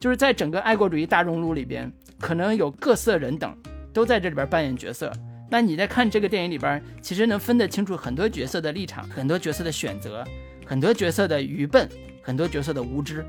[0.00, 3.56] 就是在整个爱国主义大熔炉里边，可能有各色人等
[3.92, 5.12] 都在这里边扮演角色。
[5.50, 10.24] 那你在看这个电影里边，其实能分得清楚很多角色的立场，很多角色的选择，
[10.64, 11.88] 很多角色的愚笨，
[12.22, 13.24] 很多角色的无知。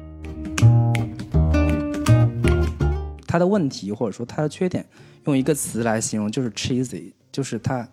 [3.25, 4.85] 他的问题或者说他的缺点，
[5.25, 7.87] 用一个词来形容就是 cheesy，就是他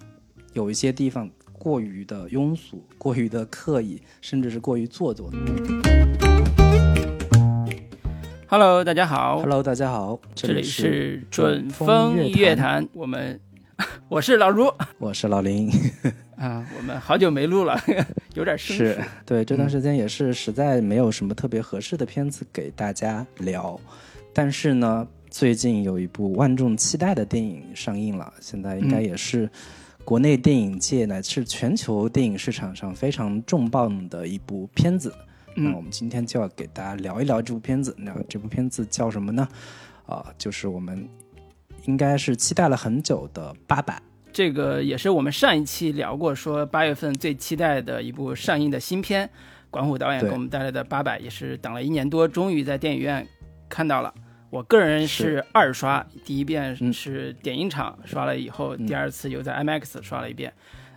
[0.52, 5.30] 有一些地方过于的庸俗，过于的刻意，甚至是过于做作。
[8.48, 9.40] Hello，大家好。
[9.40, 13.40] Hello，大家好，这里是是准风乐坛，我们
[14.08, 15.68] 我是老卢我是老林。
[16.38, 17.76] 啊，我们好久没录了，
[18.34, 19.00] 有点生是疏。
[19.26, 23.78] 对这段时间也是实在没有什么特别合适的片子给大家聊，
[24.32, 29.50] 但是呢，最近有一部万众期待的电影上映了，现在应该也是
[30.04, 35.12] 国内电影界乃至全球电影市场上非常重磅的一部片子。
[35.56, 37.94] 那我们今天就要给大家聊一聊这部片子。
[37.98, 39.48] 那这部片子叫什么呢？
[40.06, 41.08] 啊、就是我们
[41.86, 43.94] 应该是期待了很久的《八佰》。
[44.32, 49.28] 这个也是我们上一期聊过，说八月份最期待的一部上映的新片，
[49.70, 53.26] 管虎导演给我们带来的《八佰》，也是等了一年多，终于在电影院
[53.68, 54.14] 看到了。
[54.50, 60.52] 我个人是二刷，第一遍嗯是点映场刷了以后，嗯第二次又在 IMAX 刷了一遍，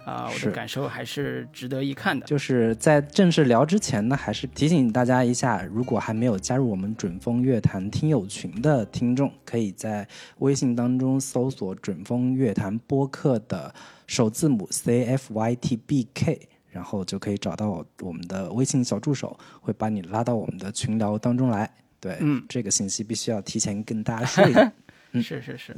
[0.06, 2.26] 啊、我的感受还是值得一看的。
[2.26, 10.08] 就是在正式聊之前呢，还是提醒大家一下，如果还没有加入我们准风乐坛听友群的听众，可以在
[10.40, 13.74] 微信当中搜索“准风乐坛播客”的
[14.08, 21.70] 首字母 C F Y T B K，然后就可以找到我们的微信小助手，会把你拉到我们的群聊当中来。
[22.00, 24.72] 对，嗯这个信息必须要提前跟大家说一下。
[25.12, 25.76] 嗯是是是，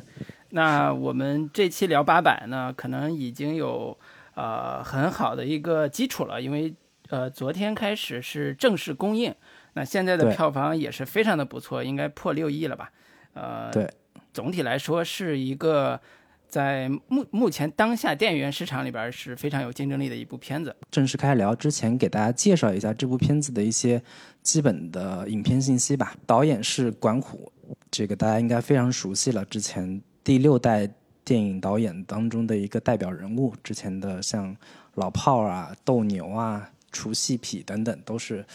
[0.49, 3.97] 那我们这期聊八百呢，可能已经有
[4.35, 6.73] 呃很好的一个基础了，因为
[7.09, 9.33] 呃昨天开始是正式公映，
[9.73, 12.91] 那现在的票房也是非常的不错，应该破六亿了吧？
[13.33, 13.89] 呃，对，
[14.33, 15.99] 总体来说是一个
[16.47, 20.75] 在目目前当下电影院市场里边是非常有竞争力的一部片子。
[20.89, 24.01] 正式开聊之前，给大家介绍一下这部片子的一些
[24.43, 26.13] 基本的影片信息吧。
[26.25, 27.51] 导演是管虎，
[27.89, 30.85] 这个大家应该非常熟悉了，之前第六代
[31.23, 34.55] 电影导演当中的一个代表人物，之前的像
[34.95, 38.45] 老炮儿啊、斗牛啊、除戏痞等等，都是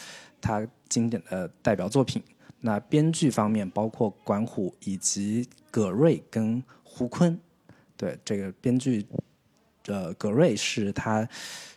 [0.41, 2.23] 他经典的代表作品。
[2.61, 7.39] 那编剧方面包括管虎以及葛瑞跟胡坤，
[7.97, 9.07] 对这个编剧，
[9.87, 11.29] 呃，葛瑞是他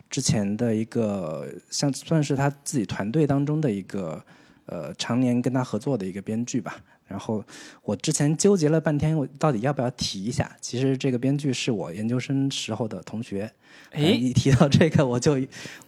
[0.08, 4.24] 之前的一个像算是他自己团队当中的一个
[4.66, 6.82] 呃常年跟他合作的一个编剧吧。
[7.10, 7.44] 然后
[7.82, 10.56] 我之前纠结了半天，我到底要不要提一下？
[10.60, 13.50] 其实这个编剧是我研究生时候的同学。
[13.90, 15.36] 哎呃一提到这个，我就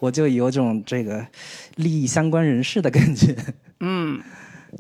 [0.01, 1.25] 我就有种这个
[1.77, 3.37] 利益相关人士的感觉。
[3.79, 4.21] 嗯，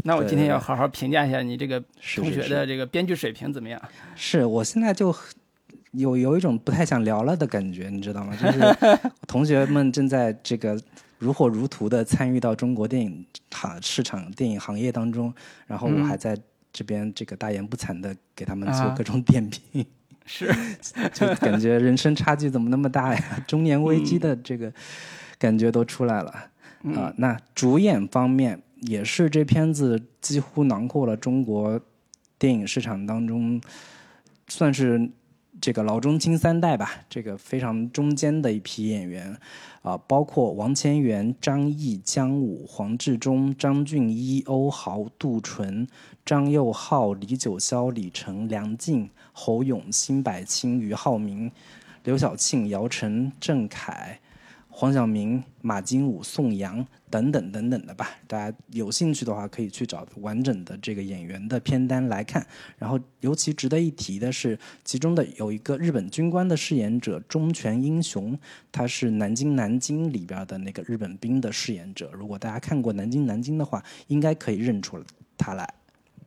[0.02, 1.81] 那我今天要好好评价一下你这个
[2.16, 3.81] 同学的这个编剧水平怎么样？
[4.16, 5.14] 是我现在就
[5.92, 8.34] 有有一种不太想聊了的感觉，你知道吗？
[8.34, 8.58] 就是
[9.28, 10.76] 同学们正在这个
[11.22, 15.32] 如火如荼的参与到中国电影行市场、电影行业当中，
[15.68, 16.36] 然后我嗯还在
[16.72, 19.86] 这边这个大言不惭的给他们做啊各种点评，
[20.26, 20.52] 是，
[21.14, 23.44] 就感觉人生差距怎么那么大呀？
[23.46, 24.72] 中年危机的这个
[25.38, 26.48] 感觉都出来了。
[26.96, 31.80] 啊、那主演方面也是这片子几乎囊括了中国
[32.36, 33.60] 电影市场当中
[34.48, 35.08] 算是
[35.62, 39.38] 这个老中青三代吧，这个非常中间的一批演员
[39.82, 45.86] 啊、包括王千源、张译、姜武、黄志忠、张俊一、欧豪、杜淳、
[46.26, 51.52] 张佑浩、李九霄、李晨、梁静、侯勇、辛柏青、俞灏明、
[52.02, 54.18] 刘晓庆、姚晨、郑恺。
[54.74, 58.08] 黄晓明、马金武、宋阳等等等等的吧。
[58.26, 62.44] 大家有兴趣的话，可以去找完整的这个演员的片单来看。
[62.78, 68.36] 然后，尤其值得一提的是，其中的有一个日本军官的饰演者中泉英雄，
[68.72, 72.10] 他是《南京南京》里边的那个日本兵的饰演者。
[72.14, 74.98] 如果大家看过《南京南京》的话，应该可以认出
[75.36, 75.81] 他来。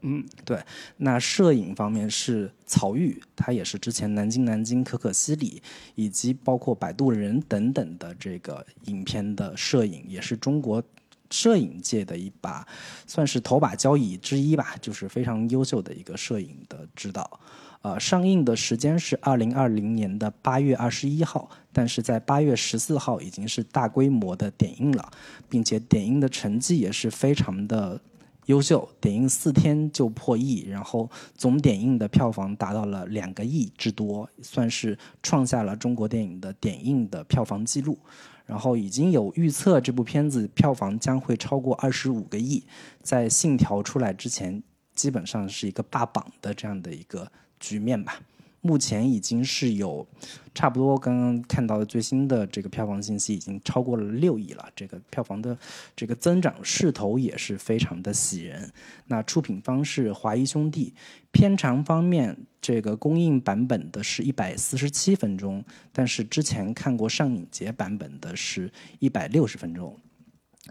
[0.08, 0.64] 嗯，对，
[0.98, 5.64] 那摄影方面是曹郁，他也是之前《南京南京》、可可西里
[5.96, 10.84] 以及包括《摆渡人》等等的这个影片的摄影，也是中国
[11.32, 12.68] 摄影界的一把
[13.08, 17.40] 算是头把交椅之一吧，就是非常优秀的一个摄影的指导。
[17.82, 25.12] 呃，上映的时间是二零二零年的八月二十一号，但是在八月十四号已经是大规模的点映了，
[25.50, 28.00] 并且点映的成绩也是非常的
[28.46, 37.98] 优秀，点映四天就破亿，然后总点映的票房达到了两个亿之多，算是创下了中国电影的点映的票房记录。
[38.46, 42.64] 然后已经有预测这部片子票房将会超过二十五个亿，
[43.02, 44.62] 在《信条》出来之前，
[44.94, 48.20] 基本上是一个霸榜的这样的一个局面吧。
[48.66, 50.08] 目前已经是有
[50.56, 54.68] 差不多刚刚看到的最新的这个票房信息，已经超过了六亿了。
[54.76, 55.56] 这个票房的
[55.96, 58.68] 这个增长势头也是非常的喜人。
[59.06, 60.96] 那出品方是华谊兄弟，
[61.32, 65.64] 片长方面，这个公映版本的是一百四十七分钟，
[65.94, 69.96] 但是之前看过上影节版本的是一百六十分钟，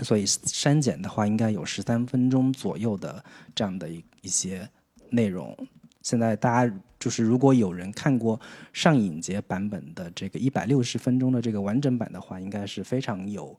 [0.02, 3.24] 所以删减的话应该有十三分钟左右的
[3.54, 4.68] 这样的一一些
[5.10, 5.56] 内容。
[6.02, 6.74] 现在大家
[7.04, 8.40] 就是，如果有人看过
[8.72, 13.54] 上影节版本的这个一百六十分钟的这个完整版的话，应该是非常有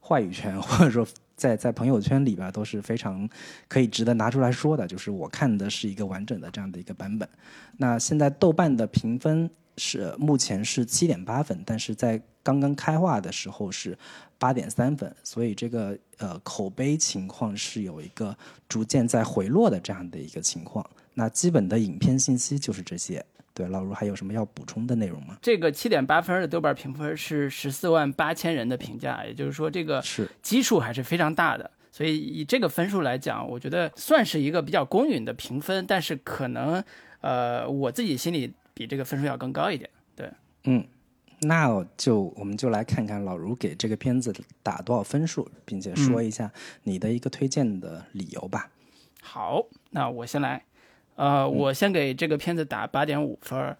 [0.00, 1.06] 话语权， 或者说
[1.36, 3.28] 在在朋友圈里边都是非常
[3.68, 4.86] 可以值得拿出来说的。
[4.86, 7.28] 就是我看的是一个完整的这样的一个版本。
[7.76, 13.98] 那现在豆瓣的评分是目前是七点八分，但是在刚刚开画的时候是
[14.38, 18.34] 八点三分，所以这个呃口碑情况是有一个
[18.66, 20.88] 逐渐在回落的这样的一个情况。
[21.18, 23.24] 那基本的影片信息就是这些。
[23.52, 25.36] 对，老卢还有什么要补充的内容吗？
[25.42, 31.68] 这个七点八分的豆瓣评分是十四万八千人的评价，也就是说这个是基数还是非常大的。
[31.90, 36.80] 所以以这个分数来讲，我觉得算是一个比较公允的评分，但是可能
[37.20, 39.90] 呃我自己心里比这个分数要更高一点。
[40.14, 40.30] 对，
[40.62, 40.86] 嗯，
[41.40, 44.32] 那就我们就来看看老卢给这个片子
[44.62, 46.48] 打多少分数，并且说一下
[46.84, 48.70] 你的一个推荐的理由吧。
[49.20, 50.62] 好，那我先来。
[51.18, 53.76] 呃，我先给这个片子打八点五分儿。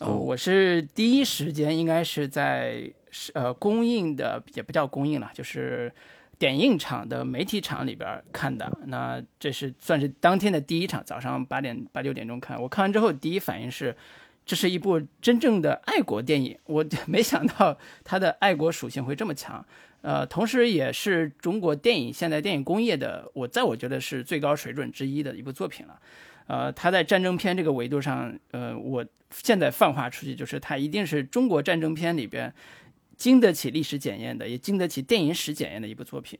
[0.00, 2.90] 呃，我是第一时间应该是在
[3.34, 5.92] 呃公映的，也不叫公映了，就是
[6.38, 8.74] 点映场的媒体场里边看的。
[8.86, 12.58] 那这是算是当天的第一场，早上八点八九点钟看。
[12.58, 13.94] 我看完之后第一反应是，
[14.46, 16.56] 这是一部真正的爱国电影。
[16.64, 19.62] 我 没想到它的爱国属性会这么强。
[20.00, 26.00] 呃，同时也是中国电影现代电影工业的，我在我觉得是最高水准之一的一部作品了。
[26.48, 32.52] 呃，它在战争片这个维度上，呃，我现在泛化出去，就是它一定是中国战争片里边
[33.16, 36.38] 经得起历史检验的，也经得起电影史检验的一部作品。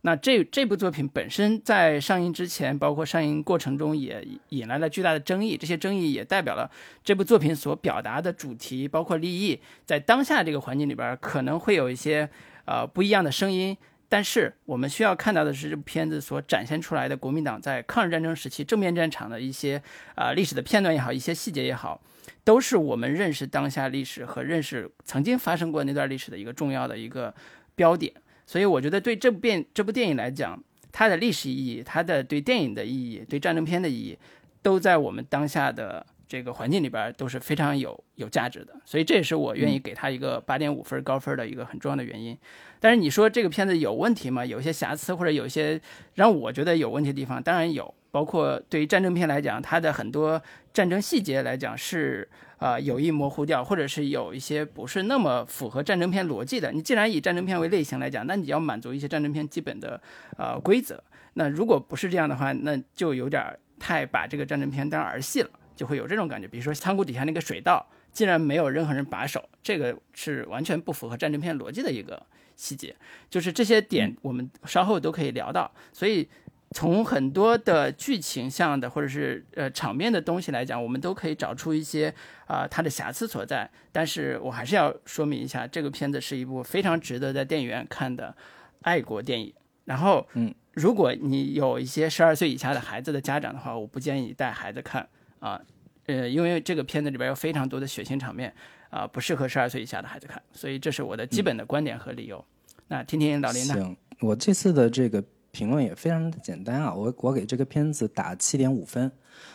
[0.00, 5.58] 那这这部作品本身在上映之前，包括上映过程中，也引来了巨大的争议。
[5.58, 6.70] 这些争议也代表了
[7.04, 12.26] 这部作品所表达的主题，包括利益，在当下这个环境里边，可能会有一些
[12.64, 13.76] 呃不一样的声音。
[14.10, 19.80] 但是我们需要看到的是，这部片子所展现出来的国民党在抗日战争时期正面战场的一些
[20.16, 22.02] 啊历史的片段也好，一些细节也好，
[22.42, 27.32] 都是我们认识当下历史和认识曾经发生过那段历史的一个重要的一个
[27.76, 28.12] 标点。
[28.44, 30.60] 所以我觉得对这部片这部电影来讲，
[30.90, 34.18] 它的历史意义、它的对电影的意义、对战争片的意义，
[34.60, 36.04] 都在我们当下的。
[36.30, 42.38] 这个环境里边都是非常有有价值的，所以这也是我愿意给他一个八点五分高分的一个很重要的原因。
[42.78, 44.46] 但是你说这个片子有问题吗？
[44.46, 45.80] 有一些瑕疵或者有一些
[46.14, 47.92] 让我觉得有问题的地方，当然有。
[48.12, 50.42] 包括对于战争片来讲，它的很多
[50.72, 52.28] 战争细节来讲是
[52.58, 56.72] 啊有意模糊掉，或者是有一些不是那么符合战争片逻辑的。
[56.72, 60.00] 你既然以战争片为类型来讲，那你要满足一些战争片基本的
[60.36, 61.00] 呃规则。
[61.34, 65.50] 那如果不是这样的话，那就有点太把这个战争片当儿戏了。
[65.80, 72.22] 就会有这种感觉，比如说仓库底下那个水道竟然没有任何人把守，这个是完全不符合战争片逻辑的一个
[72.54, 72.94] 细节。
[73.30, 75.72] 就是这些点，我们稍后都可以聊到。
[75.90, 76.28] 所以
[76.72, 82.14] 从很多的剧情上的或者是呃场面的东西来讲，我们都可以找出一些
[82.46, 83.66] 啊它的瑕疵所在。
[83.90, 88.36] 但是我还是要说明一下，这个片子是一部非常值得在电影院看的
[88.82, 89.54] 爱国电影。
[89.86, 95.08] 然后，嗯，如果你有一些十二岁以下的孩子的家长的话，我不建议带孩子看。
[95.40, 95.60] 啊，
[96.06, 98.54] 呃，因为这个片子里边有非常多的血腥场面，
[98.90, 102.44] 啊，不适合十二岁以下的孩子看，所以这是我的基本的观点和理由。
[102.86, 103.74] 那听听老林的。
[103.74, 109.10] 行，我这次的这个评论也非常的简单啊，我我给这个片子打七点五分，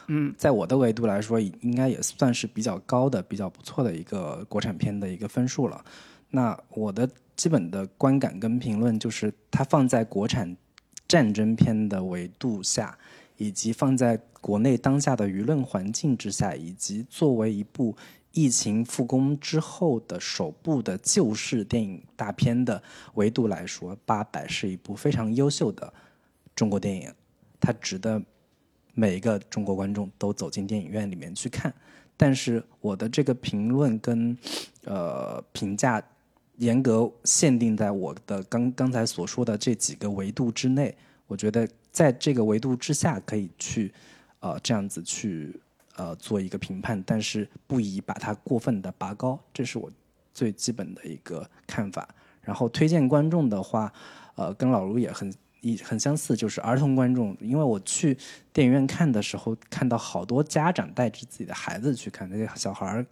[0.08, 5.84] 嗯，在我的维度来说，应该也算是比较高的、比较不错的一个国产片的一个分数了。
[6.32, 10.56] 那我的基本的观感跟评论就是，它放在国产
[11.08, 12.98] 战争片的维度下。
[13.38, 17.96] 以及放在国内当下的舆论环境之下，以及作为一部
[18.32, 22.82] 疫情复工之后的首部的救市电影大片的
[23.14, 25.94] 维度来说，《八佰》是一部非常优秀的
[26.56, 27.12] 中国电影，
[27.60, 28.22] 它值得
[28.94, 31.74] 每一个中国观众都走进电影院里面去看。
[32.18, 34.38] 但是我的这个评论跟
[34.84, 36.02] 呃评价
[36.58, 40.96] 严格限定在我的刚刚才所说的这几个维度之内，
[41.28, 41.68] 我觉得。
[41.96, 43.90] 在这个维度之下，可以去，
[44.42, 45.58] 呃，这样子去，
[45.96, 49.90] 呃，做一个评判，但是不宜把它过分的拔高，这是我
[50.34, 52.06] 最基本的一个看法。
[52.42, 53.90] 然后推荐观众的话，
[54.36, 57.34] 呃，跟老卢也很一很相似，就是儿童观众。
[57.40, 58.18] 因为我去
[58.52, 63.06] 电影院看的时候，看到好多家长带着自己的孩子去看，那些小孩儿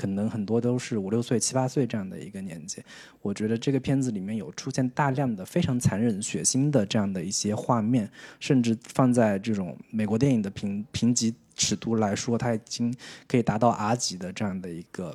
[0.00, 2.82] 可能很多都是五六岁、七八岁这样的一个年纪。
[3.20, 12.94] 我觉得这个片子里面有出现大量的非常残忍、血腥的这样的一些画面，甚至放在这种美国电影的评评级尺度来说，它已经
[13.28, 15.14] 可以达到 R 级的这样的一个。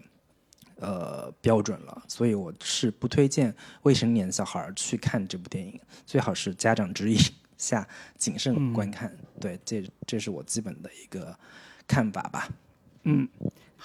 [0.77, 7.17] 呃，标准了，所以我是不推荐未成年小孩去看这部电影，最好是家长指引
[7.57, 7.87] 下
[8.17, 9.09] 谨慎观看。
[9.39, 11.33] 对，这这是我基本的一个
[11.87, 12.49] 看法吧。
[13.03, 13.25] 嗯，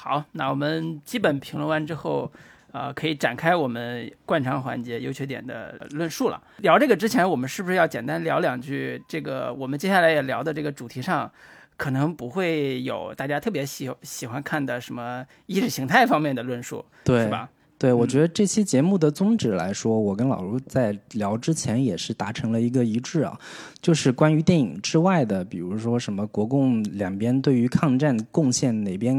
[0.02, 2.32] 好，那我们基本评论完之后，
[2.72, 6.42] 呃，可以展开我们惯常环节优缺点的论述了。
[6.58, 9.02] 聊这个之前，我们是不是要简单聊两句？
[9.06, 11.30] 这个我们接下来也聊的这个主题上。
[11.76, 17.48] 可能不会有大家特别喜喜欢看的什么意识形态方面的论述，对是吧？
[17.80, 23.40] 对，我觉得这期节目的宗旨来说，我跟老卢在聊之前也是达成了一个一致啊，
[23.80, 29.18] 就是关于电影之外的，比如说什么国共两边对于抗战贡献哪边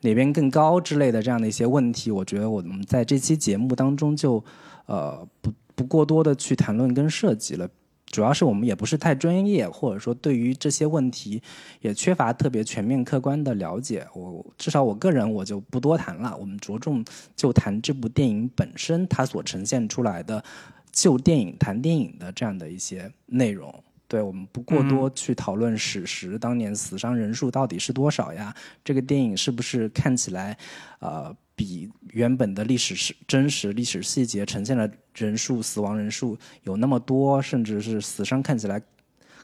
[0.00, 4.44] 哪边更高之类的这样的一些问题，我觉得我们在这期节目当中就
[4.86, 7.68] 呃不不过多的去谈论跟涉及了。
[8.10, 11.40] 主要是我们也不是太专业，或者说对于这些问题
[11.80, 14.06] 也缺乏特别全面客观的了解。
[14.14, 16.36] 我至少我个人我就不多谈了。
[16.36, 17.04] 我们着重
[17.36, 20.42] 就谈这部电影本身，它所呈现出来的
[20.90, 23.72] 就电影谈电影的这样的一些内容。
[24.08, 28.52] 对我们不过多去讨论史实，当年死伤人数到底是多少呀？
[28.84, 30.58] 这个电影是不是看起来，
[30.98, 31.34] 呃？
[31.60, 38.80] 比原本的历史是真实历史细节呈现的人数死亡人数有那么多，甚至是死伤看起来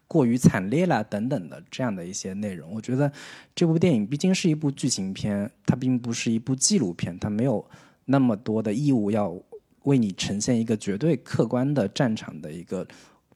[0.09, 2.73] 过于惨烈了等等的这样的一些内容。
[2.73, 3.13] 我觉得
[3.55, 7.63] 这部电影毕竟是一部剧情片，它并不是一部纪录片，它没有
[8.07, 9.39] 那么多的义务要
[9.83, 12.89] 为你呈现一个绝对客观的战场的一个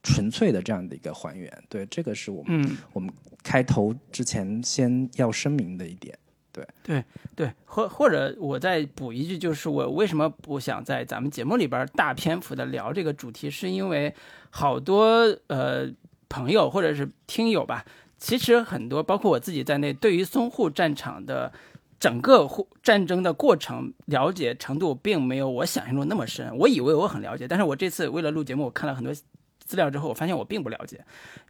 [0.02, 1.52] 纯粹的这样的一个还原。
[1.68, 6.18] 对，这个是我们我们开头之前先要声明的一点。
[6.52, 7.04] 对对
[7.36, 14.12] 对，或或者我再补一句，就是我为什么不想在咱们节目里边大篇幅的聊这个主题，是因为
[14.50, 15.08] 好多
[15.46, 15.88] 呃
[16.28, 17.84] 朋友或者是听友吧，
[18.18, 21.52] 其实很多包括我自己在内，对于淞沪战场的
[22.00, 22.48] 整个
[22.82, 26.50] 战争的过程了解程度，并没有我想象中那么深。
[26.58, 29.14] 我以为我很了解，但是我这次为了录节目，我看了很多
[29.60, 31.04] 资料之后，我发现我并不了解，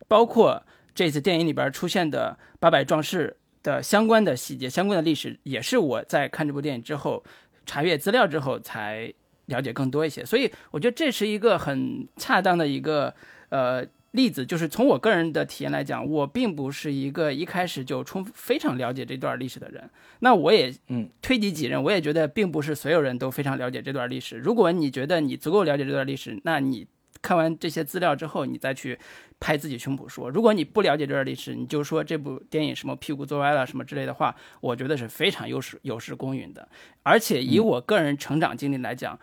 [0.06, 0.62] 包括
[0.94, 3.38] 这次电影里边出现的八百壮士。
[3.62, 7.22] 的相关的细节、相关的历史，也是我在看这部电影之后
[7.66, 9.12] 查阅资料之后才
[9.46, 10.24] 了解更多一些。
[10.24, 13.14] 所以我觉得这是一个很恰当的一个
[13.50, 19.88] 呃例子，就是从我个人的体验来讲，我并不是一个一开始就充非常了解这段历史的人。
[20.20, 24.36] 那我也嗯推己及人，我也觉得并不是所有人都非常了解这段历史。
[24.36, 26.86] 如果你觉得你足够了解这段历史，那你
[27.30, 28.98] 看完这些资料之后，你再去。
[29.42, 36.68] 拍自己胸脯说，如果你不了解这段历史，你就说这部电影什么屁股坐歪了什么之类的话，我觉得是非常有失有失公允的。
[37.02, 39.18] 而且以我个人成长经历来讲，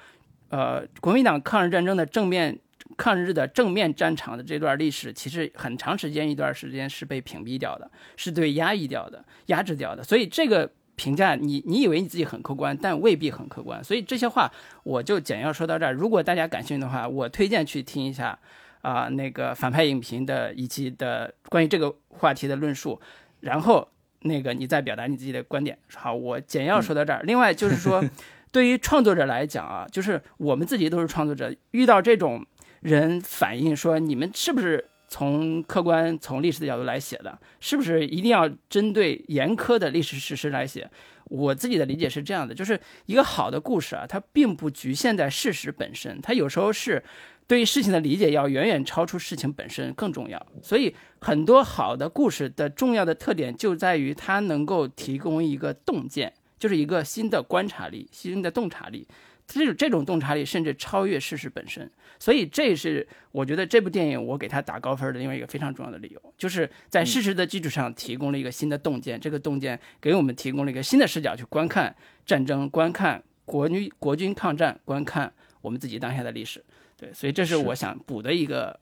[0.49, 2.57] 呃，国民党抗日战争的正面
[2.97, 10.03] 抗日的正面战场的这段历史，其实很长时间一段时间是被屏蔽掉的，是对压抑掉的、压制掉的。
[10.03, 13.81] 所以这个评价，你你以为你自己很客观，但未必很客观。
[13.81, 14.51] 所以这些话
[14.83, 15.93] 我就简要说到这儿。
[15.93, 18.37] 如果大家感兴趣的话，我推荐去听一下。
[18.83, 23.01] 啊，那个反派影评的以及的关于这个话题的论述，
[23.41, 23.85] 然后
[24.21, 25.77] 那个你再表达你自己的观点。
[25.93, 27.21] 好，我简要说到这儿。
[27.23, 28.01] 另外就是说，
[28.49, 32.45] 对于创作者来讲啊，就是我们自己都是创作者，遇到这种
[32.79, 37.39] 人反映说，你们是不是从客观、从历史的角度来写的？
[37.59, 40.89] 是不是一定要针对严苛的历史事实来写？
[41.25, 47.03] 我自己的理解是这样的，就是一个好的故事啊，它并不局限在事实本身，它有时候是。
[47.49, 59.07] 对于事情的理解要远远超出事情本身更重要，所以很多好的故事的重要的特点就在于它能够提供一个洞见，就是一个新的观察力、新的洞察力。
[59.47, 61.89] 这种这种洞察力甚至超越事实本身，
[62.19, 76.63] 所以这是我觉得这部电影我给它打高分的另外一个非常重要的理由，就是在事实的基础上提供了一个新的洞见，这个洞见给我们提供了一个新的视角去观看战争、观看国军国军抗战、观看我们自己当下的历史。
[76.97, 78.77] 对，所以这是我想补的一个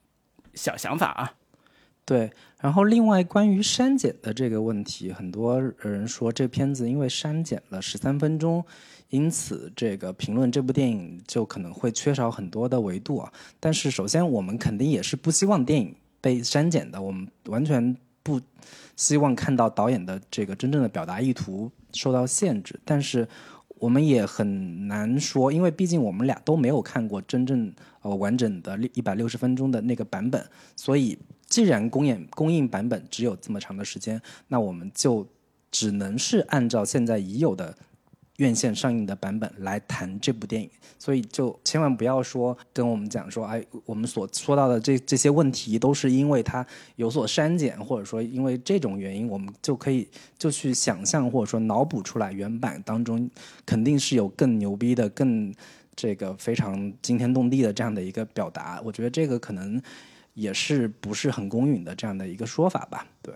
[0.55, 1.33] 小想法啊。
[2.05, 2.31] 对，
[2.61, 8.63] 然后另外关于删减的这个问题，很多人说这片子因为删减了十三分钟，
[9.09, 13.31] 因此这个评论这部电影就可能会缺少很多的维度啊。
[13.59, 18.39] 但是首先我们肯定也是不希望电影被删减的，我们完全不
[18.95, 22.79] 希望看到导演的这个真正的表达意图受到限制。
[22.83, 23.27] 但是。
[23.77, 27.71] 我们也很难说，因为毕竟我们俩都没有看过真正
[28.01, 30.43] 呃完整的一百六十分钟的那个版本，
[30.77, 35.27] 所以既然公演公映版本只有这么长的时间，那我们就
[35.69, 37.77] 只能是按照现在已有的。
[38.37, 46.65] 院线上映的版本来谈这部电影，所以就千万不要说跟我们讲说，哎，我们所说到的这这些问题都是因为它
[46.97, 53.29] 有所删减，或者说因为这种原因，我们就可以就去想象或者说脑补出来原版当中
[53.65, 55.53] 肯定是有更牛逼的、更
[55.95, 58.81] 这个非常惊天动地的这样的一个表达。
[58.83, 59.81] 我觉得这个可能
[60.33, 63.07] 也是不是很公允的这样的一个说法吧？
[63.21, 63.33] 对，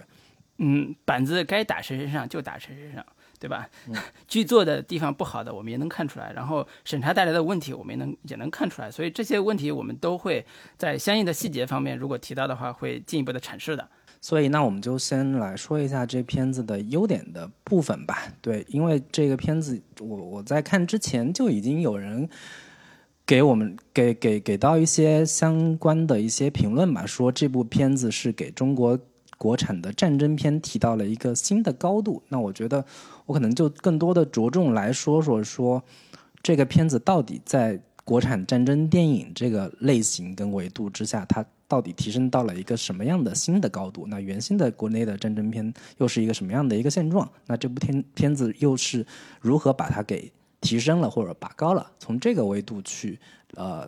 [0.58, 3.06] 嗯，板子该打谁身上就打谁身上。
[3.40, 3.68] 对吧？
[4.28, 8.92] 剧作的地方不好的，我们也能看出来；然后审查带来的问题，我们也能也能看出来。
[8.92, 10.46] 所以这些问题，我们都会
[10.78, 13.88] 在相应的细节方面，如果提到的话，会进一步的阐释的。
[14.20, 18.28] 所以，那我们就先来说一下这片子的优点的部分吧。
[18.42, 22.30] 对，因为这个片子，我我在看之前就已经有人
[23.26, 29.00] 给我们给给给到一些相关的一些评论吧，说这部片子是给中国。
[29.38, 32.86] 国产的战争片提到了一个新的高度，那我觉得
[33.30, 35.84] 我可能就更多的着重来说说说
[36.42, 44.08] 这个片子到底在国产战争电影这个类型跟维度之下，它到底提升到了一个什么样的新的高度？
[44.08, 47.30] 那原先的国内的战争片又是一个什么样的一个现状？
[47.46, 49.06] 那这部片片子又是
[49.40, 51.92] 如何把它给提升了或者拔高了？
[52.00, 53.20] 从这个维度去
[53.54, 53.88] 呃。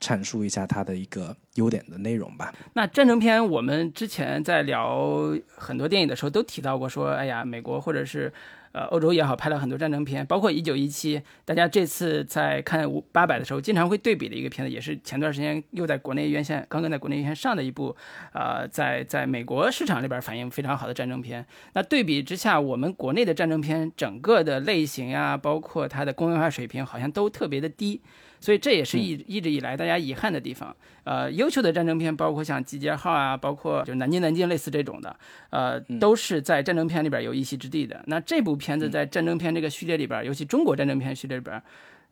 [0.00, 2.54] 阐述一下它的一个优点的内容吧。
[2.74, 8.32] 那战争片，我们之前在聊很多电影的时候都提到过，说，哎呀，美国或者是
[8.72, 11.18] 呃欧洲也好，拍了很多战争片，包括《一九一七》。
[11.46, 17.96] 大家这次在看《五八百》的时候，经常会对比的一个片子，也是前段时间又在国内院线刚刚在国内院线上的一部，
[18.34, 21.46] 呃，在在美国市场里边反应非常好的战争片。
[21.72, 28.02] 那对比之下，我们国内的战争片整个的类型啊，包括它的工业化水平，好像都特别的低。
[28.46, 30.72] 所以这也是一一直以来大家遗憾的地方。
[31.02, 35.16] 呃，优秀的战争片，包括像《集结号》啊，包括就《南京南京》类似这种的，
[35.50, 38.00] 呃，都是在战争片里边有一席之地的。
[38.06, 41.60] 那这部片子在战争片这个序列里边，尤其中国战争片序列里边，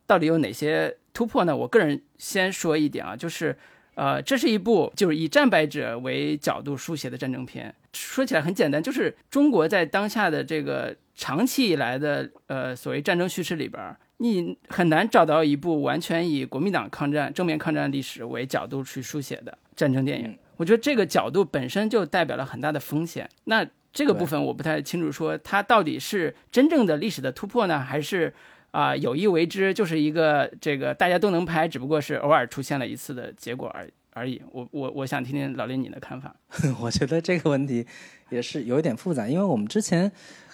[0.08, 1.56] 到底有哪些突破呢？
[1.56, 3.56] 我个人先说一点啊，就是，
[3.94, 7.72] 呃，这是一部就是以战败者为角度书写的战争片。
[7.92, 13.96] 说起来很简单，就是中国在当下的这个长期以来的呃所谓战争叙事里边。
[14.18, 20.38] 你很难找到一部完全以国民党抗战正面抗战历史为角度去书写的战争电影。
[20.56, 23.28] 我觉得这个角度本身就代表了很大的风险。
[23.44, 28.32] 那这个部分我不太清楚，说它到底是真正的历史的突破呢，还是
[28.70, 34.40] 啊有意为之，就是一个这个大家都能拍，只不过是偶尔出现了一次的结果而而已。
[34.52, 36.34] 我我我想听听老林你的看法。
[36.80, 37.84] 我觉得这个问题
[38.30, 40.10] 也是有一点复杂，因为我们之前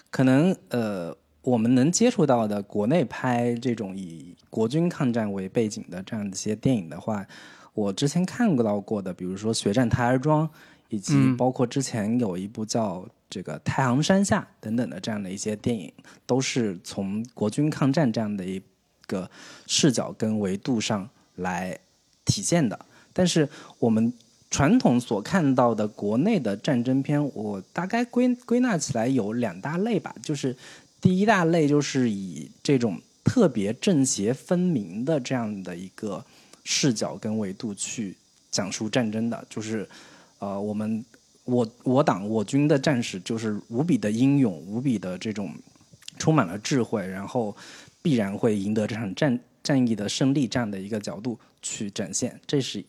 [0.09, 1.15] 可能呃。
[1.43, 7.25] 我们能接触到的国内拍这种以国军抗战为背景的这样的一些电影的话，
[7.73, 10.47] 我之前看到过的，比如说《血战台儿庄》，
[10.89, 15.91] 以及包括之前有一部叫这个《太行山下》等等的这样的一些电影，
[16.27, 18.61] 都是从国军抗战这样的一
[19.07, 19.27] 个
[19.65, 21.75] 视角跟维度上来
[22.23, 22.77] 体现的。
[23.13, 23.49] 但是
[23.79, 24.13] 我们
[24.51, 30.55] 传统所看到的国内的战争片，我大概归归纳起来有两大类吧，就是。
[31.01, 36.23] 第一大类就是以这种特别正邪分明的这样的一个
[36.63, 38.15] 视角跟维度去
[38.51, 39.89] 讲述战争的，就是
[40.37, 41.03] 呃，我们
[41.43, 45.51] 我我党我军的战士就是无比的英勇，无比的这种
[46.19, 47.55] 充满了智慧，然后
[48.03, 52.85] 必然会赢得这场战战役的胜利这样的一个角度去展现，这是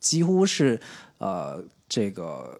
[0.00, 0.80] 几乎是
[1.18, 2.58] 呃这个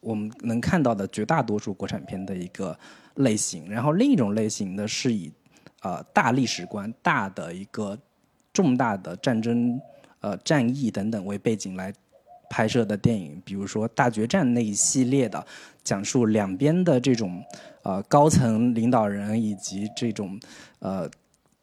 [0.00, 2.78] 我们能看到的绝大多数国产片的一个。
[3.16, 5.30] 类型，然后另一种类型呢，是以
[5.82, 7.98] 呃大历史观、大的一个
[8.52, 9.80] 重大的战争、
[10.20, 11.92] 呃战役等等为背景来
[12.48, 15.44] 拍摄的电影，比如说大决战那一系列的，
[15.82, 17.42] 讲述两边的这种
[17.82, 20.38] 呃高层领导人以及这种
[20.78, 21.10] 呃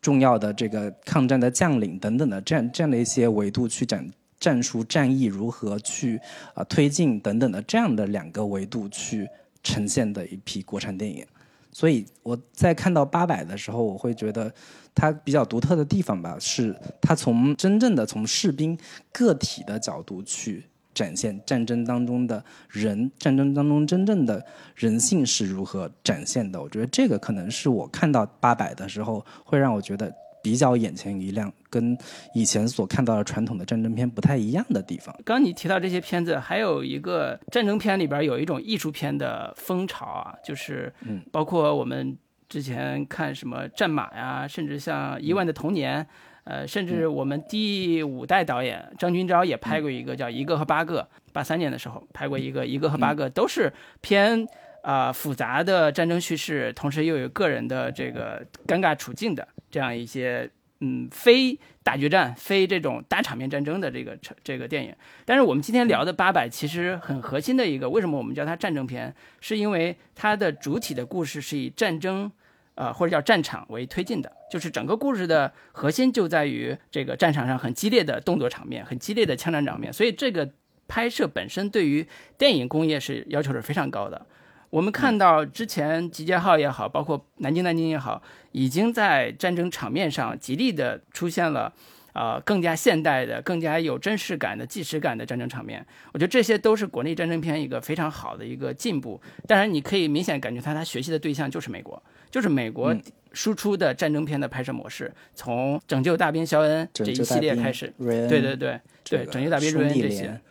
[0.02, 4.06] 重要的这个抗战的将领等等的这样这样的一些维度去讲
[4.38, 6.20] 战术战役如何去
[6.54, 9.26] 啊推进等等的这样的两个维度去
[9.63, 11.26] 呈现的一批国产电影。
[11.74, 14.54] 所以我在看到八百的时候，我会觉得
[14.94, 18.78] 它比较独特的地方吧，是它从真正的从士兵
[19.12, 26.62] 个体的角度去展现战争当中的人，战争当中真正的人性是如何展现的。
[26.62, 30.14] 我觉得这个可能是我看到八百的时候会让我觉得。
[30.43, 31.97] 比较眼前一亮，跟
[32.36, 35.15] 以前所看到的传统的战争片不太一样的地方。
[35.23, 40.93] 刚你提到这些片子，还有一个战争片里边有一种艺术片的风潮啊，就是，
[41.32, 42.17] 包括我们
[42.49, 46.03] 之前看什么《战马》呀，甚至像《一万的童年》，
[46.43, 51.01] 呃，甚至我们第五代导演张军钊也拍过一个叫《一个和八个》，
[51.32, 54.45] 八三年的时候拍过一个《一个和八个》，都是偏
[54.82, 60.48] 啊复杂的战争叙事，同时又有个人的这个尴尬处境的这样一些。
[60.86, 69.16] 嗯，非大决战、非这种大场面战争的这个这个电影，但是我们今天聊的《八百》其实很核心的一个，为什么我们叫它战争片？
[69.40, 72.30] 是因为它的主体的故事是以战争，
[72.76, 80.52] 呃或者叫战场为推进的，就是整个故事的核心就在于这个战场上很激烈的动作场面、很激烈的枪战场面，所以这个
[80.90, 82.06] 拍摄本身对于
[82.38, 84.26] 电影工业是要求是非常高的。
[84.74, 88.20] 我们看到之前集结号也好，包括南京南京也好，
[88.54, 91.72] 已经在战争场面上极力的出现了，
[92.12, 95.86] 啊，更加现代的、更加有真实感的、纪实感的战争场面。
[96.12, 99.22] 我觉得这些都是国内战争片一个非常好的一个进步。
[99.48, 102.96] 当然，你可以明显感觉他他学习的对象就是美国，就是美国
[103.32, 110.42] 输出的战争片的拍摄模式，从《拯救大兵肖恩》这一系列开始，对对对对，《拯救大兵瑞恩》这些。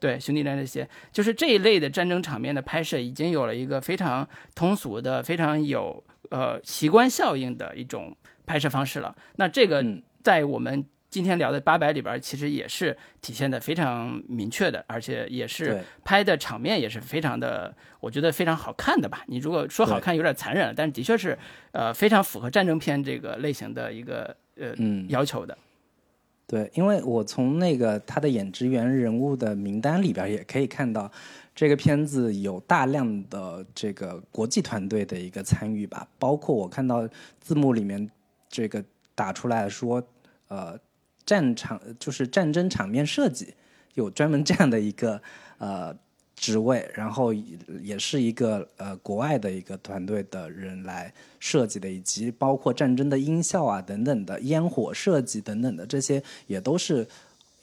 [0.00, 9.14] 对，兄弟连这些，就是这一类的战争场面的拍摄，已经有了一个非常通俗的、非常有呃奇观效应的一种拍摄方式了。
[9.36, 9.84] 那这个
[10.24, 19.22] 在我们今天聊的八百里边，其实也是体现的非常明确的，而且也是拍的场面也是非常的，我觉得非常好看的吧。
[19.26, 21.36] 你如果说好看，有点残忍，但是的确是
[21.72, 24.72] 呃非常符合战争片这个类型的一个呃
[25.08, 25.58] 要求的。
[26.50, 31.08] 对，因为我从那个他的演职员人物的名单里边也可以看到，
[31.54, 37.08] 这个片子有大量的这个国际团队的一个参与吧，包括我看到
[37.40, 38.10] 字幕里面
[38.48, 38.84] 这个
[39.14, 40.02] 打出来说，
[40.48, 40.76] 呃，
[41.24, 43.54] 战场就是战争场面设计
[43.94, 45.22] 有专门这样的一个
[45.58, 45.96] 呃。
[46.40, 47.34] 职位，然后
[47.82, 57.06] 也是一个呃国外的一个团队的人来设计的，以及包括战争的音效啊等等的烟火设计等等的这些，也都是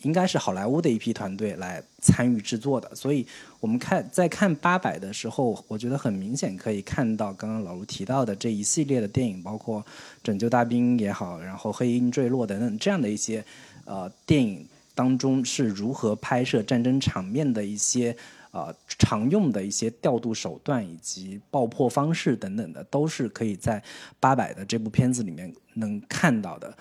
[0.03, 2.93] 应该是好莱坞的一批团队来参与制作的。
[2.93, 3.25] 所以
[3.59, 9.81] 我们看在看八百的时候，我觉得很明显可以看到刚刚老卢提到的这一系列的电影，包括
[10.21, 13.43] 《拯救大兵》也好，然后《黑鹰坠落》等等这样的一些
[13.85, 14.63] 呃电影
[14.93, 18.15] 当中是如何拍摄战争场面的一些。
[18.51, 23.83] 呃，常用的一些调度手段以及爆破方式等等的，都是可以在
[24.19, 26.75] 八百的这部片子里面能看到的。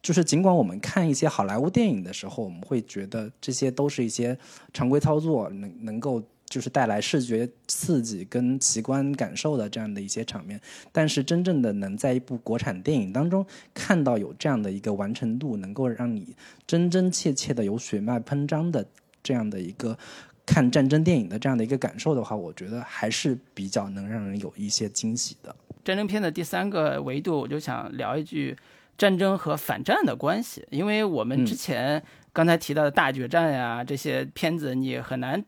[0.00, 4.36] 就是尽管我们看一些好莱坞电影的时候，我们会觉得这些都是一些
[4.72, 10.60] 常规操作，能能够就是带来视觉刺激跟奇观感受的这样的一些场面。
[10.92, 16.36] 但是真正的能在一部国产电影当中看到有这样的一个完成度，能够让你
[16.66, 18.86] 真真切切的有血脉喷张的
[19.22, 19.96] 这样的一个。
[20.46, 25.54] 看战争电影的这样的一个感受的话，我觉得还是比较能让人有一些惊喜的。
[25.84, 28.56] 战争片的第三个维度，我就想聊一句
[28.98, 32.02] 战争和反战的关系，因为我们之前
[32.32, 35.44] 刚才提到的大决战呀这些片子，你很难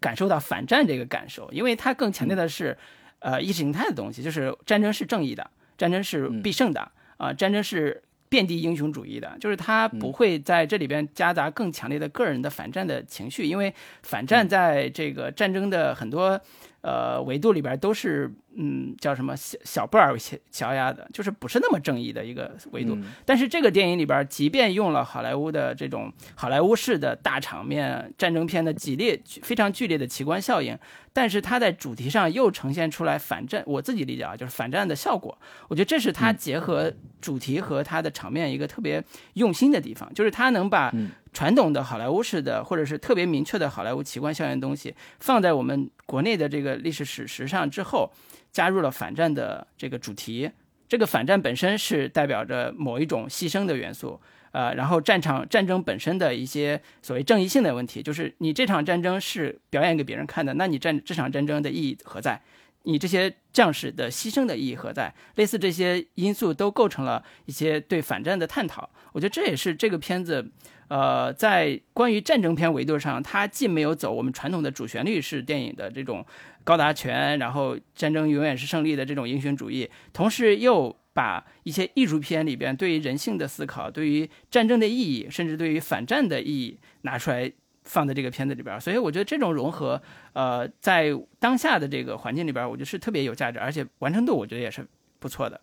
[0.00, 2.76] 感受到反战这个感受，因为它更强调的是
[3.18, 8.02] 呃意识形态的东西，就是战争是正义的，战争是必胜的啊，战争是。
[8.28, 16.40] 遍地英雄主义的，就是他不会在这里边夹杂更强烈的个人的反战的情绪，因为反战在这个战争的很多
[16.86, 18.32] 呃维度里边都是。
[18.58, 20.16] 嗯，叫什么小小布尔
[20.50, 22.96] 乔亚的，就是不是那么正义的一个维度。
[23.26, 30.74] 但是这个电影里边，即便用了好莱坞的这种好莱坞式的大场面战争片的激烈、非常剧烈的奇观效应，
[31.12, 33.62] 但是它在主题上又呈现出来反战。
[33.66, 35.36] 我自己理解啊，就是反战的效果。
[35.68, 40.90] 我觉得这是它结合主题和它的场面一个特别用心的地方，就是它能把
[41.36, 48.10] 传统的好莱坞式的或者是特别明确的好莱坞奇观效应东西放在我们国内的这个历史史实上之后。
[48.52, 50.50] 加入了反战的这个主题，
[50.88, 54.18] 这个反战本身是代表着某一种牺牲的元素，
[54.52, 62.40] 呃，然后战场战争本身的一些所谓正义性的问题，就是你这场战争是表演给别人看的，那你战这场战争的意义何在？
[62.84, 65.12] 你这些将士的牺牲的意义何在？
[65.34, 68.88] 类似这些因素都构成了一些对反战的探讨。
[69.12, 70.50] 我觉得这也是这个片子，
[70.88, 76.24] 呃，在关于战争片维度上，它既没有走我们传统的主旋律式电影的这种。
[76.66, 87.48] 高达全，然后战争永远是胜利的这种英雄主义，同时又把一些艺术片里边对于人性的思考、对于战争的意义，甚至对于反战的意义拿出来
[87.84, 94.84] 放在这个片子里边，所以我觉得这种融合，呃，在当下的这个环境里边，我觉得是特别有价值，而且完成度我觉得也是
[95.20, 95.60] 不错的。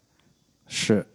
[0.69, 1.05] 是，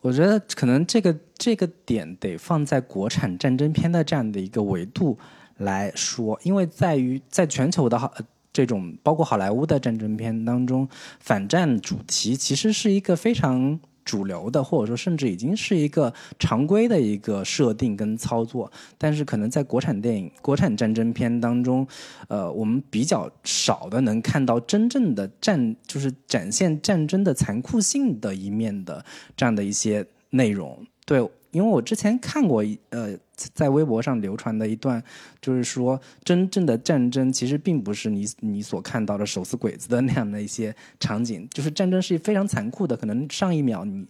[0.00, 5.18] 我觉得可能这个这个点得放在国产战争片的这样的一个维度
[5.58, 8.12] 来说，因为在于在全球的好。
[8.52, 10.88] 这种包括好莱坞的战争片当中，
[11.20, 13.78] 反战主题其实是一个非常
[14.10, 18.68] 主流的，或者说甚至已经是一个常规的一个设定跟操作。
[18.98, 21.86] 但是可能在国产电影、国产战争片当中，
[22.26, 29.04] 呃，我们比较少的能看到真正的战，就是展现战争的残酷性的一面的
[29.36, 30.84] 这样的一些内容。
[31.06, 31.20] 对，
[31.50, 33.16] 因为我之前看过一呃。
[33.54, 35.02] 在微博上流传的一段，
[35.40, 44.06] 就是说，真正的战争其实并不是你你所看到的手撕鬼子的那样的一些场景，就是战争是非常残酷的，可能上一秒你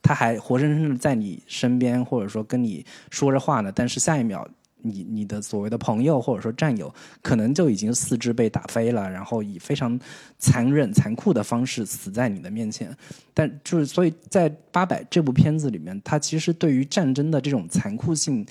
[0.00, 4.48] 他还活生生的在你身边，或者说跟你说着话呢，但是下一秒。
[4.82, 9.98] 你你的所谓的朋友或者说战友，可能就已经四肢被打飞了，然后以非常
[10.38, 12.96] 残忍残酷的方式死在你的面前。
[13.32, 18.44] 但就是所以在八百这部片子里面，它其实对于战争的这种残酷性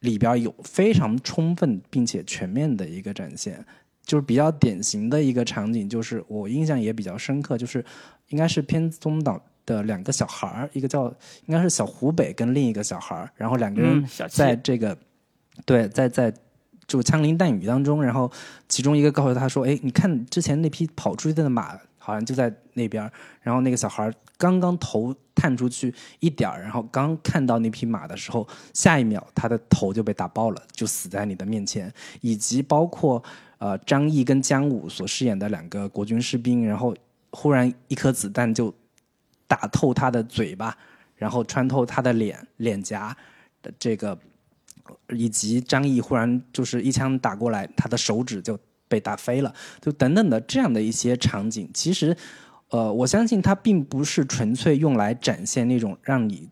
[0.00, 3.64] 里边有非常充分并且全面的一个展现。
[4.04, 7.82] 就是比较典型的一个场景，就是我印象也比较深刻，就是
[8.28, 11.06] 应该是片中岛的两个小孩儿，一个叫
[11.46, 14.94] 应该是小湖北跟另一个小孩儿，然后两个人在这个。
[15.64, 16.34] 对，在在
[16.86, 18.30] 就枪林弹雨当中，然后
[18.68, 31.90] 其中一个告诉他说：“哎，你看之前那匹跑出去的马，好像就在那边。”然后那个小孩刚刚头探出去一点然后刚看到那匹马的时候，下一秒他的头就被打爆了，就死在你的面前。
[32.20, 33.22] 以及包括
[33.58, 36.94] 呃张译跟姜武所饰演的两个国军士兵，然后
[37.30, 38.74] 忽然一颗子弹就
[39.46, 40.76] 打透他的嘴巴，
[41.16, 43.16] 然后穿透他的脸脸颊
[43.62, 44.18] 的这个。
[45.10, 52.16] 以及张译忽然就是一枪打过来，他的手指就被打飞了，就等等的这样的一些场景，其实，
[52.68, 56.48] 呃，我相信它并不是纯粹用来展现那种让你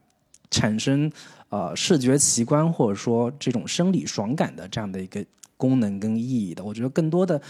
[0.51, 1.11] 产生
[1.51, 5.25] 呃视觉奇观或者说这种生理爽感的这样的一个
[5.57, 6.64] 功能跟意义的。
[6.64, 7.40] 我觉得更多的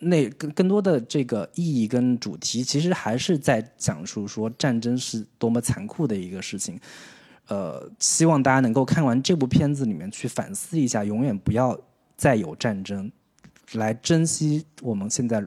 [0.00, 6.78] 那更更多的这个意义跟主题，其实还是在讲述说战争是多么残酷的一个事情。
[7.48, 11.78] 呃，希望大家能够看完这部片子里面去反思一下，永远不要
[12.16, 13.10] 再有战争，
[13.72, 15.44] 来珍惜我们现在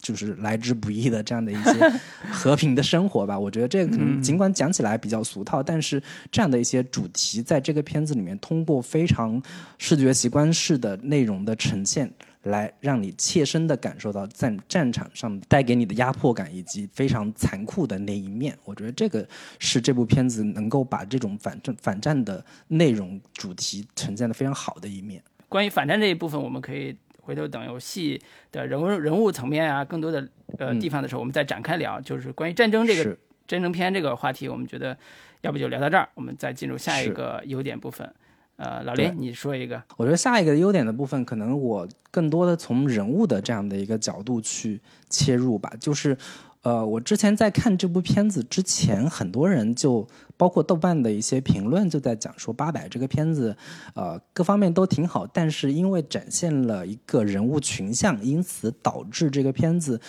[0.00, 1.92] 就是来之不易的这样的一些
[2.30, 3.38] 和平的生活吧。
[3.38, 9.40] 我觉得这个可能尽管讲起来比较俗套，但是这样的一些主题在这个片子里面通过非常
[9.78, 12.12] 视觉习惯式的内容的呈现。
[12.42, 19.26] 来让你切身的感受到在战场上带给你的压迫感以及非常残酷的那一面，我觉得这个
[19.58, 25.22] 是这部片子能够把这种反战反战的内容主题呈现的非常好的一面。
[25.48, 30.26] 关于反战这一部分，我们可以回头等有戏的人物人物层面啊，更多的
[30.58, 32.00] 呃地方的时候，我们再展开聊。
[32.00, 34.96] 就是关于战争这个战争片这个话题，我们觉得
[35.42, 38.12] 要不就聊到这儿，我们再进入下一个优点部分。
[38.62, 39.82] 呃，老林，你说一个。
[39.96, 45.68] 我觉得下一个优点的部分，可能我更多的从人物的这样的一个角度去切入吧。
[45.80, 46.16] 就是，
[46.62, 53.56] 呃，我之前在看这部片子之前，很多人就包括豆瓣的一些评论就在讲说，《八佰》这个片子，
[53.96, 60.00] 呃，各方面都挺好，但是因为展现了一个人物群像，因此导致这个片子，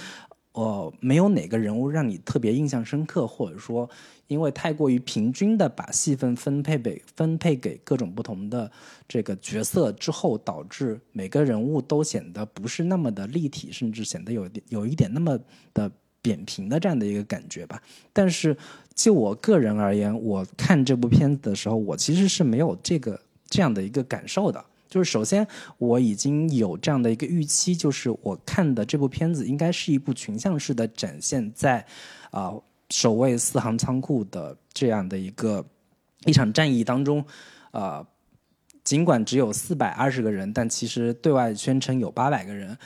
[0.51, 3.89] 呃，没有哪个人物让你特别印象深刻，或者说。
[4.27, 8.71] 因为太过于平均的把戏份分配给分配给各种不同的
[9.07, 15.37] 这个角色之后，导致每个人物都显得不是那么的立体，甚至显得有点有一点那么
[15.73, 17.81] 的扁平的这样的一个感觉吧。
[18.11, 18.55] 但是
[18.95, 24.63] 就我个人而言，我看这部片子的时候，我其实是没有这个这样的一个感受的。
[24.89, 25.45] 就是首先
[25.77, 31.85] 我已经有这样的一个预期，就是我看的这部片子应该是一部群像式的展现在
[32.31, 32.53] 啊。
[32.89, 35.65] 守卫四行仓库的这样的一个
[36.25, 37.25] 一场战役当中，
[37.71, 38.05] 呃，
[38.83, 42.77] 尽管只有四百二十个人，但其实对外宣称有八百个人。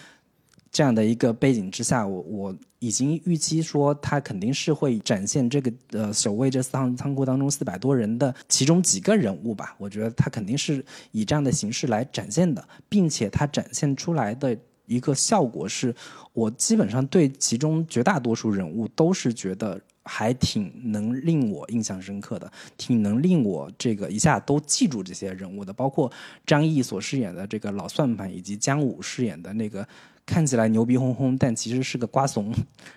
[0.70, 9.76] 这样的一个背景之下，我我已经预期说，他肯定是会展现这个呃守卫这四行仓库当中四百多人的其中几个人物吧。
[9.78, 14.58] 我觉得他肯定是以这样的形式来展现的，并且他展现出来的。
[14.90, 15.94] 一个效果是，
[16.32, 25.74] 我基本上对其中绝大多数人物都是觉得还挺能令我印象深刻的，挺能令我这个一下都记住这些人物的。
[25.74, 26.12] 包括
[26.46, 29.88] 张译所饰演的这个老算盘，以及姜武饰演的那个
[30.26, 32.52] 看起来牛逼哄哄但其实是个瓜怂，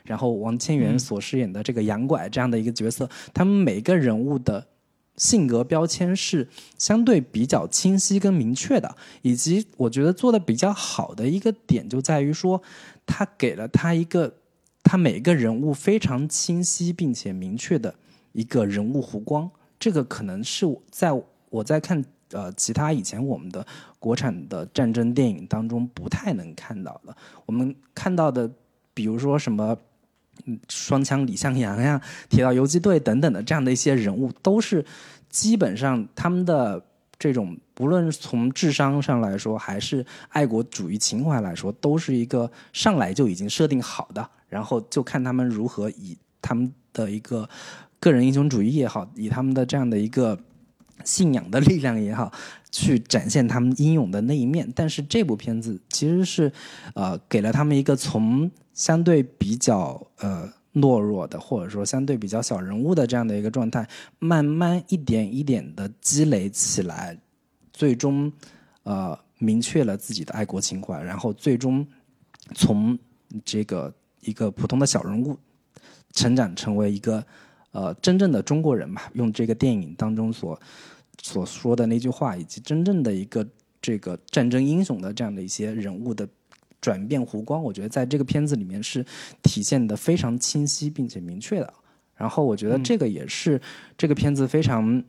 [0.05, 4.69] 然后王千源所饰演的这个杨拐这样的一个角色，他们每个人物的。
[5.17, 12.63] 性格标签是相对比较清晰跟明确的，以及我觉得做的比较好的一个点就在于说，
[13.05, 14.35] 他给了他一个
[14.83, 17.95] 他每一个人物非常清晰并且明确的
[18.33, 19.51] 一个人物弧光。
[19.79, 21.11] 这个可能是在
[21.49, 23.67] 我在看呃其他以前我们的
[23.99, 27.17] 国产的战争电影当中不太能看到的。
[27.47, 28.51] 我们看到的，
[28.93, 29.77] 比如说什么
[30.45, 30.59] 嗯。
[30.69, 34.85] 双枪李向阳呀，铁道游击队等等的这样的一些人物，都是
[35.29, 36.83] 基本上他们的
[37.19, 47.49] 这种，不论从智商上来说，还是爱国主义情怀来说，都是一个上来就已经设定好的，然后就看他们如何以他们的一个
[47.99, 50.39] 个人英雄主义也好，以他们的这样的一个
[51.07, 52.31] 信仰的力量也好，
[52.71, 54.71] 去展现他们英勇的那一面。
[54.77, 56.53] 但是这部片子其实是，
[56.95, 58.51] 呃，给了他们一个从。
[58.73, 63.87] 相对比较呃懦弱的，或者说相对比较小人物的这样的一个状态，
[64.19, 67.19] 慢慢一点一点的积累起来，
[67.75, 68.33] 最终
[68.85, 71.87] 呃明确了自己的爱国情怀，然后最终
[72.55, 72.99] 从
[73.45, 75.37] 这个一个普通的小人物
[76.13, 77.25] 成长成为一个
[77.73, 80.61] 呃真正的中国人吧，用这个电影当中所
[81.23, 83.47] 所说的那句话，以及真正的一个
[83.81, 86.29] 这个战争英雄的这样的一些人物的。
[86.83, 89.05] 转变弧光，我觉得在这个片子里面是
[89.43, 91.71] 体现的非常清晰并且明确的。
[92.17, 93.61] 然后我觉得这个也是
[93.99, 95.05] 这个片子非常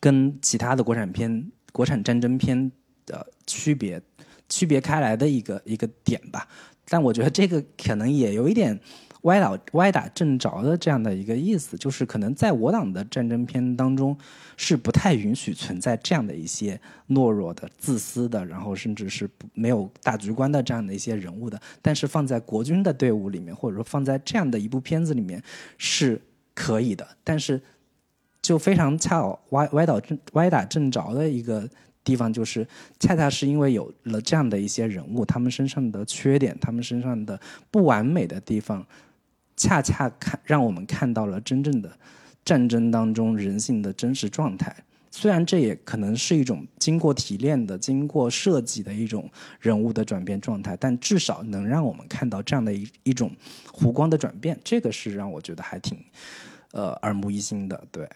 [0.00, 2.72] 跟其他的国产片、国产战争片
[3.06, 4.02] 的区别
[4.48, 6.48] 区别开来的一个一个点吧。
[6.88, 8.78] 但我觉得这个可能也有一点。
[9.24, 14.14] 歪倒歪打正着的这样的一个意思，就是可能在我党的战争片当中
[14.58, 21.58] 是不太允许存在这样的一些懦弱的、自私的，然后甚至是没有大局观的这样的一些人物的。
[21.80, 25.42] 但是放在国军的队伍里面，或者说放在这样的一部片子里面
[25.78, 26.20] 是
[26.52, 27.08] 可以的。
[27.24, 27.58] 但是
[28.42, 31.66] 就非常恰好歪歪倒正歪打正着的一个。
[32.04, 32.66] 地方就是，
[33.00, 37.40] 恰恰是因为有了这样的一些人物，他们身上的缺点，他们身上的
[37.70, 38.86] 不完美的地方，
[39.56, 41.90] 恰恰看让我们看到了真正的
[42.44, 44.76] 战争当中人性的真实状态。
[45.10, 53.30] 虽然这也可能是一种经过提炼的、经过设计的一种人物的转变状态，但至少能让我们看到这样的一一种
[53.72, 54.58] 弧光的转变。
[54.64, 55.96] 这个是让我觉得还挺，
[56.72, 57.80] 呃，耳目一新的。
[57.92, 58.08] 对。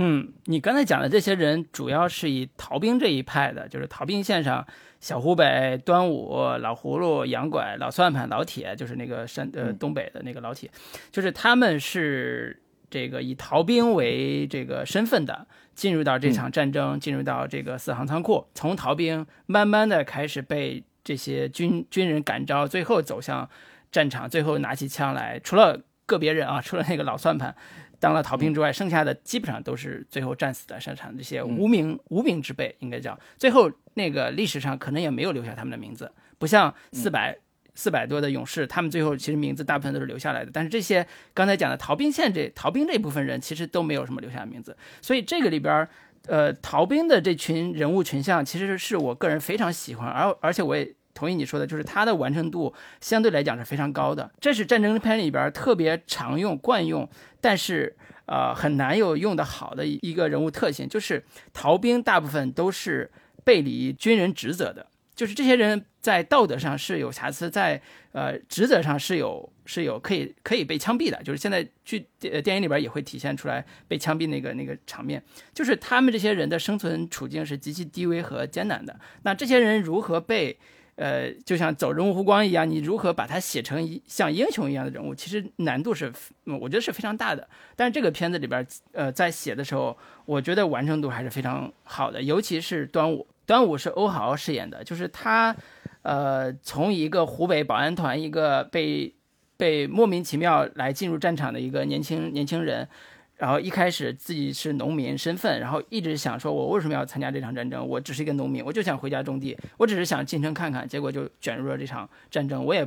[0.00, 4.64] 嗯，你刚才讲的这些人主要是以逃兵这一派的，就是逃兵线上，
[5.00, 10.70] 小湖北、端午、老葫芦、杨拐、老算盘、老铁，就是那个山呃东北的那个老铁，
[11.10, 23.50] 就是他们是这个以逃兵为这个身份的，进入到这场战争，进入到这个四行仓库，从逃兵慢慢的开始被这些军军人感召，最后走向
[23.90, 27.56] 战场，最后拿起枪来，除了个别人啊，除了那个老算盘。
[28.00, 37.36] 当了逃兵之外，剩下的基本上都是最后战死的，沙场这些无名无名之辈，应该叫最后那个历史上可能也没有留下他们的名字，不像四百
[37.74, 40.50] 四百多的勇士，他们最后其实名字大部分都是留下来的。
[40.52, 44.76] 但是这些刚才讲的逃兵线这逃兵这部分人，其实都没有什么留下的名字。
[45.02, 45.88] 所以这个里边，
[46.26, 50.94] 呃，逃兵的这群人物群像，其实是我个人非常喜欢，而而且我也。
[51.18, 54.30] 同意你说的，就是它的完成度相对来讲是非常高的。
[54.40, 57.08] 这是战争片里边特别常用、惯用，
[57.40, 63.10] 但是呃很难有用的好的一个人物特性，就是逃兵大部分都是
[63.42, 71.20] 背离军人职责的，就是这些人在道德上是有瑕疵，在呃职责上是有是有可以可以被枪毙的。
[71.24, 75.20] 就是现在剧呃电影里边也会体现出来被枪毙那个那个场面，
[75.52, 78.94] 就是他们这些人的生存处境是极其低微和艰难的。
[79.24, 80.56] 那这些人如何被？
[80.98, 86.12] 呃，就像走人物弧光一样，你如何把它写成一像英雄一样的人物，其实难度是，
[86.44, 87.48] 我觉得是非常大的。
[87.76, 92.20] 但是这个片子里边，呃，在写的时候，我觉得完成度还是非常好的。
[92.20, 95.54] 尤其是端午，端午是欧豪饰演的，就是他，
[96.02, 99.14] 呃，从一个湖北保安团一个被
[99.56, 102.88] 被莫名其妙来进入战场的一个年轻年轻人。
[103.38, 107.86] 然后一开始自己是农民身份，然后一直想说，我为什么要参加这场战争？
[107.86, 110.86] 我只是一个农民，我就想回家种地，我只是想进城看看。
[110.88, 112.84] 结果就卷入了这场战争，我也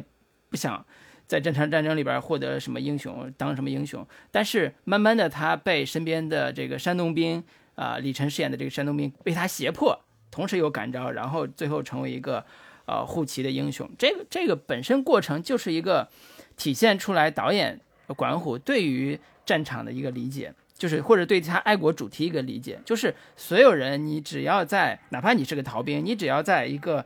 [0.50, 0.86] 不想
[1.26, 4.06] 在这场战争里边获得什么英雄，当什么英雄。
[4.30, 7.42] 但是慢慢的，他被身边的这个山东兵
[7.76, 9.98] 啊，李晨饰演的这个山东兵被他胁迫，
[10.32, 12.44] 同时有感召，然后最后成为一个
[12.86, 13.90] 呃护旗的英雄。
[13.98, 16.10] 这个这个本身过程就是一个
[16.58, 17.80] 体现出来导演
[18.18, 19.18] 管虎对于。
[19.46, 27.06] 战场的一个理解，就是或者对他爱国主题一个理解，就是所有人，你只要在，哪怕你是个逃兵，你只要在一个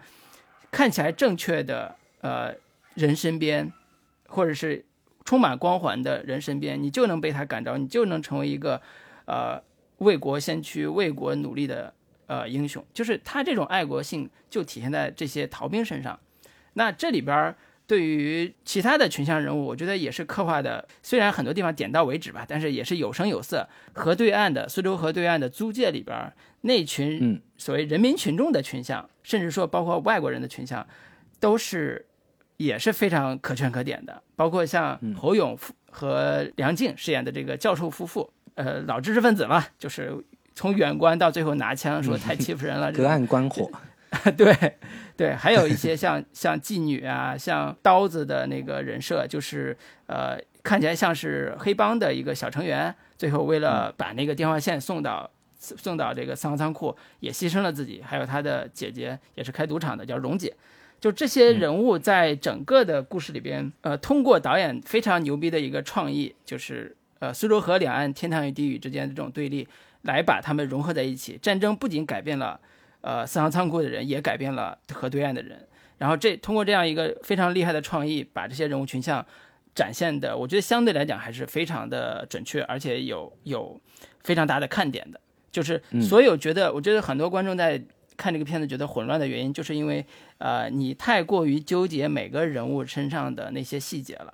[0.71, 2.53] 看起来正确的呃
[2.93, 3.71] 人身边，
[4.27, 4.85] 或者是
[5.23, 8.81] 充满光环的人身边，你就能被他感召，你就能成为一个
[9.25, 9.61] 呃
[9.99, 11.93] 为国先驱、为国努力的
[12.27, 12.85] 呃英雄。
[12.93, 16.19] 就是他这种爱国性就体现在这些逃兵身上。
[16.73, 17.55] 那这里边儿
[17.87, 23.67] 对于其他的群像人物，我觉得也是刻画的，虽然很多地方点到为止吧，但是也是有声有色。
[23.93, 30.85] 河对岸的苏州河对岸的租界里边，那群所谓人民群众的群像，甚至说包括外国人的群像，
[31.39, 32.05] 都是
[32.57, 34.21] 也是非常可圈可点的。
[34.35, 35.57] 包括像侯勇
[35.91, 40.11] 和梁静饰演的这个教授夫妇，呃，老知识分子嘛，就是
[40.55, 43.69] 从远观到最后拿枪说太欺负人了， 隔岸观火。
[44.37, 44.77] 对，
[45.17, 58.01] 对，还有一些像像妓女啊，像刀子的那个人设，就是呃，看起来像是黑帮的一个小成员，最后为了把那个电话线送到送到这个三号仓库，也牺牲了自己。
[58.03, 60.53] 还有他的姐姐也是开赌场的，叫蓉姐。
[60.99, 69.67] 就这些人物在整个的故事里边，呃，通过导演非常牛逼的一个创意，就是呃，苏州河两岸天堂与地狱之间的这种对立，
[70.03, 71.37] 来把他们融合在一起。
[71.41, 72.59] 战争不仅改变了。
[73.05, 75.55] 呃，四行仓库的人也改变了河对岸的人，
[75.99, 79.23] 然后这通过这样一个非常厉害的创意，把这些人物群像
[79.75, 83.79] 展现的，我觉得相对来讲还是非常的准确，而且有有
[84.23, 85.21] 非常大的看点的。
[85.51, 87.79] 就是所有觉得，我觉得很多观众在
[88.17, 90.03] 看这个片子觉得混乱的原因，就是因为
[90.39, 94.33] 呃，你太过于纠结每个人物身上的那些细节了。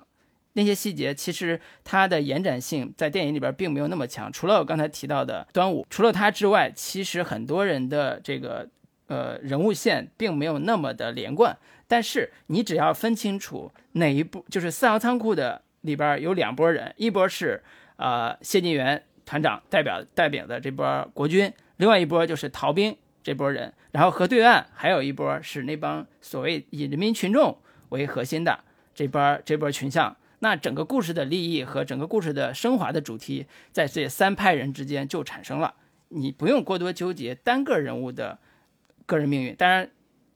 [0.54, 8.68] 那些细节其实它的延展性在电影里边并没有那么强，除了我刚才提到的端午，除了他之外，其实很多人的这个
[9.06, 11.56] 呃人物线并没有那么的连贯。
[11.88, 17.62] 但是你只要分清楚哪一部，就是四行仓库的里边有两拨人，一波是
[17.96, 27.56] 呃谢晋元团长代表代表的这波国军，另外一波就是逃兵这波人，然后河对岸还有一波是那帮所谓以人民群众
[27.88, 28.60] 为核心的
[28.94, 30.14] 这波这波群像。
[30.42, 35.72] 那整个故事的利益和整个故事的升华的主题，在这三派人之间就产生了。
[36.08, 38.36] 你不用过多纠结单个人物的
[39.06, 39.54] 个人命运。
[39.54, 39.88] 当然，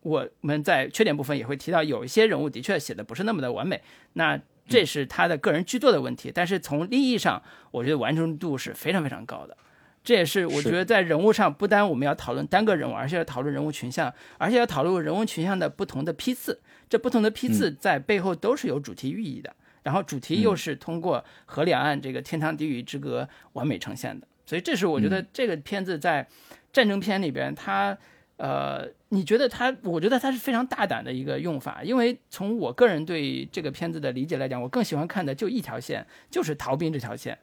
[0.03, 3.83] 我们在缺点部分也会提到，有一些人物的确写的不是那么的完美。
[4.13, 6.31] 那这是他的个人剧作的问题。
[6.33, 7.43] 但是从利益上，
[7.73, 9.57] 我觉得完成度是非常非常高的。
[10.05, 16.61] 这也是我觉得在人物上，不单我们要讨论单个人物，而且要讨论人物群像，而且要讨论人物群像的不同的批次。
[16.89, 19.53] 这不同的批次在背后都是有主题寓意的。
[19.87, 26.27] 然后主题又是通过河两岸这个天堂地狱之隔完美呈现的，所以这是我觉得这个片子在
[26.73, 27.97] 战争片里边，它
[28.37, 29.73] 呃，你觉得它？
[29.85, 37.39] 我觉得它是非常大胆的一个用法，因为从我个人对这个片子的理解来讲，我更喜欢看的就一条线，就是逃兵这条线，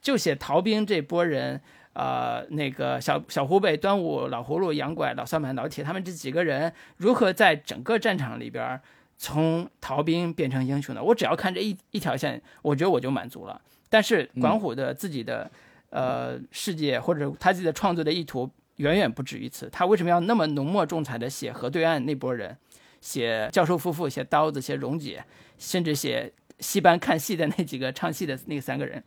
[0.00, 1.60] 就写逃兵这波人，
[1.92, 8.80] 呃，那个小 小湖北、端午、老葫芦、杨拐、老算盘、老铁，他们这几个人如何在整个战场里边。
[9.22, 13.62] 从逃兵变成英雄的，我只要看这一一条线，我觉得我就满足了。
[13.88, 15.48] 但是管虎的自己的
[15.90, 19.68] 呃世界或者他自己的创作的意图远远不止于此。
[19.70, 22.56] 他为什么要那么浓墨重彩的写河对岸那波人，
[23.00, 25.24] 写教授夫妇，写刀子，写蓉姐，
[25.56, 29.00] 甚至写戏班看戏的那几个唱戏的那三个人？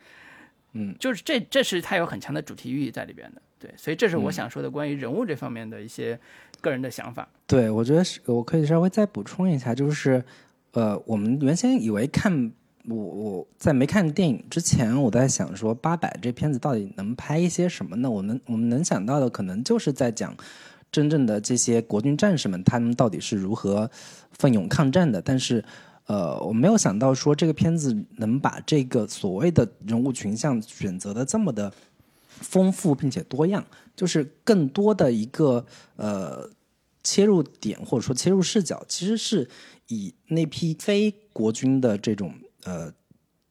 [0.71, 3.41] 嗯，就是这这是他有很强的主题寓意在里边的。
[3.59, 6.17] 对，所以这是我想说的关于人物这方面的一些。
[6.65, 10.25] 个人的想法，对我觉得是，我可以稍微再补充一下，就是，
[10.71, 12.51] 呃，我们原先以为看
[12.87, 18.09] 我我在没看电影之前，我在想说八百这片子到底能拍一些什么呢？
[18.09, 20.35] 我们我们能想到的可能就是在讲
[20.91, 23.87] 真正的这些国军战士们，他们到底是如何
[24.31, 25.21] 奋勇抗战的。
[25.21, 25.63] 但是，
[26.07, 31.71] 呃，我没有想到说这个片子能把这个所谓的人物群像选择的这么的
[32.27, 33.63] 丰富并且多样，
[33.95, 35.63] 就是更多的一个
[35.97, 36.49] 呃。
[37.05, 39.47] 切入点或者说切入视角，其实是
[39.89, 42.33] 以那批非国军的这种
[42.63, 42.91] 呃，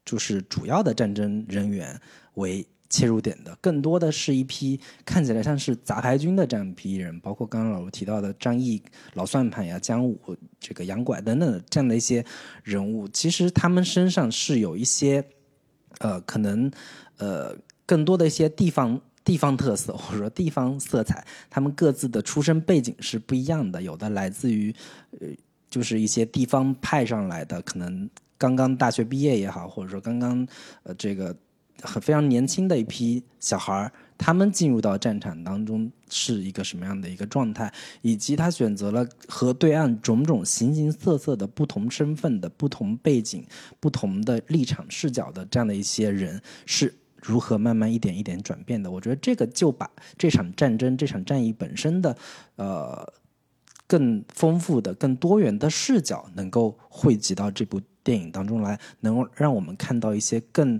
[0.04, 2.00] 就是主要的战争人员
[2.34, 8.82] 为切入点的，更多的是一批看起来像是杂牌军的这样一批人，包括刚刚老卢提到的张毅、
[9.14, 10.18] 老算盘呀、姜武、
[10.58, 12.24] 这个杨拐等等这样的一些
[12.64, 15.24] 人物，其实他们身上是有一些
[16.00, 16.68] 呃，可能
[17.18, 19.00] 呃，更多的一些地方。
[19.24, 23.80] 地方特色 或者说地方色彩，他们各自的出身背景是不一样的。
[23.80, 24.74] 有的来自于，
[25.18, 25.28] 呃，
[25.70, 30.46] 就是一些地方派上来的，可能刚刚大学毕业也好，或者说刚刚
[30.82, 31.34] 呃这个
[31.82, 37.72] 很非常年轻的一批小孩儿，他们进入到战场当中是一个什么样的一个状态，
[38.02, 43.44] 以及他选择了和对岸种种形形色色的不同身份的不同背景、
[43.80, 46.94] 不同的立场视角的这样的一些人是。
[47.24, 48.90] 如何慢慢一点一点转变的？
[48.90, 52.16] 我觉得这个就把这场战争、这场战役本身的，
[52.56, 53.12] 呃，
[53.86, 60.78] 更丰富的、更多元的视角，能够汇集到这部电影当中来，能够让我们看到一些更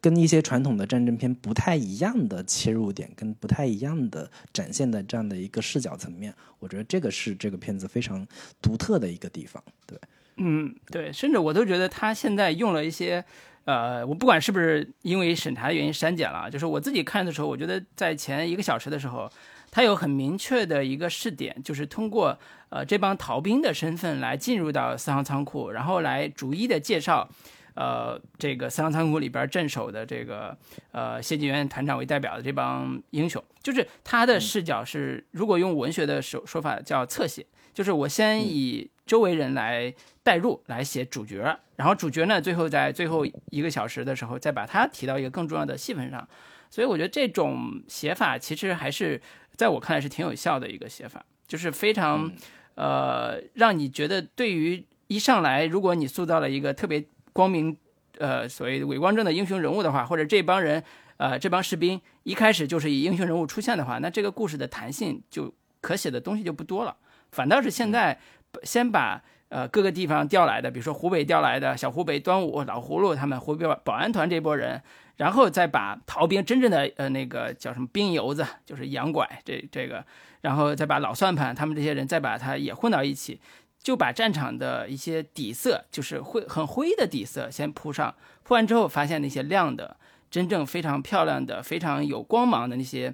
[0.00, 6.34] 跟一些传统的战争片不太一样的切入点，跟不太一样的展现的这样的一个视角层面。
[6.58, 8.26] 我觉得这个是这个片子非常
[8.60, 9.62] 独特的一个地方。
[9.86, 9.98] 对，
[10.38, 13.24] 嗯，对，甚至我都觉得他现在用了一些，
[13.64, 19.30] 呃，我不管是不是因为审查的原因删减了，就是我自己看的时候，我觉得在前一个小时的时候，
[19.70, 22.38] 他有很明确的一个试点，就是通过
[22.70, 27.28] 呃这帮逃兵的身份来进入到四行仓库，然后来逐一的介绍。
[27.74, 30.54] 呃，这个四行仓库里边镇守的这个
[30.90, 46.28] 呃谢晋元团长为代表的这帮英雄，就是他的视角是，如果用文学的说说法叫侧写，就是我先以周围人来代入来写主角，然后主角呢最后在最后一个小时的时候再把他提到一个更重要的戏份上，
[46.70, 49.20] 所以我觉得这种写法其实还是
[49.56, 52.30] 在我看来是挺有效的一个写法，就是非常
[52.74, 57.04] 呃让你觉得对于一上来如果你塑造了一个特别。
[57.34, 57.74] 光明，
[58.18, 60.84] 呃，所谓伟光正的英雄人物的话，或者这帮人，
[61.16, 65.50] 呃，这帮士兵一开始就是以英雄人物出现的话，那这个故事的弹性就
[65.80, 66.94] 可写的东西就不多了。
[67.32, 68.18] 反倒是现在，
[68.62, 74.80] 先把呃各个地方调来的，比如说湖北调来的小湖北、端午、老葫芦他们湖北保安团这波人，
[75.16, 80.04] 然后再把逃兵真正的呃那个叫什么兵油子，就是洋拐这这个，
[80.42, 83.40] 然后再把老算盘他们这些人再把他也混到一起。
[83.82, 88.14] 就把战场的一些底色，就是灰很灰的底色先铺上，
[88.44, 89.96] 铺完之后发现那些亮的、
[90.30, 93.12] 真正非常漂亮的、非常有光芒的那些，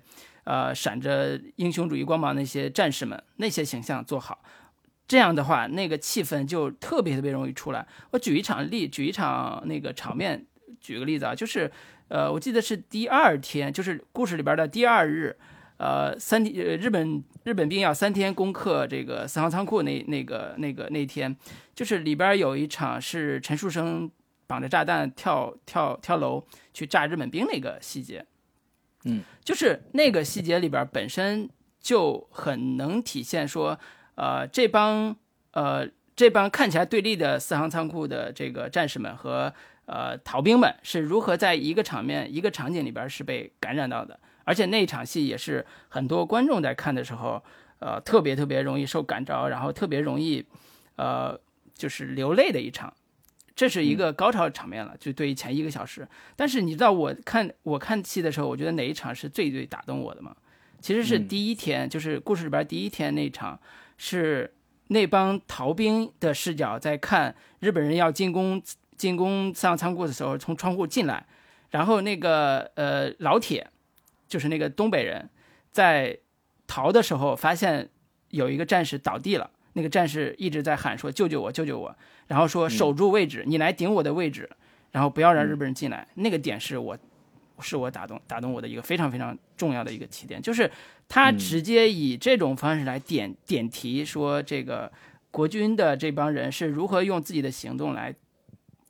[0.48, 4.42] 呃，闪着英雄主义光芒那些战士们，那些形象做好，
[5.06, 7.86] 这样的话，那个气氛就特别特别容易出来。
[8.12, 10.46] 我举一场例，举一场那个场面，
[10.80, 11.70] 举个例子啊，就是，
[12.08, 15.36] 呃，我记得是第二天，就是故事里边的第二日。
[15.76, 21.36] 呃，三天，呃，日本日本兵要三天攻克这个三号仓库，那那个那个那天，
[21.74, 24.10] 就是里边有一场是陈树生
[24.48, 26.42] 绑着炸弹跳跳跳楼
[26.72, 28.24] 去炸日本兵那个细节，
[29.04, 31.48] 嗯，就是那个细节里边本身
[31.80, 33.78] 就很能体现说，
[34.16, 35.16] 呃，这帮
[35.52, 39.52] 呃这帮看起来对立的四行仓库的这个战士们和
[39.86, 44.18] 呃逃兵们是如何在一个场面一个场景里边是被感染到的。
[44.44, 47.42] 而且那场戏也是很多观众在看的时候，
[47.80, 50.42] 呃，特别特别容易受感召，然后特别容易，
[50.96, 51.38] 呃，
[51.74, 52.94] 就是流泪的一场，
[53.58, 54.94] 这是一个高潮场面了。
[55.00, 56.06] 就对于前一个小时，
[56.36, 60.36] 但是你知道我看我看戏的时候，我觉得哪一场是最最打动我的吗？
[60.80, 63.58] 其实是第一天，就是故事里边第一天那场，
[63.96, 64.54] 是
[64.86, 68.62] 那帮逃兵的视角在看日本人要进攻
[68.96, 71.26] 进攻上仓库的时候，从窗户进来，
[71.70, 73.68] 然后那个呃老铁。
[74.28, 75.30] 就是那个东北人，
[75.70, 76.18] 在
[76.66, 77.88] 逃的时候发现
[78.28, 84.50] 有一个战士倒地了，那个战士一直在喊说：“救救我，救救我！”然后说：“守住位置，你来顶我的位置，
[84.90, 86.98] 然后不要让日本人进来。”那个点是我，
[87.60, 90.68] 是我打动打动我的一个非常非常重要的一个起点，就是
[91.08, 94.90] 他直接以这种方式来点点题，说这个
[95.30, 98.12] 国军的这帮人是如何用自己的行动来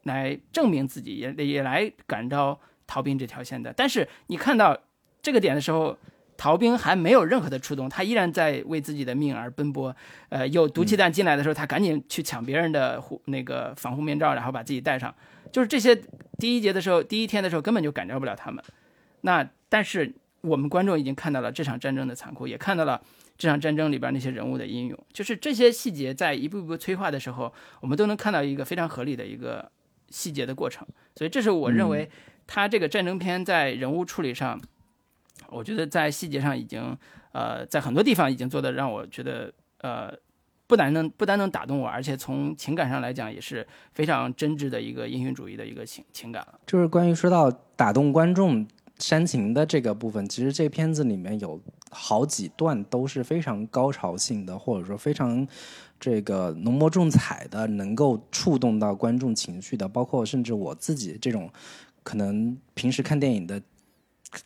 [0.04, 3.72] 来证明自己，也也来感召逃兵这条线的。
[3.76, 4.76] 但是你看到。
[5.20, 5.98] 这个点的时候，
[6.38, 9.94] 逃兵还没有任何的触动，他依然在为自己的命而奔波。
[10.28, 15.12] 呃，有毒气弹进来的时候，他赶紧去抢别人的护那个防护面罩，然后把自己戴上。
[15.50, 16.00] 就是这些
[16.38, 18.62] 第一节的时候，第一天的时候根本就感召不了他们。
[19.22, 23.02] 那但是我们观众已经看到了这场战争的残酷，也看到了
[23.36, 24.96] 这场战争里边那些人物的英勇。
[25.12, 29.68] 就是这些细节在一步一步催化的时候，我们都能看到一个非常合理的一个
[30.10, 30.86] 细节的过程。
[31.16, 32.08] 所以这是我认为
[32.46, 34.60] 他这个战争片在人物处理上。
[35.48, 36.96] 我觉得在细节上已经，
[37.32, 40.12] 呃，在很多地方已经做的让我觉得，呃，
[40.66, 46.60] 不单能不单能打动我，而且从情感上来讲也是非常真挚的一个英雄主义的一个情情感了。
[46.66, 48.66] 就是关于说到打动观众
[48.98, 51.58] 煽情的这个部分，其实这片子里面有
[51.90, 55.48] 好几段都是非常高潮性的，或者说非常
[55.98, 61.50] 这个浓墨重彩的，能够触动到观众情绪的，包括甚至我自己这种
[62.02, 63.62] 可能平时看电影的。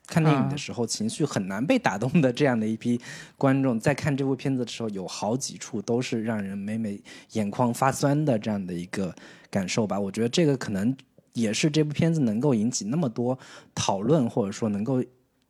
[0.06, 3.00] 看电影的时候情绪很难被打动的这样的一批
[3.36, 7.00] 观众，在看这部片子的时候，有好几处都是让人每每
[7.32, 9.12] 眼眶发酸的这样的一个
[9.50, 9.98] 感受吧。
[9.98, 10.96] 我觉得这个可能
[11.32, 13.36] 也是这部片子能够引起那么多
[13.74, 15.02] 讨论，或者说能够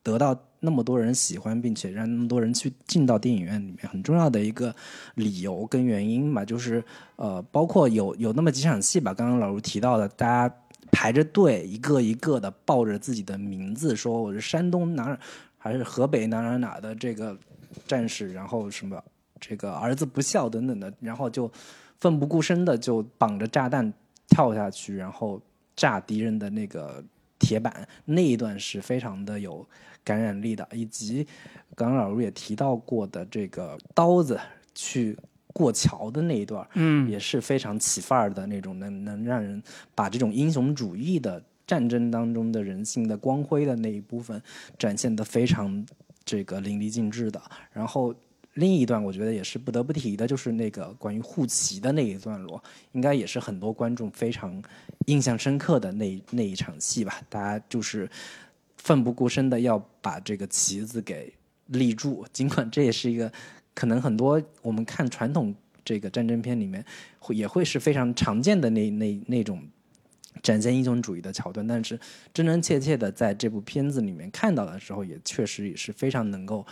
[0.03, 4.75] 得到那么多人喜欢，并且让那么多人去进到电影院里面很重要的一个
[5.17, 6.43] 理由跟原因吧。
[6.43, 6.83] 就是
[7.17, 10.55] 呃，包括有有那么几场戏吧，刚刚老卢提到的，大家。
[10.93, 15.19] 排着队，一个一个的报着自己的名字，说我是山东哪，
[15.59, 17.37] 还是河北哪哪哪的这个
[17.89, 19.03] 战士，然后什么
[19.41, 21.51] 这个儿子不孝等等的，然后就
[21.99, 23.93] 奋不顾身的就绑着炸弹
[24.29, 25.41] 跳下去，然后
[25.75, 27.03] 炸敌人的那个
[27.39, 29.67] 铁板，那一段是非常的有
[30.05, 31.27] 感染力的，以及
[31.75, 34.39] 刚刚老卢也提到过的这个刀子
[34.75, 35.17] 去
[35.53, 39.63] 过桥的那一段，嗯，也是非常起范儿的那种，能能让人
[39.95, 44.41] 把这种英雄主义的战争当中的人性的光辉的那一部分
[44.79, 45.85] 展现的非常
[46.25, 47.41] 这个淋漓尽致的。
[47.73, 48.15] 然后
[48.55, 54.63] 另一段我觉得也是不得不提的，就是那个关于护旗的那一段落，应该也是很多观众非常
[55.07, 57.21] 印象深刻的那那一场戏吧。
[57.29, 58.09] 大家就是
[58.79, 61.33] 奋不顾身的要把这个旗子给
[61.67, 63.31] 立住，尽管这也是一个。
[63.75, 65.55] 可能很多我们看传统
[65.85, 66.85] 这个战争片里面，
[67.19, 69.63] 会也会是非常常见的那那那种
[70.43, 71.99] 展现英雄主义的桥段，但是
[72.33, 76.67] 真真切切的在这部片子里面看到的时候，也确实也是非常能够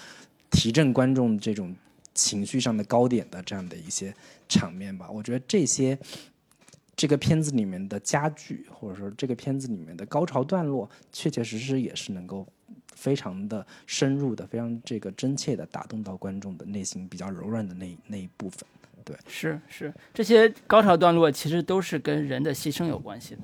[0.51, 1.74] 提振观众这种
[2.14, 4.14] 情绪上的高点的这样的一些
[4.48, 5.11] 场面吧。
[5.11, 5.98] 我觉得这些
[6.94, 12.46] 这个片子里面的家具，或者说这个片子里面的高潮段落，确确实实也是能够。
[13.01, 18.62] 非常的深入的，非常这个真切的打动到观众的内心比较柔软的那那一部分，
[19.03, 23.40] 对，是是，这些高潮段落其实都是跟人的牺牲有关系的，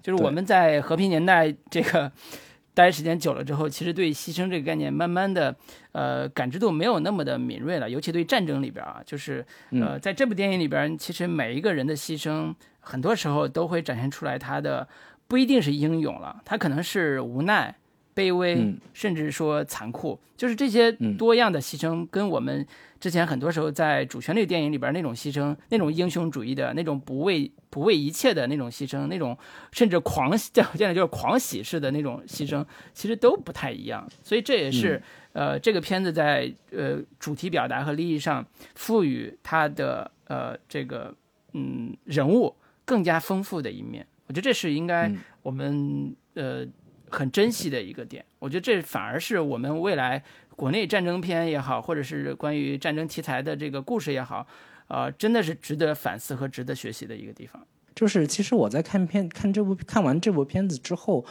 [0.00, 2.10] 就是我们在和平年代这个
[2.72, 5.54] 待时间久了之后，其实对牺牲这个概念慢慢的
[5.90, 14.86] 呃感知度没有那么的敏锐了，尤其对战争里边啊，就是呃在这部电影里边，其实每一个人的牺牲，很多时候都会展现出来他的
[15.26, 17.74] 不一定是英勇了，他可能是无奈。
[18.14, 22.66] 卑微，甚至说残酷，就是这些多样的牺牲，跟我们
[22.98, 29.36] 之前很多时候在主旋律电影里边那种牺牲，那种英雄主义的那种不畏不畏一切的那种牺牲，那种
[29.72, 34.06] 甚至狂叫现在就是狂喜式的那种牺牲，其实都不太一样。
[34.22, 35.00] 所以这也是
[35.32, 38.44] 呃这个片子在呃主题表达和利益上
[38.74, 41.14] 赋予它的呃这个
[41.52, 42.54] 嗯人物
[42.84, 44.06] 更加丰富的一面。
[44.26, 45.10] 我觉得这是应该
[45.42, 46.66] 我们呃。
[47.10, 50.22] 很珍惜的一个点，我觉得这反而是我们未来
[50.54, 54.46] 国内战争片也好，或者是关于战争题材的这个故事也好，
[54.86, 57.60] 呃，真的是值得反思和值得学习的一个地方。
[57.94, 61.24] 就是其实我在看片看这部看完这部片子之后，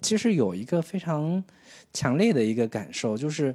[0.00, 1.42] 其实有一个非常
[1.92, 3.54] 强烈的一个感受，就是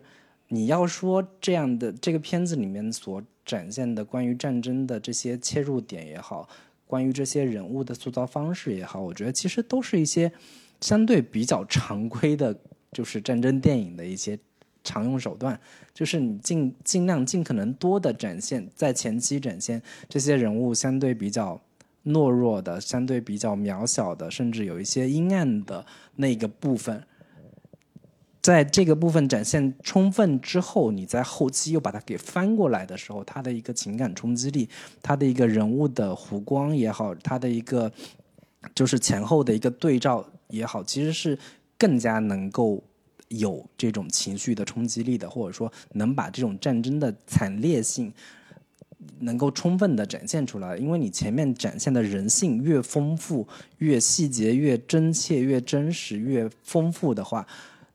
[0.49, 6.49] 你要说这样的这个片子里面所展现的关于战争的这些切入点也好，
[6.85, 10.29] 关于这些人物的塑造方式也好，我觉得其实都是一些。
[10.81, 12.55] 相对比较常规的，
[12.91, 14.37] 就是战争电影的一些
[14.83, 15.59] 常用手段，
[15.93, 21.59] 就是你尽尽量尽可能多的展现，在前期展现这些人物相对比较
[22.05, 25.85] 懦弱的、相对比较渺小的，甚至有一些阴暗的
[26.17, 27.03] 那个部分。
[28.41, 34.69] 在这个部分展现充分之后，你在后期又把它给翻过来的时候，它的一个情感冲击力，
[35.01, 37.91] 它的一个人物的弧光也好，它的一个
[38.75, 40.23] 就是前后的一个对照。
[40.49, 41.37] 也好，其实是
[41.77, 42.83] 更加能够
[43.29, 48.13] 有这种情绪的冲击力的，或者说能把这种战争的惨烈性
[49.19, 50.77] 能够充分的展现出来。
[50.77, 53.47] 因为你前面展现的人性越丰富、
[53.79, 57.45] 越细节、越真切、越真实、越丰富的话，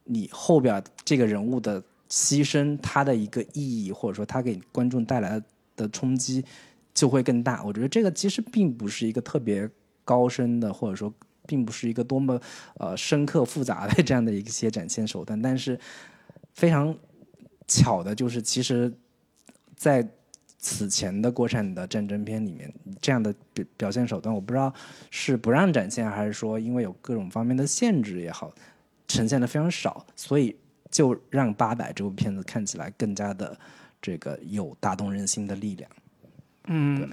[0.05, 1.81] 你后边这个人物的
[2.11, 5.41] 牺牲，他的一个意义，或者说他给观众带来
[5.77, 6.45] 的冲击
[6.93, 7.63] 就会更大。
[7.65, 9.71] 我觉得这个其实并不是一个特别
[10.05, 11.15] 高深的，或者说。
[11.51, 12.41] 并不是一个多么
[12.79, 15.77] 呃深刻复杂的这样的一些展现手段，但是
[16.55, 16.97] 非常
[17.67, 18.93] 巧的就是，其实，
[19.75, 20.09] 在
[20.59, 24.73] 此前的国产的战争片里面，这样的表表现手段，我不知道
[25.11, 28.55] 是不让展现，还是说因为有各种方面的限制也好，
[29.09, 30.55] 呈现的非常少，所以
[30.89, 33.59] 就让《八佰》这部片子看起来更加的
[34.01, 35.91] 这个有打动人心的力量。
[36.73, 37.11] 嗯，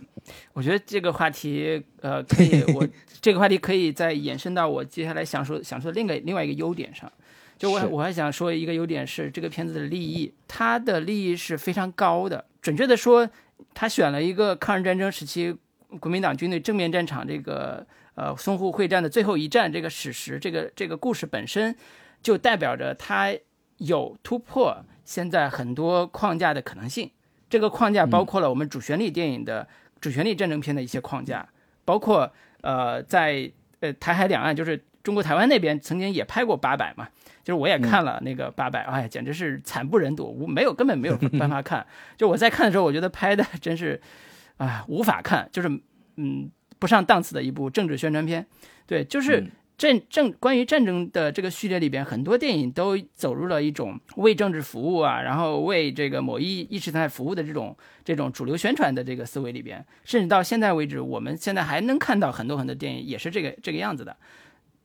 [0.54, 2.88] 我觉得这个话题，呃， 可以，我
[3.20, 7.12] 这个话题可以再延伸到我接下来想说想说的另一个另外一个优点上。
[7.58, 12.46] 就我我还想说一个优点是这个片子的立意，它的立意是非常高的。
[12.62, 13.28] 准确的说，
[13.74, 15.58] 他选了一个抗日战争时期
[16.00, 17.84] 国民党军队正面战场这个
[18.14, 21.76] 呃淞沪会战的最后一战这个史实，这个这个故事本身
[22.22, 23.34] 就代表着它
[23.78, 27.10] 有突破现在很多框架的可能性。
[27.50, 29.68] 这个框架包括了我们主旋律电影的
[30.02, 31.48] 主旋律战争片的一些框架，
[31.86, 32.32] 包括
[32.62, 37.08] 呃，在呃台海两岸，就是中国台湾那边曾经也拍过八百嘛，
[37.44, 41.86] 就是我也看了那个八百，哎，简直是惨不忍睹，无没有根本没有 办法看。
[42.18, 44.02] 就我在看的时候，我觉得拍的真是，
[44.58, 45.70] 啊，无法看，就是
[46.16, 48.46] 嗯不上档次的一部政治宣传片。
[48.86, 49.46] 对，就是。
[49.78, 64.18] 战政关于战争的这个序列里边，很多电影都走入了一种为政治服务啊，然后为这个某一意识形态服务的这种这种主流宣传的这个思维里边，甚至到现在为止，我们现在还能看到很多很多电影也是这个这个样子的。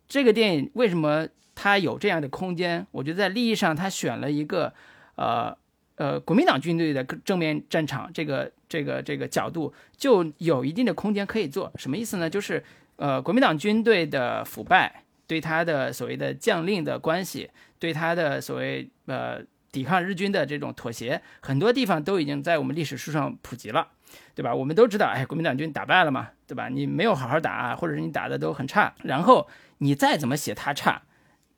[0.07, 2.87] 这个电影为什么它有这样的空间？
[2.91, 4.75] 我觉得在利益上，它选了一个
[5.15, 5.57] 呃
[5.97, 11.73] 呃国民党军队的正面战场这个这个这个角度就有一定的空间可以做。
[11.77, 12.29] 什么意思呢？
[12.29, 12.63] 就是
[13.03, 17.51] 呃国民党军队的腐败，对他的所谓的将令的关系，
[17.81, 19.43] 对他的所谓呃
[19.73, 23.89] 抵抗日军的这种妥协，很多地方都已经在我们历史书上普及了。
[24.35, 24.55] 对吧？
[24.55, 26.69] 我们都知道，哎，国民党军打败了嘛，对吧？
[26.69, 29.49] 你没有好好打，或者是你打的都很差，然后
[29.79, 31.01] 你再怎么写他差，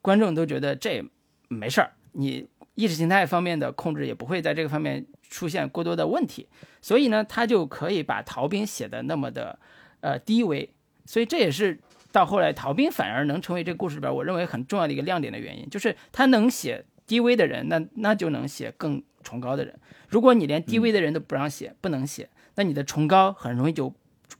[0.00, 1.04] 观众都觉得这
[1.48, 6.46] 没事儿，你意识形态方面的控制也不会在这个方面出现过多的问题，
[6.80, 9.58] 所以呢，他就可以把逃兵写的那么的
[10.00, 10.72] 呃低微，
[11.04, 11.78] 所以这也是
[12.12, 19.78] 到后来逃兵反而能成为这个故事里边我认为很重要的一个亮点的原因，就是他能写低微的人，那那就能写更崇高的人。
[20.08, 22.28] 如果你连低微的人都不让写，不能写。
[22.54, 23.92] 那你的崇高很容易就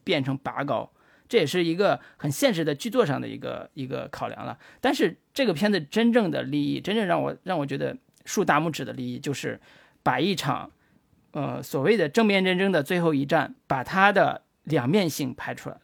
[0.04, 0.88] 变成拔高，
[1.28, 4.56] 这也是一个很现实的剧作上的一个一个考量了。
[4.80, 9.60] 但是这个片子真正的利益，真正让我让我觉得竖大拇指的利益，就是
[10.04, 10.70] 把一场
[11.32, 15.74] 呃所谓的正面战争的最后一战，把它的两面性拍出来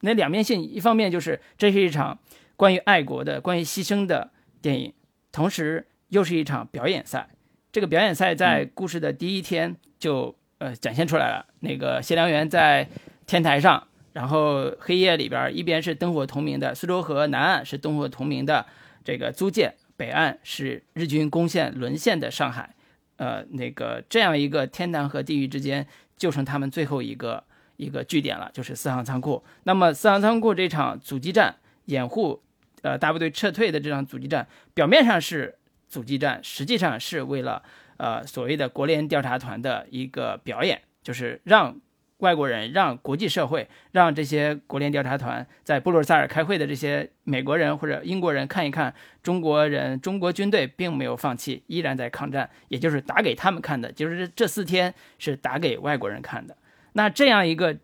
[0.00, 2.18] 那两面性，一方面就是这是一场
[2.56, 4.30] 关于爱国的、关于牺牲的
[4.60, 4.92] 电影，
[5.32, 7.28] 同时又是一场表演赛。
[7.70, 10.36] 这个表演赛在故事的第一天就。
[10.60, 11.46] 呃，展现出来了。
[11.60, 12.88] 那个谢良元在
[13.28, 18.66] 天台上，然后黑夜里边，一边是灯火通明的苏州河南岸，是灯火通明的
[19.04, 22.74] 这个租界，北岸是日军攻陷沦陷的上海。
[23.18, 25.86] 呃，那个这样一个天堂和地狱之间，
[26.16, 27.44] 就剩他们最后一个
[27.78, 29.42] 一个据点了，就是四行仓库。
[29.62, 31.56] 那么四行仓库这场阻击战，
[31.86, 32.42] 掩护
[32.82, 35.56] 呃大部队撤退的这场阻击战，表面上是
[35.88, 37.62] 阻击战，实际上是为了。
[38.00, 41.80] 呃，所谓的国联调查团的一个表演，就是让
[42.18, 56.56] 外国人、让国际社会、让这些国联调查团在布鲁塞尔开会的这些美国人或者英国人看一看，中国人、中国军队并没有放弃，依然在抗战，也就是打给他们看的，就是这四天是打给外国人看的。
[56.92, 57.76] 那这样一个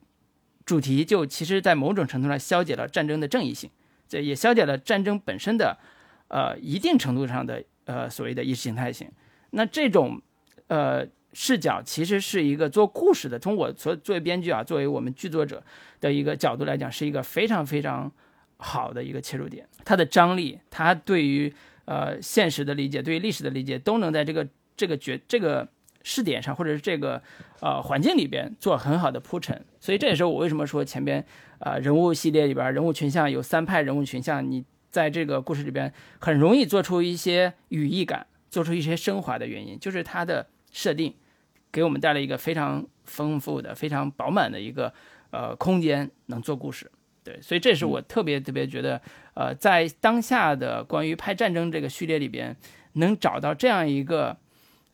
[0.65, 3.71] 主题，就其实在某种程度上消解了战争的正义性，
[4.09, 5.79] 这也消解了战争本身的，
[6.29, 9.11] 呃，一定程度上的呃所谓的意识形态性。
[9.51, 10.21] 那这种，
[10.69, 13.39] 呃，视角其实是一个做故事的。
[13.39, 15.63] 从我所作为编剧啊，作为我们剧作者
[16.01, 18.11] 的一个角度来讲，是一个非常非常
[18.57, 19.69] 好的一个切入点。
[19.85, 21.53] 它的张力，它对于
[21.85, 25.69] 呃现实的理解，对于历史的理解，都能在这个这个角这个
[26.05, 27.21] 视点上，或者是这个
[27.61, 29.61] 呃环境里边做很好的铺陈。
[29.81, 31.27] 所以这也是我为什么说前边
[31.59, 38.29] 啊人物系列里边人物群像有三派人物群像，你在这个故事里边很容易做出一些语义感。
[38.51, 41.13] 做出一些升华的原因，就是它的设定
[41.73, 44.95] 给我们带来一个非常丰富的、非常饱满的一个
[45.33, 46.89] 呃空间，能做故事。
[47.25, 49.03] 对，所以这是我特别特别觉得，
[49.35, 52.57] 呃，在当下的关于拍战争这个序列里边，
[52.93, 54.37] 能找到这样一个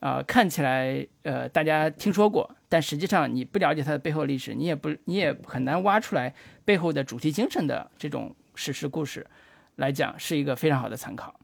[0.00, 6.34] 啊，看起来呃大家听说过，但实际上你不了解它的背后历史，你也不你也很难挖出来
[6.64, 9.26] 背后的主题精神的这种史诗故事
[9.76, 11.38] 来讲，是一个非常好的参考。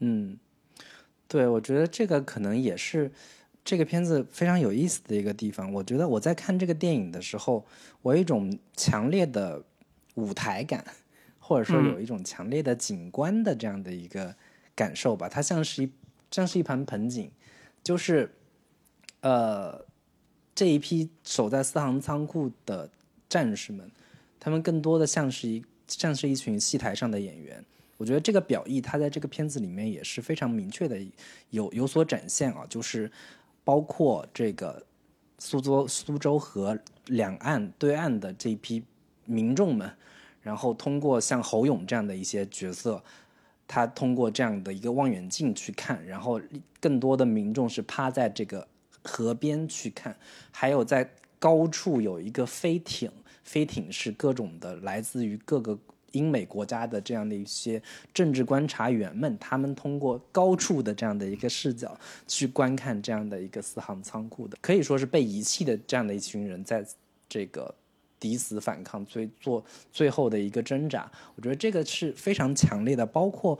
[0.00, 0.38] 嗯。
[1.28, 3.10] 对，我觉得这个可能也是
[3.64, 5.72] 这个片子非常有意思的一个地方。
[5.72, 7.66] 我觉得我在看这个电影的时候，
[8.02, 9.64] 我有一种强烈的
[10.14, 10.84] 舞台感，
[11.40, 14.36] 或者说有一种强烈的景观的这样的一个
[14.76, 15.28] 感受吧。
[15.28, 15.92] 它像是一
[16.30, 17.28] 像是一盘盆景，
[17.86, 18.28] 就是
[19.20, 19.80] 呃
[20.56, 22.90] 这一批守在四行仓库的
[23.28, 23.88] 战士们，
[24.40, 27.64] 他们更多的像是一像是一群戏台上的演员。
[27.96, 30.98] 我觉得这个表意，他在这个片子里面也是非常明确的，
[31.50, 33.08] 有有所展现啊，就是
[33.62, 34.84] 包括这个
[35.38, 36.76] 苏州苏州河
[37.06, 38.82] 两岸对岸的这一批
[39.26, 39.88] 民众们，
[40.42, 43.00] 然后通过像侯勇这样的一些角色，
[43.68, 46.40] 他通过这样的一个望远镜去看，然后
[46.80, 48.66] 更多的民众是趴在这个
[49.02, 50.16] 河边去看，
[50.50, 53.10] 还有在高处有一个飞艇，
[53.44, 55.78] 飞艇是各种的来自于各个。
[56.12, 57.82] 英美国家的这样的一些
[58.14, 66.82] 政治观察员们，他们通过高处的这样的一个视角去观看这样的一个四行仓库的，可以说是被遗弃的这样的一群人，在
[67.28, 67.74] 这个
[68.18, 71.10] 抵死反抗，最做最后的一个挣扎。
[71.34, 73.58] 我觉得这个是非常强烈的，包括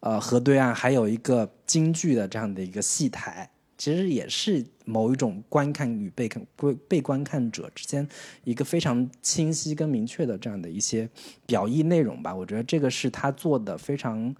[0.00, 3.50] 呃河对岸还有一个京剧的这样的一个戏台。
[3.76, 8.04] 其实也是某一种观看与被看被被观看者之间
[8.42, 11.08] 一个非常清晰跟明确的这样的一些
[11.46, 12.34] 表意内容吧。
[12.34, 14.34] 我觉得这个是他做的非常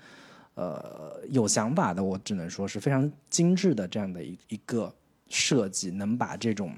[0.54, 4.92] 呃有想法的，我只能说是非常精致的这样的一一个
[5.28, 6.74] 设计，能把这种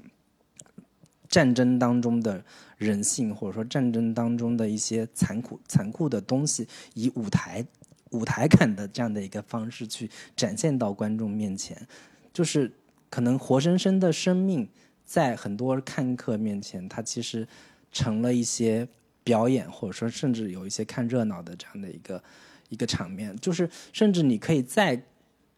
[1.31, 2.43] 战争当中的
[2.77, 7.65] 人性或者说战争当中的一些残酷残酷的东西，以舞台
[8.11, 11.87] 舞台感的这样的一个方式去展现到观众面前。
[12.33, 12.71] 就是
[13.09, 14.67] 可能活生生的生命，
[15.05, 17.47] 在很多看客面前，它其实
[17.91, 18.87] 成了一些
[19.23, 22.21] 表演，或者说甚至有一些看热闹的这样的一个
[22.69, 23.35] 一个场面。
[23.37, 25.01] 就是甚至你可以再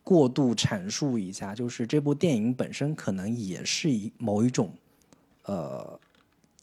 [0.04, 4.72] 过度阐述一下，就是这部电影本身可能也是一某一种
[5.46, 6.00] 呃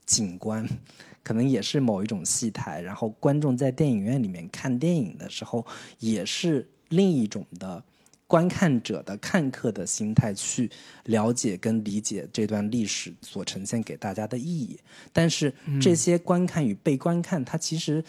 [0.07, 0.69] 景观。
[1.23, 5.65] 可能也是某一种戏台，然后观众在电影院里面看电影的时候，
[5.99, 7.85] 也是另一种的
[8.27, 10.71] 观看者的看客的心态去
[11.05, 14.81] 了解跟理解这段历史所呈现给大家的意义。
[15.13, 18.03] 但是这些观看与被观看，它其实，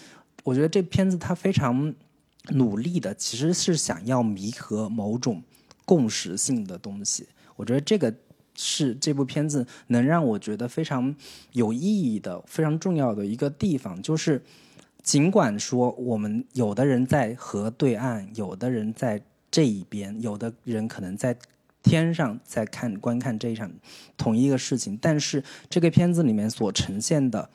[0.46, 1.94] 我觉得这片子它非常
[2.52, 5.44] 努力的，其实是想要弥合某种
[5.84, 7.28] 共识性的东西。
[7.58, 8.12] 我觉得这个。
[8.64, 11.16] 是这部片子能让我觉得非常
[11.54, 14.40] 有意义的、非常重要的一个地方，就是
[15.02, 21.36] 尽管说我们有的人在河对岸，有的人在这一边，有的人可能在
[21.82, 23.72] 天上在看观看这一场
[24.16, 27.50] 同一个事情，但是这个片子里面所呈现的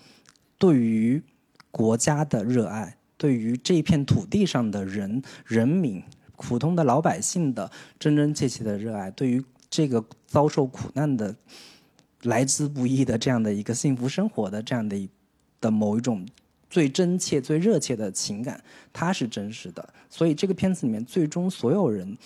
[0.58, 1.22] 对于
[1.70, 6.02] 国家的热爱，对于这片土地上的人人民、
[6.36, 9.44] 普通的老百姓的真真切切的热爱，对于。
[9.76, 11.36] 这个遭受苦难的、
[12.22, 15.06] 来之不易的这样的一个幸福生活的这样的一
[15.60, 16.26] 的某一种
[16.70, 18.58] 最真切、最热切的情感，
[18.90, 19.86] 它是真实的。
[20.08, 22.16] 所以这个片子里面，最终所有人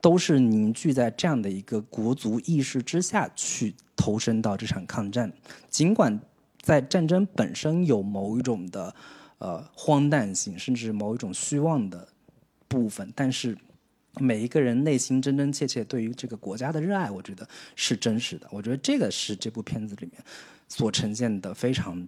[0.00, 5.30] 都是凝聚在这样的一个国族意识之下去投身到这场抗战。
[5.68, 6.18] 尽管
[6.62, 8.94] 在战争本身有某一种的
[9.36, 12.08] 呃荒诞性，甚至某一种虚妄的
[12.66, 13.54] 部分，但是。
[14.20, 18.46] 每一个人内心真真切切对于这个国家的热爱，我觉得是真实的。
[18.50, 20.22] 我觉得这个是这部片子里面
[20.68, 22.06] 所呈现的非常，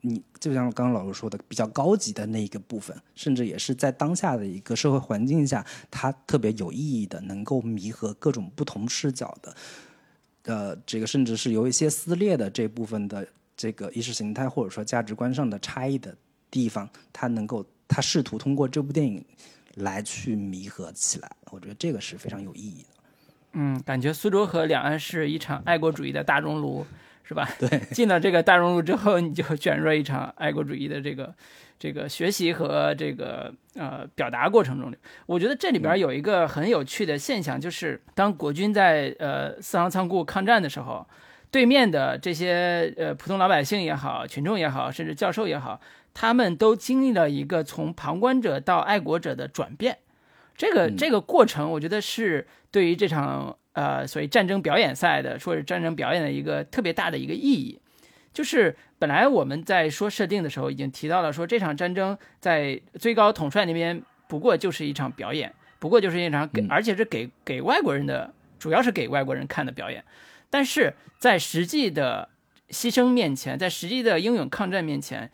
[0.00, 9.54] 你就像刚刚老师说的，比较高级的那一个部分，甚至也是在当下的一个社会环境下，它特别有意义的，能够弥合各种不同视角的，
[10.44, 13.26] 呃，这个甚至是有一些撕裂的这部分的
[13.56, 16.16] 这个意识形态或者说价值观上的差异的
[16.50, 19.24] 地方，它能够，它试图通过这部电影。
[19.76, 22.88] 来去弥合起来，我觉得这个是非常有意义的。
[23.52, 26.86] 嗯，感觉苏州河两岸是一场爱国主义的大熔炉，
[27.24, 27.48] 是吧？
[27.58, 31.34] 对， 进了这个大熔炉之后，你就卷入一场爱国主义的这个
[31.78, 34.94] 这个学习和这个呃表达过程中。
[35.26, 41.04] 我觉得这里边有一个很有趣的现象，就是当国军在呃四行仓库抗战的时候，
[41.50, 45.80] 对面的这些呃普通老百姓也好，群众也好，甚至教授也好。
[46.12, 49.98] 他们都经历了一个从旁观者到爱国者的转变，
[50.56, 57.80] 这个这个过程，我觉得是对于这场呃所谓战争表演赛的，说是战争表演的一个特别大的一个意义。
[58.32, 70.04] 就是本来我们在说设定的时候已经提到了，说这场战争在最高统帅那边不过就是一场表演，不过就是一场给，而且是给给外国人的，主要是给外国人看的表演。
[70.50, 72.28] 但是在实际的
[72.68, 75.30] 牺牲面前，在实际的英勇抗战面前。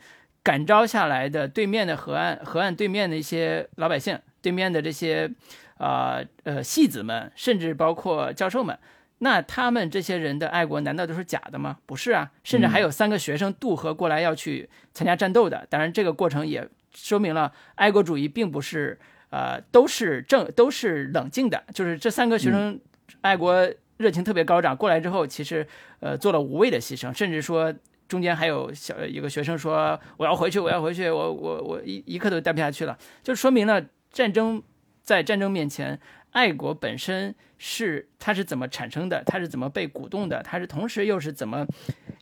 [0.47, 5.29] 感召下来的对面的河岸，河岸对面的一些老百姓，对面的这些，
[5.75, 8.79] 啊呃戏子们，甚至包括教授们，
[9.17, 11.79] 那他们这些人的爱国难道都是假的吗？
[11.85, 15.67] 不是啊，甚至还有三个学生渡河过来要去参加战斗的。
[15.69, 18.97] 当然，这个过程也说明了爱国主义并不是
[19.31, 22.79] 呃都是正都是冷静的，就是这三个学生
[23.19, 25.67] 爱国热情特别高涨，过来之后其实
[25.99, 27.75] 呃做了无谓的牺牲，甚至说。
[28.07, 34.61] 中间还有小一个学生说：“我要回去，我要回去，我我我一一刻都待不下去了。”就说明了战争
[35.01, 35.99] 在战争面前，
[36.31, 41.65] 爱国本身是它是怎么产生的，它是怎么被鼓动的，它是同时又是怎么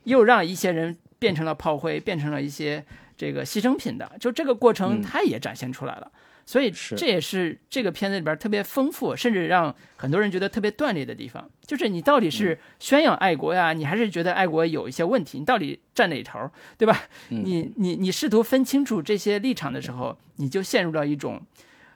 [0.03, 2.83] 又让一些人变成了炮灰，变成了一些
[3.15, 4.11] 这个牺牲品的。
[4.19, 6.11] 就这个过程，它也展现出来了。
[6.45, 15.39] 所以这也是这个片子里边特别丰富，甚至让很多人觉得特别断裂的地方，就是你到底是宣扬爱国呀，你还是觉得爱国有一些问题？
[15.39, 16.39] 你到底站哪头，
[16.77, 17.03] 对吧？
[17.29, 21.41] 你你你试图分清楚这些立场的时候，你就陷入到一种，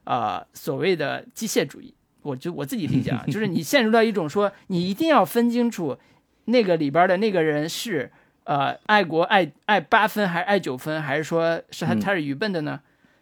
[0.03, 1.93] 啊所谓的机械主义。
[2.21, 5.97] 我就我自己理解啊，就是你陷入到一种说，你一定要分清楚
[6.45, 8.11] 那个里边的那个人是
[8.43, 12.81] 呃爱国爱爱八分还是爱九分，还是说是他他是愚笨的呢？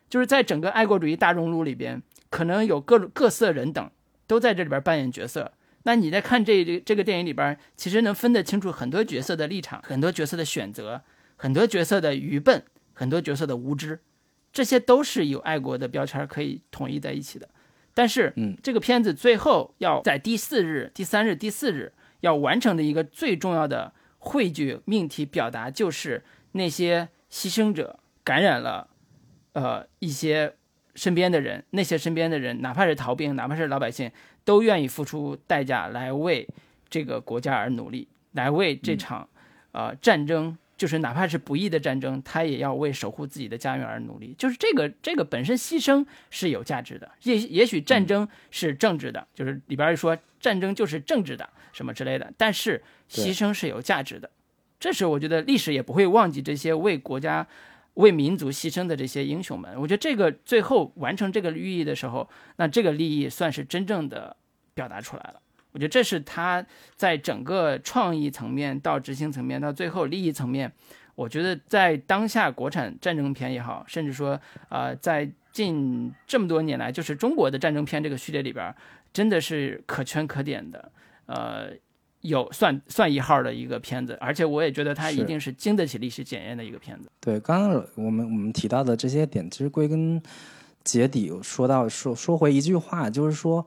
[0.09, 3.91] 就是在整个爱国主义大熔炉里边，可能有各种各色人等
[4.25, 5.51] 都在这里边扮演角色。
[5.83, 11.01] 那你在看这这个电影里边，其实能分得清楚很多角色的立场、很多角色的选择、
[11.37, 12.61] 很多角色的愚笨、
[12.93, 13.99] 很多角色的无知，
[14.51, 17.47] 这些都是有爱国的标签可以统一在一起的。
[17.93, 28.89] 但是，嗯，这个片子最后要在第四日、第三日、第四日要完成的一个最重要的汇聚命题表达，就是那些牺牲者感染了。
[29.57, 30.53] 呃，一些
[30.93, 34.11] 身边的人，那些身边的人，哪怕是逃兵，哪怕是老百姓，
[34.45, 36.47] 都愿意付出代价来为
[36.87, 39.27] 这个国家而努力，来为这场
[39.71, 44.35] 呃战争，就是哪怕是不义的战争，他也要为守护自己的家园而努力。
[44.37, 54.29] 就是这个这个本身牺牲是有价值的，也也许战争是政治的，就是里边说战争就是政治的什么之类的，但是牺牲是有价值的。
[54.79, 57.47] 这是我觉得历史也不会忘记这些为国家、
[57.97, 59.73] 为民族牺牲的这些英雄们。
[59.79, 64.35] 我觉得这个最后完成这个寓意的时候，那这个利益算是真正的
[64.73, 65.41] 表达出来了。
[65.71, 70.71] 我觉得这是他在整个创意层面到执行层面到最后利益层面，
[71.15, 74.39] 我觉得在当下国产战争片也好，甚至说
[74.69, 78.73] 啊，在近这么多年来，就是中国的战争片这个序列里边，
[79.11, 80.91] 真的是可圈可点的，
[81.25, 81.71] 呃。
[82.21, 87.09] 有算算一号的一个片子，而且我也觉得它一定是经得起历史检验的一个片子。
[87.19, 90.21] 对，刚刚我们我们提到的这些点，其实归根
[90.83, 93.65] 结底说到说说回一句话，就是说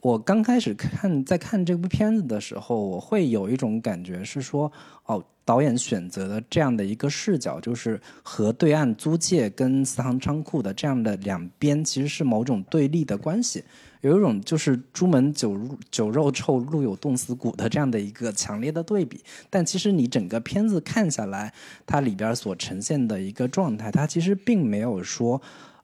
[0.00, 4.70] 我刚开始看在看这部片子的时候，我会有一种感觉是说，
[5.06, 13.64] 哦，导演选择的这样的一个视角，就是和对岸租界跟四行仓库的这样的两边，其实是某种对立的关系。
[14.02, 21.52] 有一种就是朱门酒酒肉臭，路有冻死骨的这样的一个强烈的对比，但其实你整个片子看下来，
[21.84, 25.42] 它里边所呈现的一个状态，它其实并没有说，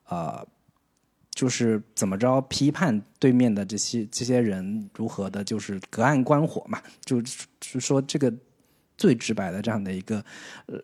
[0.09, 0.47] 呃，
[1.35, 7.23] 就是怎么着批判对面的这些这些人如何的，就是隔岸观火嘛，就
[7.61, 8.33] 是说这个
[8.97, 10.25] 最直白的这样的一个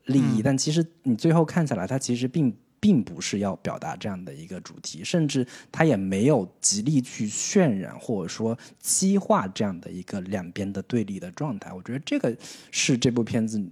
[0.05, 2.55] 利益，但其实你最后看下来，它其实并。
[2.83, 11.73] 并不是要表达这样的一个主题，甚至他也没有极力去渲染或者说激化这样的一个两边的对立的状态。
[11.73, 12.37] 我觉得这个
[12.73, 13.63] 是这部片子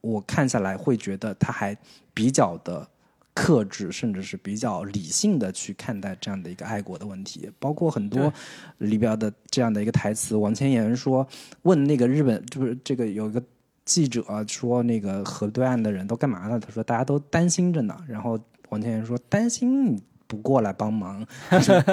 [0.00, 1.76] 我看下来会觉得他还
[2.12, 2.84] 比较的
[3.32, 7.48] 克制，甚至是比较理性的去看待这样的一个爱国的问题。
[7.60, 8.32] 包括很多
[8.78, 11.24] 里边的这样的一个台词，王千言说
[11.62, 13.40] 问那个日本就是这个有一个。
[13.88, 21.26] 记者说：“那个河对岸的人都干嘛呢？”他说：“大家都担心着呢。”然后王千源说：“担心你不过来帮忙，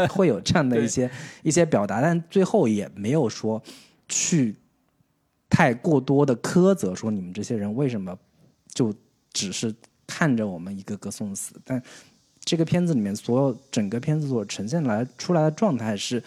[0.10, 1.10] 会有这样的一些
[1.42, 3.64] 一些表达，但最后也没有说
[4.10, 4.54] 去
[5.50, 8.14] 太过多的苛责，说你们这些人为什么
[8.74, 8.94] 就
[9.32, 9.74] 只是
[10.06, 11.56] 看着我们一个个送死？
[11.64, 11.82] 但
[12.44, 16.22] 这个片子里面所有整个片子所呈现来出来的状态是，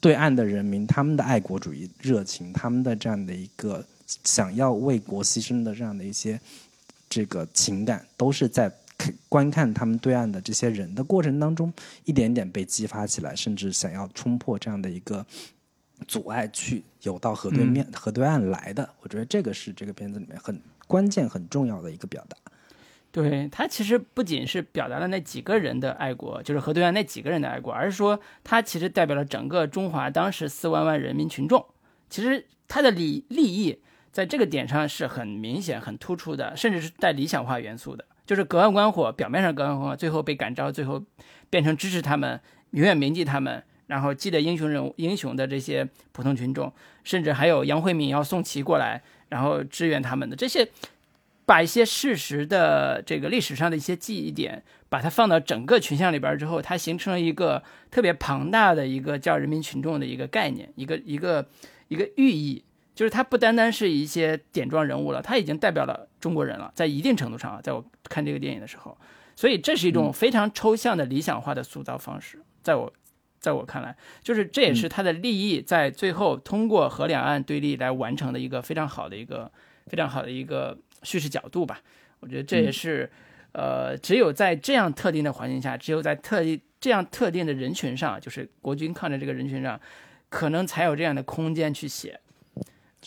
[0.00, 3.86] 对岸的人民他们的爱国主义热情，他们的这样的一个。”
[4.24, 6.40] 想要为国牺牲的这样的一些
[7.08, 8.72] 这个情感，都是在
[9.28, 11.72] 观看他们对岸的这些人的过程当中，
[12.04, 15.26] 一点点被激发起来，甚至想要冲破这样的一个
[16.06, 18.88] 阻碍，去游到河对面、河对岸来的。
[19.00, 22.36] 我觉得这个是这个片子里面很关键、很重要的一个表达。
[23.10, 31.66] 对他其实不仅是表达了那几个人的爱国，就是河对岸那几个人的爱国，而是说他其实代表了整个中华当时四万万人民群众。
[32.08, 33.80] 其实他的利利益。
[34.12, 38.04] 在这个点上是很明显、很突出的，甚至是带理想化元素的。
[38.24, 41.02] 就是隔岸观火，表面上隔岸观火，最后被感召，最后
[41.50, 42.38] 变成支持他们、
[42.70, 50.68] 永远铭记他们，然后记得英雄人物、英雄的这些普通群众，甚至还有杨慧敏要送旗过来，然后支援他们的这些，
[51.44, 61.48] 把一些事实的这个历史上的一些记忆点，把它放到整个群像里边之后，它形成了一个特别庞大的一个叫人民群众的一个概念，一个一个
[61.88, 62.62] 一个寓意。
[63.02, 68.96] 就是他不单单是一些点状人物了，他已经代表了中国人了，在一定程度上啊，在我看这个电影的时候，
[69.34, 72.92] 所以这是一种非常抽象的理想化的塑造方式，在我，
[73.40, 79.50] 在我看来，就是这也是他的利益在最后通过和两岸对立来完成的一个非常好的一个
[79.88, 81.80] 非常好的一个叙事角度吧。
[82.20, 83.10] 我觉得这也是，
[83.50, 89.80] 呃，只有在这样特定的环境下，只有在特定这样特定的人群上，就是国军抗战这个人群上，
[90.28, 92.20] 可能才有这样的空间去写。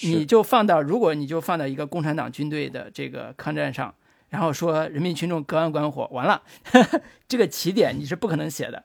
[0.01, 3.93] 你就放到，如果你就放到一个共产党军队的这个抗战上，
[4.29, 6.41] 然后说人民群众隔岸观火，完了，
[7.27, 8.83] 这个起点你是不可能写的，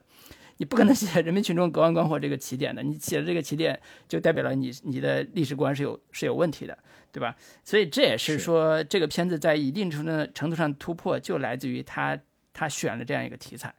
[0.57, 6.77] 你不可能写人民群众隔岸观火这个起点的，你写的这个起点就代表了你你的历史观是有是有问题的，
[7.11, 7.35] 对吧？
[7.65, 12.17] 所以这也是说这个片子在一定程度程度上突破，就来自于他
[12.53, 13.73] 他选了这样一个题材，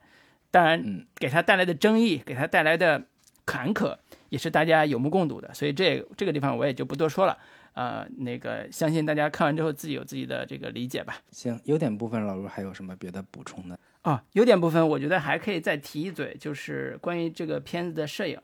[0.51, 3.05] 当然给他带来的争议，给他带来的
[3.47, 3.97] 坎坷。
[4.33, 7.37] 也是大家有目共睹的，所以这这个地方我也就不多说了。
[7.75, 11.19] 呃，那个相信大家看完之后自己有自己的这个理解吧。
[11.31, 13.79] 行，优点部分老卢还有什么别的补充的？
[14.01, 18.39] 啊，优点部分我觉得还可以再提一嘴，就是关于这个片子的摄影，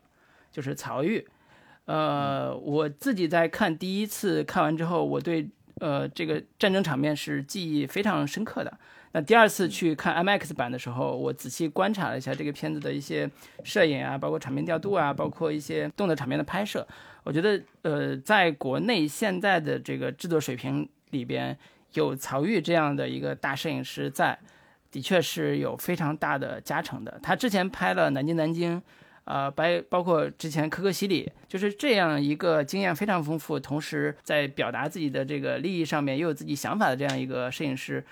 [0.53, 1.27] 就是曹郁。
[1.87, 5.49] 呃，我自己在看第一次看完之后，我对
[5.81, 8.79] 呃这个战争场面是记忆非常深刻的。
[9.13, 13.29] 那第二次去看 IMAX 版的时候，我仔细观察了一下这个片子的一些
[13.65, 16.87] 摄影啊，包括场面调度啊，包括一些动作场面的拍摄。
[17.25, 21.57] 我觉得，呃，在国内现在的这个制作水平里边，
[21.95, 24.39] 有曹郁这样的一个大摄影师在，
[24.91, 27.19] 的确是有非常大的加成的。
[27.23, 28.79] 他之前拍了《南京南京》，
[29.25, 38.05] 呃，包包括之前《可可西里》，就是这样一个经验非常丰富，同时在表达自己的这个利益上面又有自己想法的这样一个摄影师。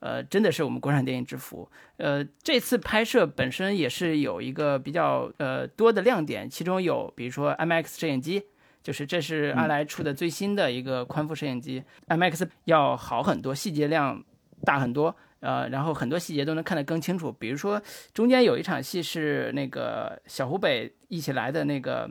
[0.00, 1.68] 呃，真的是我们国产电影之福。
[1.96, 8.44] 呃，这次拍摄本身也是有一个比较呃多的亮点，其中有比如说 IMAX 摄影机，
[8.82, 14.22] 就是这是阿莱出的最新的一个宽幅摄影机，IMAX 要好很多，细节量
[14.64, 17.32] 大很多，呃，然后很多细节都能看得更清楚。
[17.32, 17.80] 比如说
[18.12, 22.10] 中间有一场戏是那个小湖北一起来的那个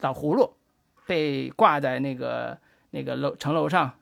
[0.00, 0.54] 老葫芦
[1.06, 2.58] 被挂在那个
[2.90, 3.94] 那个楼城楼上。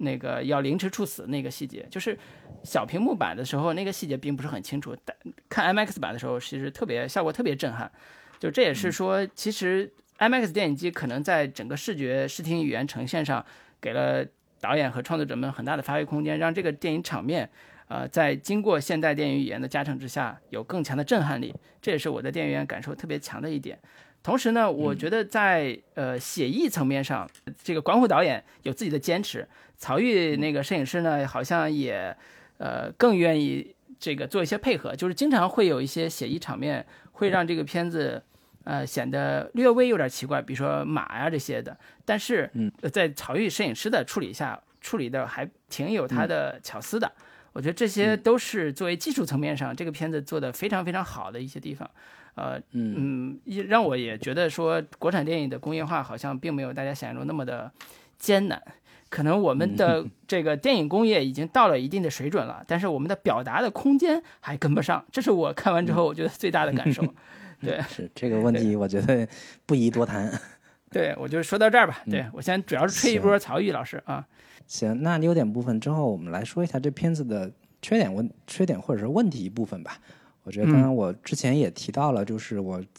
[0.00, 2.18] 那个要凌迟处死那个细节，就是
[2.64, 4.96] 小屏幕版的时候，那个细节并不是很清楚。
[5.04, 5.16] 但
[5.48, 7.90] 看 IMAX 版的时候，其实特别效果特别震撼。
[8.38, 13.44] 就这也是说，其实 IMAX 电影机可能在整个视觉、视听语言呈现上，
[13.80, 14.26] 给了
[14.60, 17.48] 导演和创作者们很大的发挥空间，让这个电影场面，
[17.88, 21.54] 呃，在经过现代电影语言的加成之下，有更强的震撼力。
[21.82, 23.78] 这也是我在电影院感受特别强的一点。
[24.22, 27.28] 同时呢，我觉得在呃写意层面上，
[27.62, 29.48] 这个管虎导演有自己的坚持，
[29.78, 32.14] 曹郁那个摄影师呢，好像也
[32.58, 38.22] 呃更愿意这个做一些配合，就是经常会有一些写意场面会让这个片子
[38.64, 42.50] 呃显得略微有点奇怪，比如说马呀这些的，但是
[42.92, 47.10] 在曹郁摄影师的处理下，处理的还挺有他的巧思的。
[47.52, 51.90] 我觉得这些都是作为技术层面上这个片子做的非常非常好的一些地方。
[52.34, 57.70] 呃，嗯，让我也觉得说，国产电影的工业化好像并没有大家想象中那么的
[58.18, 58.62] 艰难。
[59.08, 65.04] 可能我们的 这个电影工业已经到了一定的水准了，但是我们的表达的空间还跟不上。
[65.10, 67.02] 这是我看完之后我觉得最大的感受。
[67.60, 69.28] 对，是这个问题，我觉得
[69.66, 70.32] 不宜多谈。
[70.90, 72.02] 对，我就说到这儿吧。
[72.08, 74.24] 对我先主要是吹一波曹郁老师啊。
[74.66, 77.50] 行，那优点部分之后，我们来说一下这片子的
[77.82, 79.98] 缺点问缺点或者是问题一部分吧。
[80.42, 82.82] 我觉得当然我之前也提到了，就是我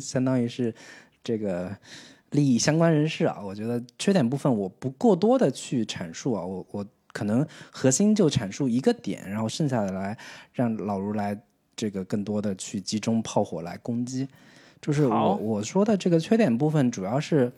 [0.00, 0.74] 相当于是
[1.22, 1.74] 这个
[2.30, 3.40] 利益相关人士啊。
[3.42, 10.16] 我觉得缺点部分我不过多的去阐述啊，我我可能核心就阐述一个点，然后剩下的来
[10.52, 11.40] 让老卢来
[11.76, 14.28] 这个更多的去集中炮火来攻击。
[14.80, 17.52] 就是我我说的这个缺点部分，主要是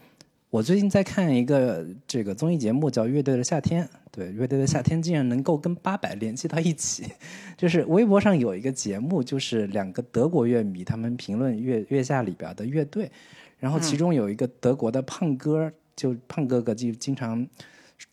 [0.53, 3.83] 我最近在看一个这个综艺节目叫《乐队的夏天》。
[4.11, 7.07] 对，乐队的夏天竟然能够跟八百联系到一起，
[7.57, 13.11] 就是微博上有一个节目，就是两个德国乐迷他们评论月月下里边的乐队，
[13.59, 17.49] 然后其中有一个德国的胖哥，就胖哥哥就经常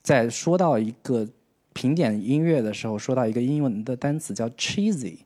[0.01, 1.27] 在说到一个
[1.73, 5.17] 评点音乐的时候，说到一个英文的单词叫 cheesy，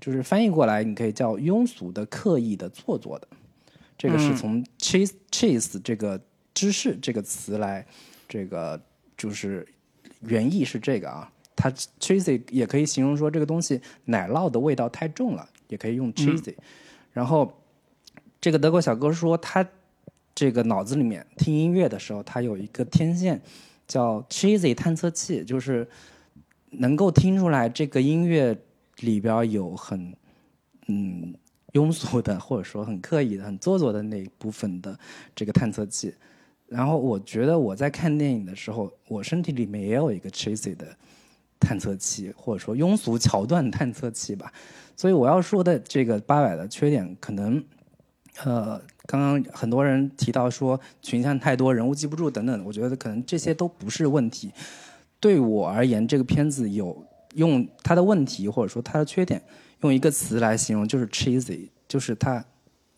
[0.00, 3.28] 就是翻译过来你可以叫庸俗的、刻意的、做作的，
[3.98, 6.18] 这个是从 cheese cheese 这个
[6.54, 7.84] 芝士这个词来，
[8.26, 8.80] 这个
[9.16, 9.66] 就是。
[10.26, 16.54] 原意是这个啊，它 cheesy 也可以形容说这个东西奶酪的味道太重了，也可以用 cheesy。
[17.12, 17.52] 然后
[18.40, 19.68] 这个德国小哥说，他
[20.34, 23.38] 这个脑子里面听音乐的时候，他有一个天线
[23.86, 25.86] 叫 cheesy 探测器，就是
[26.70, 28.56] 能够听出来这个音乐
[29.00, 30.16] 里边有很
[30.86, 31.34] 嗯
[31.72, 34.98] 庸俗的，或者说很刻意的、很做作的那一部分的
[35.36, 36.14] 这个探测器。
[36.74, 40.84] 然后我觉得我在看电影的时候，我身体里面也有一个 cheesy 的
[41.60, 44.52] 探测器，或者说庸俗桥段探测器吧。
[44.96, 47.62] 所以我要说的这个八百的缺点，可能
[48.42, 54.50] 呃，刚刚很多人提到说群像太多，人物记不住等等，我觉得可能这些都不是问题。
[55.20, 59.40] 对我而言，这个片子有用它的问题或者说它的缺点，
[59.82, 62.44] 用一个词来形容就是 cheesy，就是它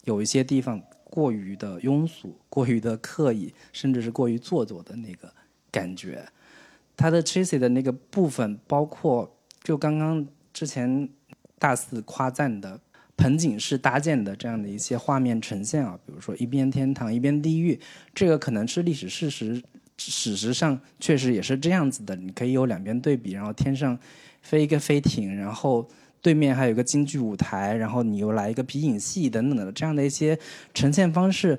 [0.05, 0.80] 有一些地方。
[1.10, 5.32] 过于的庸俗， 过于的刻意，甚至是过于做作的那个
[5.70, 6.26] 感觉。
[6.96, 11.08] 他的 cheesy 的那个部分，包括就刚刚之前
[11.58, 12.80] 大肆夸赞的
[13.16, 17.78] 盆景式搭建的这样的一些画面呈现啊，比如说一边天堂一边地狱，
[18.14, 19.62] 这个可能是历史事实，
[19.98, 22.16] 史实上确实也是这样子的。
[22.16, 23.98] 你可以有两边对比，然后天上
[24.42, 25.88] 飞一个飞艇，然后。
[26.27, 30.36] 对面还有一个京剧舞台，然后你又来一个皮影戏等等的这样的一些
[30.74, 31.57] 呈现方式，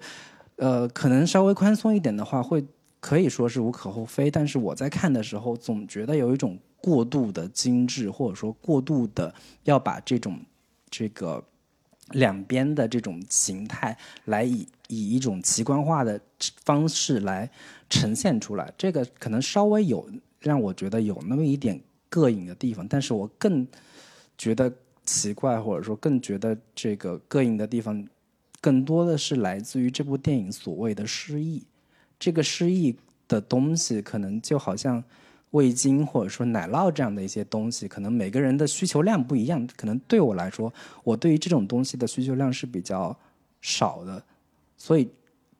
[0.57, 2.61] 呃，可能稍微宽松一点的话，会
[2.99, 4.29] 可以说是无可厚非。
[4.29, 9.33] 但是我在看的时候，总觉得有一种过度的精致，或者说过度的
[9.63, 10.37] 要把这种
[10.89, 11.41] 这个
[12.09, 16.19] 两边的这种形态来以以一种奇观化的
[16.65, 17.49] 方式来
[17.89, 20.09] 呈现出来，这个可能稍微有
[20.41, 21.79] 让我觉得有那么一点。
[22.09, 23.67] 膈应的地方，但是我更
[24.37, 24.71] 觉得
[25.03, 28.05] 奇怪，或者说更觉得这个膈应的地方，
[28.61, 31.63] 更多的是来自于这部电影所谓的诗意。
[32.19, 32.95] 这个诗意
[33.27, 35.03] 的东西，可能就好像
[35.51, 39.67] 味精或者说奶酪这样的一些东西，可能每个人的需求量不一样。
[39.75, 40.73] 可能对我来说，
[41.03, 43.17] 我对于这种东西的需求量是比较
[43.61, 44.23] 少的，
[44.77, 45.09] 所以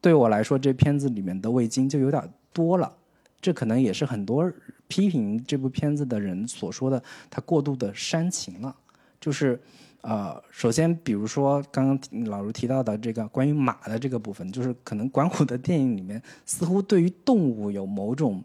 [0.00, 2.22] 对我来说，这片子里面的味精就有点
[2.52, 2.96] 多了。
[3.40, 4.52] 这可能也是很多
[4.88, 7.00] 批评这部片子的人所说的，
[7.30, 8.74] 它过度的煽情了。
[9.20, 9.60] 就是，
[10.00, 18.42] 呃，首先，比如说刚刚老卢提到的这个关于马的这个部分，就是可能管虎的电影里面似乎对于动物有某种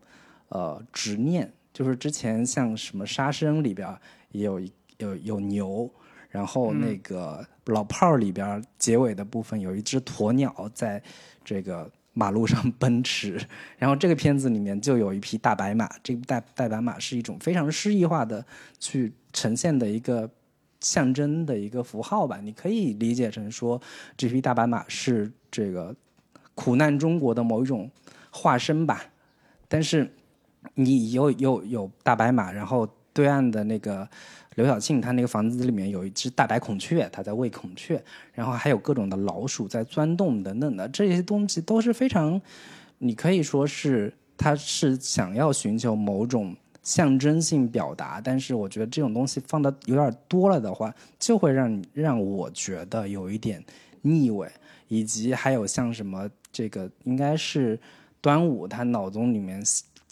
[0.49, 1.51] 呃执念。
[1.71, 3.97] 就是之前像什么《杀生》里边
[4.31, 5.89] 也有一有有牛，
[6.29, 11.01] 然后那个老炮儿里边结尾的部分有一只鸵鸟在
[11.43, 11.89] 这个。
[12.13, 13.39] 马路上奔驰，
[13.77, 15.89] 然后这个片子里面就有一匹大白马。
[16.01, 18.45] 这大大白马是一种非常诗意化的
[18.79, 20.29] 去呈现的一个
[20.79, 22.39] 象征的一个符号吧。
[22.41, 23.81] 你可以理解成说，
[24.15, 25.95] 这匹大白马是这个
[26.55, 27.89] 苦难中国的某一种
[28.31, 29.03] 化身吧。
[29.67, 30.13] 但是
[30.75, 34.07] 你有有有大白马，然后对岸的那个。
[34.55, 38.03] 刘晓庆他那个房子里面有一只大白孔雀，他在喂孔雀，
[38.33, 42.39] 然后还有各种的老鼠在钻洞等等的这些东西都是非常，
[42.99, 53.63] 你可以说是他是想要寻求某种象征性表达，但是我觉得这种东西放的有点多了的话，就会让让我觉得有一点
[54.01, 54.47] 腻味，
[54.87, 57.79] 以及还有像什么这个应该是
[58.21, 59.63] 端午他脑中里面。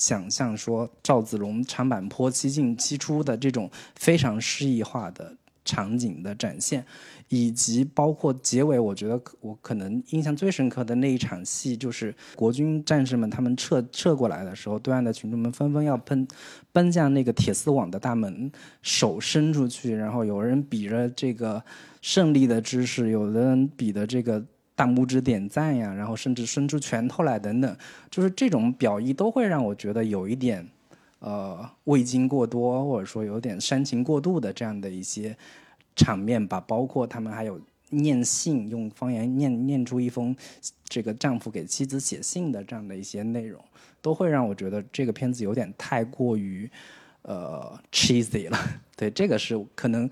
[0.01, 5.31] 想象说赵子龙长坂坡七进七出的这种非常诗意化的
[5.63, 6.83] 场景的展现，
[7.29, 16.27] 以及包括结尾，我觉得我可能印象最深刻的那一场戏，就是国军战士们他们撤撤过来的时候，对岸的群众们纷纷要奔
[16.71, 18.51] 奔向那个铁丝网的大门，
[18.81, 21.63] 手伸出去，然后有人比着这个
[22.01, 24.43] 胜利的姿势，有的人比的这个。
[24.81, 27.77] 大拇指点赞呀，然后甚至伸出拳头来等等，
[28.09, 30.67] 就是这种表意都会让我觉得有一点，
[31.19, 35.37] 呃，味精过多，或者说有点煽情过度的这样的一些
[35.95, 36.59] 场面吧。
[36.61, 40.35] 包括他们还有念信，用方言念念出一封
[40.85, 43.63] 这个丈夫给妻子写信的这样的一些内容，
[44.01, 46.67] 都会让我觉得这个片子有点太过于
[47.21, 48.57] 呃 cheesy 了。
[48.97, 50.09] 对，这个是可能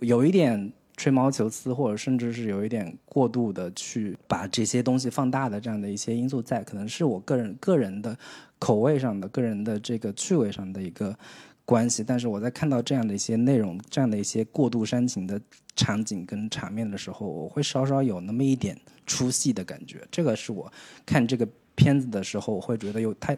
[0.00, 0.70] 有一点。
[1.00, 8.14] 吹毛求疵，或者甚至是有一点过度的去把这些东西放大的这样的一些因素在，可能是我个人个人的
[8.58, 11.18] 口味上的、个人的这个趣味上的一个
[11.64, 12.04] 关系。
[12.04, 15.40] 但是我在看到这样的一些内容、这样的一些过度煽情的
[15.74, 20.06] 场景跟场面的时候，我会稍稍有那么一点出戏的感觉。
[20.10, 20.70] 这个是我
[21.06, 23.34] 看这个片子的时候，我会觉得有太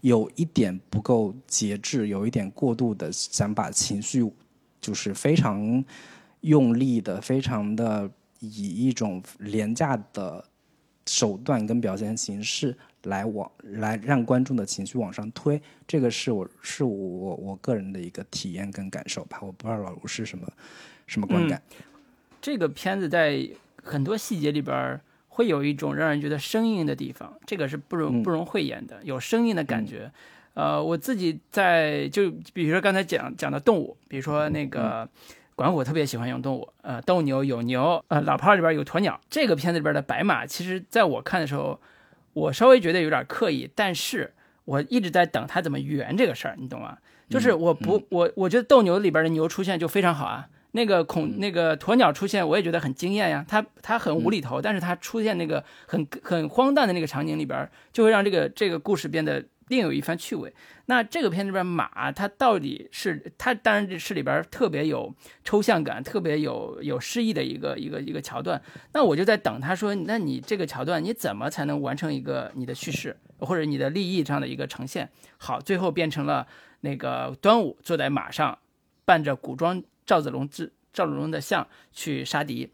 [0.00, 4.28] 有一点不够节制，有一点过度的想把情绪
[4.80, 5.84] 就是非常。
[6.44, 8.10] 用力的，非常的
[8.40, 10.44] 以一种廉价的
[11.06, 19.38] 手段跟表现形式来往来让观众的情绪往上推，这个是我是我我个人的一个体验跟感受吧。
[19.40, 20.46] 我不知道老卢是什么
[21.06, 21.62] 什么观感。
[22.42, 23.48] 这个片子在
[23.82, 30.12] 很多细节里边会有一种让人觉得生硬的地方，这个是不容不容讳言的，有生硬的感觉。
[30.52, 35.08] 呃，我自己在就比如说刚才讲讲的动物，比如说那个。
[35.56, 39.20] 管虎特别喜欢用动物，呃，斗牛有牛，呃，老炮儿里边有鸵鸟。
[39.30, 41.80] 这个片子里边的白马，其实在我看的时候，
[42.32, 46.98] 我稍微觉得有点刻意，但是我一直在等他怎么圆这个事儿，你懂吗？
[47.30, 53.44] 就是我不，我我觉得斗牛里边的牛出现就非常好啊，那个孔那个鸵鸟出现，我也觉得很惊艳呀。
[53.48, 59.44] 它它很无厘头，但是它出现那个很很荒诞的那个场景里边，就会让这个这个故事变得。
[59.68, 60.52] 另有一番趣味。
[60.86, 68.60] 那这个片子里边马，它到底是它当然这是里边特别有抽象感、特别有有诗意的一个一个一个桥段。
[68.92, 75.10] 那我就在等他说，那你这个桥段你怎么才能完成一个你的叙事或者你的立意上的一个呈现？
[75.38, 76.46] 好，最后变成了
[76.80, 78.58] 那个端午坐在马上，
[79.06, 82.70] 扮着古装赵子龙之赵子龙的像去杀敌。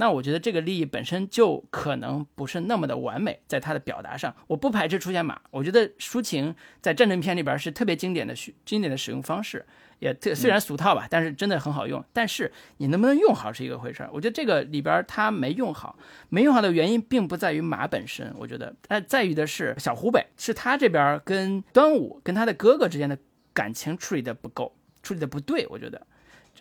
[0.00, 5.38] 那我觉得这个利益本身就可能不是那么的完美，在它的表达上，我不排斥出现马。
[5.50, 9.66] 我觉得抒情在战争片里边是特别经典的、经典的使用方式，
[9.98, 12.02] 也特虽然俗套吧，但是真的很好用。
[12.14, 14.08] 但是你能不能用好是一个回事儿。
[14.10, 15.98] 我觉得这个里边它没用好，
[16.30, 23.18] 没用好的原因并不在于马本身，我觉得它在于的是小湖北，是他这边跟端午跟他的哥哥之间的
[23.52, 25.66] 感情处理的不够，处理的不对。
[25.68, 26.06] 我觉得，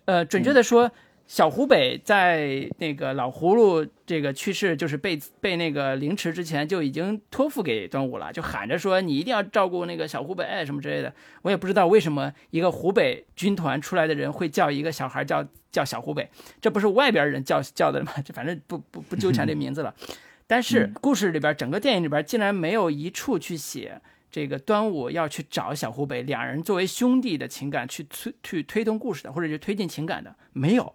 [0.03, 0.91] 呃，准确的说。
[1.29, 11.13] 小湖北在那个老葫芦这个去世，就是被被那个凌迟之前就已经托付给端午了，就喊着说你一定要照顾那个小湖北什么之类的。
[11.43, 16.27] 我也不知道为什么一个湖北军团出来的人会叫一个小孩叫叫小湖北，
[16.59, 18.11] 这不是外边人叫叫的吗？
[18.25, 19.93] 这反正不不不纠缠这名字了。
[20.47, 24.01] 但是故事里边，整个电影里边竟然没有一处去写
[24.31, 30.91] 这个端午要去找小湖北，两人作为兄弟的情感去推去推动故事的，或者是推进情感的，没有。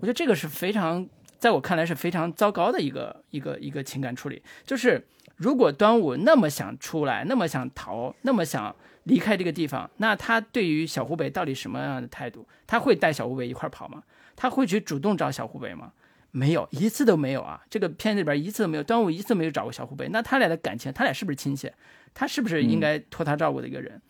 [0.00, 1.06] 我觉得这个是非常，
[1.38, 4.42] 在我看来是非常糟糕的一个一个一个情感处理。
[4.64, 5.06] 就是
[5.36, 8.74] 如果端午那么想出来，那么想逃，那么想
[9.04, 12.46] 离开这个地方，那他对于小湖北到底什么样的态度？
[12.66, 14.02] 他会带小湖北一块跑吗？
[14.34, 15.92] 他会去主动找小湖北吗？
[16.32, 17.60] 没有，一次都没有啊！
[17.68, 20.08] 这个片子里边一次都没有，端午一次没有找过小湖北。
[20.10, 21.70] 那他俩的感情，他俩是不是亲戚？
[22.14, 24.00] 他是不是应该托他照顾的一个人？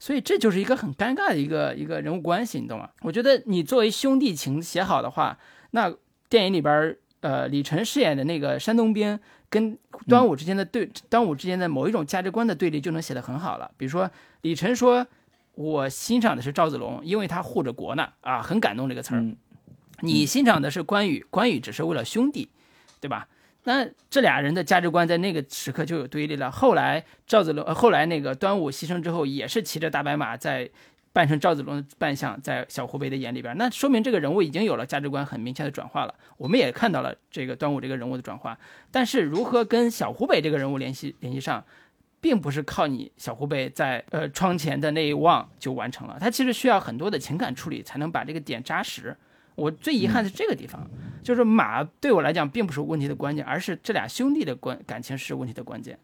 [0.00, 2.88] 所以这就是一个很尴尬的一个一个人物关系，你懂吗？
[3.02, 5.38] 我觉得你作为兄弟情写好的话，
[5.70, 5.94] 那
[6.28, 9.20] 电影里边呃，李晨饰演的那个山东兵
[9.50, 9.78] 跟
[10.08, 13.70] 端午之间的对，端午之间的某一种价值观的对立就能写得很好了。
[13.76, 14.10] 比如说
[14.40, 15.06] 李晨说
[15.54, 19.22] ：“我欣赏的是赵子龙，因为他护着国呢。”啊，很感动这个词儿。
[20.00, 22.48] 你欣赏的是关羽，关羽只是为了兄弟，
[23.00, 23.28] 对吧？
[23.72, 26.50] 那这俩人的价值观在那个时刻就有对立了。
[26.50, 30.68] 后来赵子龙，呃，后来那个端午牺牲之后，也是骑着大白马在
[31.12, 36.12] 扮成赵子龙的扮相，在小湖北的眼里边，那说明这个人物已经有了价值观很明确的转化了。
[36.36, 38.58] 我们也看到了这个端午这个人物的转化，
[38.90, 41.64] 但是如何跟小湖北这个人物联系联系上，
[42.20, 49.16] 并不是靠你小湖北在呃窗前的那一望就完成了，他其实需要很多的情感处理才能把这个点扎实。
[49.54, 50.88] 我最遗憾的是这个地方，
[51.22, 55.98] 就是马对我来讲并不是问题的关键，而是这俩兄弟的关感情是问题的关键。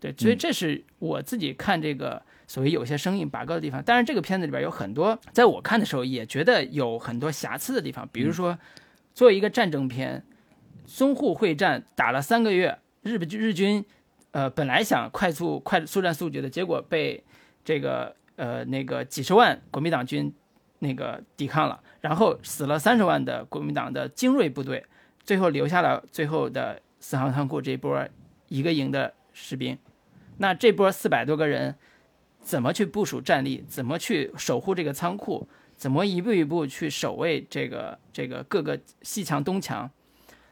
[0.00, 3.82] 对，所以这是我自己看这个所谓有些生硬拔高的地方。
[3.82, 8.56] 当然，这个片子里边有很多，在我看的时候也觉得有很多瑕疵的地方，比如说，
[9.12, 10.24] 作为一个战争片，
[10.86, 13.84] 淞沪会战打了三个月，日本日军，
[14.30, 17.24] 呃，本来想快速快速战速决的，结果被
[17.64, 20.32] 这个呃那个几十万国民党军
[20.80, 21.80] 那个抵抗了。
[22.00, 24.84] 然后死了三十万的国民党的精锐部队，
[25.24, 28.06] 最后留下了最后的四行仓库这一波
[28.48, 29.76] 一个营的士兵。
[30.38, 31.74] 那这波四百多个人
[32.40, 33.64] 怎么去部署战力？
[33.68, 35.48] 怎么去守护这个仓库？
[35.76, 39.90] 怎么一步一步去守卫这个这个各个西墙东墙？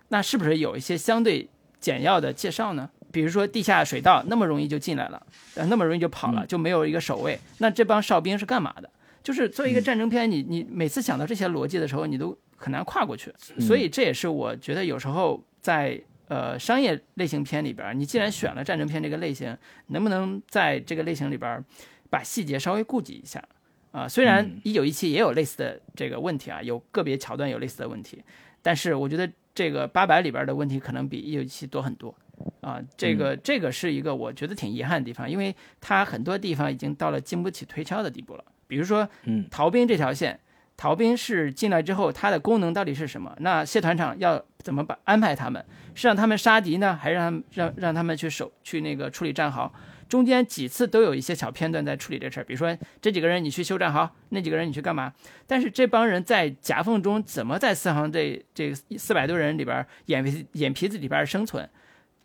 [0.09, 1.48] 那是不是有一些相对
[1.81, 2.90] 简要的介绍呢？
[3.11, 7.39] 比如说地下水道那么容易就进来了，呃，那么容易就跑了，就没有一个守卫？
[7.59, 8.90] 那这帮哨兵是干嘛的？
[9.27, 13.35] 就是作为一个战争片，你你每次想到这些逻辑的时候，你都很难跨过去。
[13.59, 19.59] 所以这也是我觉得有时候在呃商业类型片里边，你既然选了战争片这个类型，
[19.89, 21.65] 能不能在这个类型里边
[22.09, 23.43] 把细节稍微顾及一下
[23.90, 24.07] 啊？
[24.07, 28.23] 虽然一九一七也有类似的这个问题啊，有个别桥段有类似的问题，
[28.62, 32.15] 但是我觉得这个八百里边的问题可能比一九一七多很多
[32.61, 32.81] 啊。
[32.97, 38.44] 这个这个是一个我觉得挺遗憾的地方，因为它很多地方已经到了经不起推敲的地步了。
[38.66, 40.38] 比如说，嗯，逃兵这条线，
[40.76, 43.34] 逃兵是进来之后，它的功能到底是什么？
[43.40, 45.64] 那谢团长要怎么把安排他们？
[45.94, 49.72] 是让他们杀敌呢，还是让让让他们去守去那个处理战壕？
[50.09, 55.12] 中间几次都有一些小片段在处理这事儿，比如说这几个人你去修战壕，那几个人你去干嘛？
[55.48, 61.68] 但是这帮人在夹缝中怎么在四行这这四百多人里边眼皮眼皮子里边生存，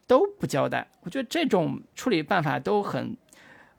[0.05, 0.87] 都不交代。
[1.01, 3.17] 我觉得这种处理办法都很，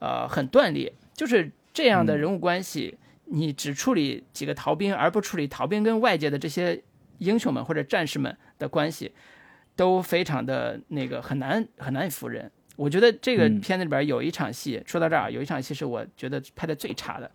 [0.00, 1.52] 呃，很断裂，就是。
[1.72, 6.82] 这样的人物关系，你只处理几个逃兵，而不处理逃兵跟外界的这些
[7.18, 9.12] 英雄们或者战士们的关系，
[9.74, 12.50] 都非常的那个很难很难服人。
[12.76, 17.30] 我觉得这个片子里边有一场戏，说到这儿，有一场戏是我觉得拍的最差的，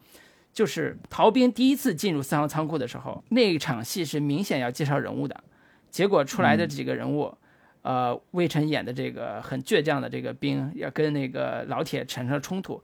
[0.52, 5.44] 就是逃兵第一次进入四行仓库的时候，那一场戏是明显要介绍人物的，
[5.90, 7.36] 结果出来的几个人物，
[7.84, 12.84] 呃，魏晨演的这个很倔强的这个兵，要跟那个老铁产生了冲突。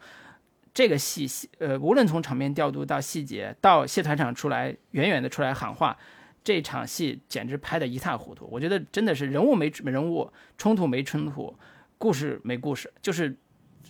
[0.74, 1.28] 这个戏，
[1.60, 5.96] 呃，无论从场面调度到细节，到谢团长出来远远的出来喊话，
[6.44, 8.48] 这场戏简直拍得一塌糊涂。
[8.52, 11.56] 我觉得真的是人物没人物，冲突没冲突，
[12.00, 13.36] 故事没故事，就是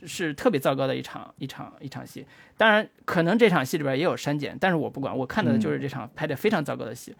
[0.04, 2.26] 是特别糟糕的一场一场一场戏。
[2.58, 7.16] 当然，可能这场戏里边也有删减，但是我不管，我看到的就是这场拍得非常糟糕的戏。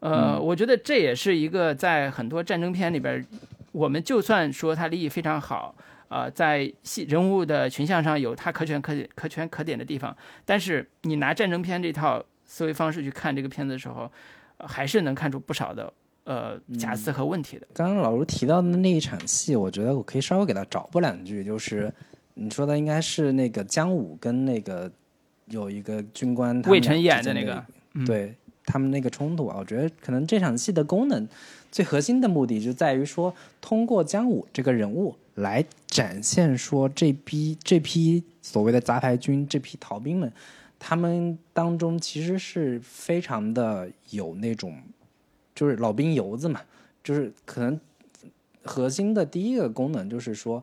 [0.00, 3.26] 呃，我觉得这也是一个在很多战争片里边，
[3.72, 5.74] 我们就算说它立意非常好。
[6.10, 10.14] 啊，在戏人物的群像上有他可圈可点、可圈可点的地方，
[10.44, 14.10] 但是你拿战争片这套思维方式去看这个片子的时候，
[14.58, 15.92] 还是能看出不少的
[16.24, 17.66] 呃瑕疵和问题的。
[17.72, 21.94] 刚刚老卢提到的那一场戏，我觉得我可以稍微给他找补两句，就是
[22.34, 24.90] 你说的应该是那个姜武跟那个
[25.46, 27.64] 有一个军官魏晨演的那个，
[28.04, 28.34] 对。
[28.66, 31.26] 他们那个冲突啊，我觉得可能这场戏的功能
[31.70, 40.32] 最核心的目的就在于说，通过姜武这个人物来展现说这批这批所谓的杂牌军这批逃兵们，
[40.78, 44.76] 他们当中其实是非常的有那种，
[45.54, 46.60] 就是老兵油子嘛，
[47.04, 47.80] 就是可能
[48.62, 50.62] 核心的第一个功能就是说。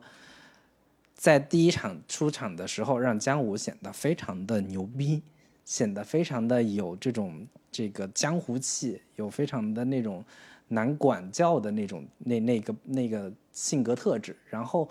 [1.20, 5.20] 在第一场出场的时候，让姜武显得非常的牛逼，
[5.64, 10.24] 显得非常的有这种这个江湖气，有非常的那种
[10.68, 14.88] 难管教的那种那那个那个性格特质，然后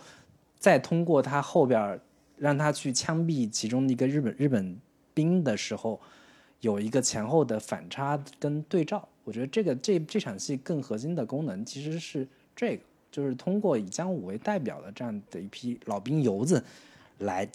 [0.59, 1.99] 再通过他后边
[2.37, 4.77] 让他去枪毙其中一个日本日本
[5.13, 5.99] 兵的时候，
[6.61, 9.07] 有一个前后的反差跟对照。
[9.23, 12.83] 我觉得这个这这场戏更核心的功能其实是这个。
[13.09, 16.63] 就是通过以姜武为代表的这样的一批老兵游子，
[17.19, 17.49] 来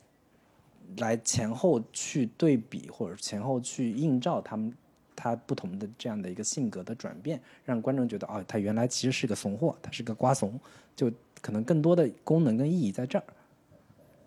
[0.97, 4.75] 来前后去对比，或者前后去映照他们
[5.23, 10.59] 他不同的这样的一个性格的转变，让观众觉得哦，他原来其实是个怂货，他是个瓜怂，
[10.97, 11.09] 就
[11.41, 13.25] 可能更多的功能跟意义在这儿。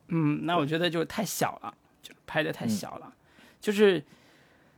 [0.08, 3.14] 嗯，那我觉得就太小了，就拍的太小了，
[3.60, 4.02] 就是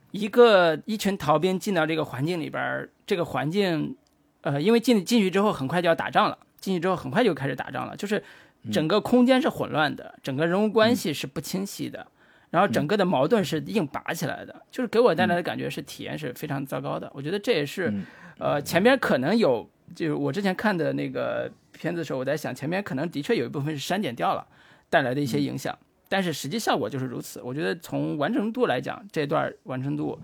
[0.10, 3.96] 一个一群逃兵进到这个环境里边，这个环境，
[4.42, 6.40] 呃，因为进进去之后很快就要打仗了。
[6.60, 8.24] 进去之后很快就开始打仗了，就是
[8.72, 12.08] 整个空间是混乱的，整个人物关系是不清晰的，
[12.50, 17.12] 然后整个的矛盾是硬拔起来的，就是给我带来的感觉是体验是非常糟糕的。
[17.14, 17.94] 我觉得这也是，
[18.40, 24.48] 呃，前边可能有，就是我之前看的那个片子的时候，我在想前面可能的确有一部分是删减掉了
[24.90, 27.42] 带来的一些影响，但是实际效果就是如此。
[27.42, 30.18] 我觉得从完成度来讲，这段完成度，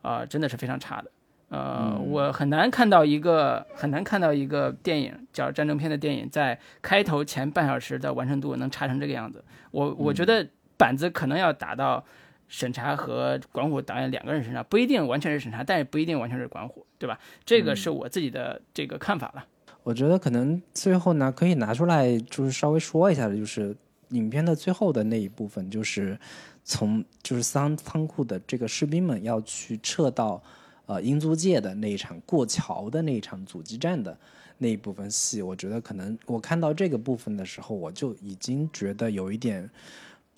[0.00, 1.10] 啊，真的是非常差的。
[1.50, 9.42] 呃，我很难看到一个很难看到一个电影叫战争片的电影，在开头前半小时的完成度能差成这个样子。
[9.70, 10.46] 我我觉得
[10.78, 12.02] 板子可能要打到
[12.48, 17.18] 审查和管虎导演两个人身上，不一定完全是审查，但也不一定完全是管虎，对吧？
[17.44, 19.44] 这个是我自己的这个看法了。
[19.82, 23.76] 我觉得可能最后呢，可以拿出来就是稍微说一下的，就是
[24.10, 26.18] 影片的最后的那一部分，就是
[26.64, 30.42] 从就是仓仓库的这个士兵们要去撤到。
[30.88, 34.18] 呃，英租界的那一场过桥的那一场阻击战的
[34.56, 39.68] 那一部分戏，我觉得可能我看到这个部分的时候，我就已经觉得有一点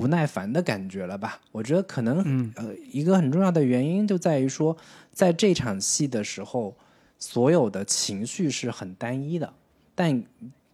[0.01, 1.39] 不耐烦的感觉了吧。
[1.53, 4.75] 我觉得可能呃，一个很重要的原因就在于说，
[5.13, 6.75] 在这场戏的时候，
[7.19, 9.53] 所有的情绪是很单一的。
[9.95, 10.25] 但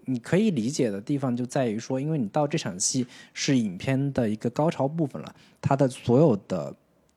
[0.05, 3.05] 你可以理解的地方就在于说，因为你到这场戏
[3.35, 6.73] 是影片的一个高潮部分了，它的所有的。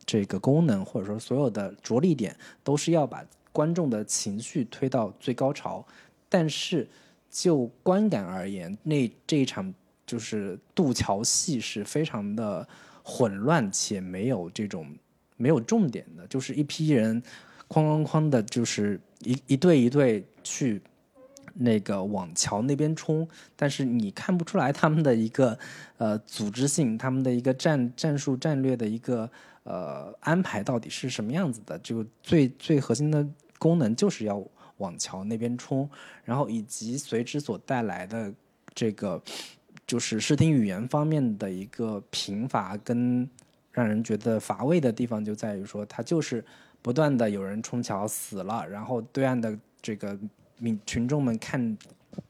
[0.06, 5.86] 这个功能或者说所有的着力点都是要把观众的情绪推到最高潮，
[6.28, 6.88] 但是
[7.30, 9.72] 就观感而言，那这一场
[10.10, 12.68] 就是渡桥戏是非常的
[13.04, 14.88] 混乱且没有这种
[15.38, 17.22] 没有重点的，就是一批人
[17.68, 20.82] 哐哐哐的，就是一一队一队去
[21.54, 25.58] 那个往桥那边冲，但是你看不出来他们的一个
[25.98, 29.30] 呃组织性，他们的一个战战术战略的一个。
[29.64, 31.78] 呃，安排到底是什么样子的？
[31.80, 33.24] 就最最核心的
[33.60, 34.44] 功能就是要
[34.78, 35.88] 往桥那边冲，
[36.24, 38.34] 然后以及随之所带来的
[38.74, 39.22] 这个
[39.90, 43.28] 就是视听语言方面的一个贫乏跟
[43.72, 46.46] 让人觉得乏味的地方，就在于说它就是
[46.84, 50.16] 不断的有人冲桥死了，然后对岸的这个
[50.60, 51.78] 民群众们看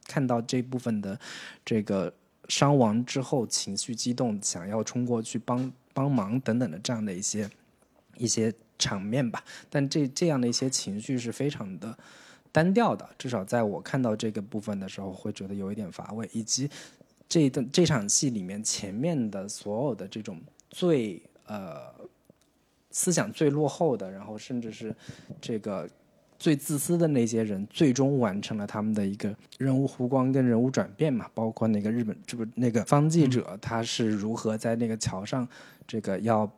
[0.07, 1.19] 看到这部分的
[1.65, 2.13] 这个
[2.47, 5.69] 伤亡之后，情绪激动，想要冲过去帮。
[5.91, 7.49] 帮忙等等的这样的一些
[8.15, 11.97] 一些场面吧，但这这样的一些情绪是非常的
[12.53, 16.29] 单调的，至少在我看到这个部分的时候，会觉得有一点乏味。
[16.31, 16.69] 以及
[17.29, 21.93] 这段这场戏里面前面的所有的这种最呃
[22.91, 24.93] 思想最落后的，然后甚至是
[25.39, 25.87] 这个。
[26.41, 31.29] 最自私的那些人，最终完成了他们的一个人物弧光跟人物转变嘛？
[31.33, 35.45] 包括那个日本，这不那个方记者，他是如何在那个桥上，
[35.85, 36.49] 这个要，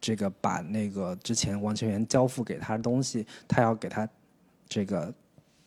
[0.00, 4.08] 这个把那个之前王千源交付给他的东西，他要给他，
[4.68, 5.14] 这个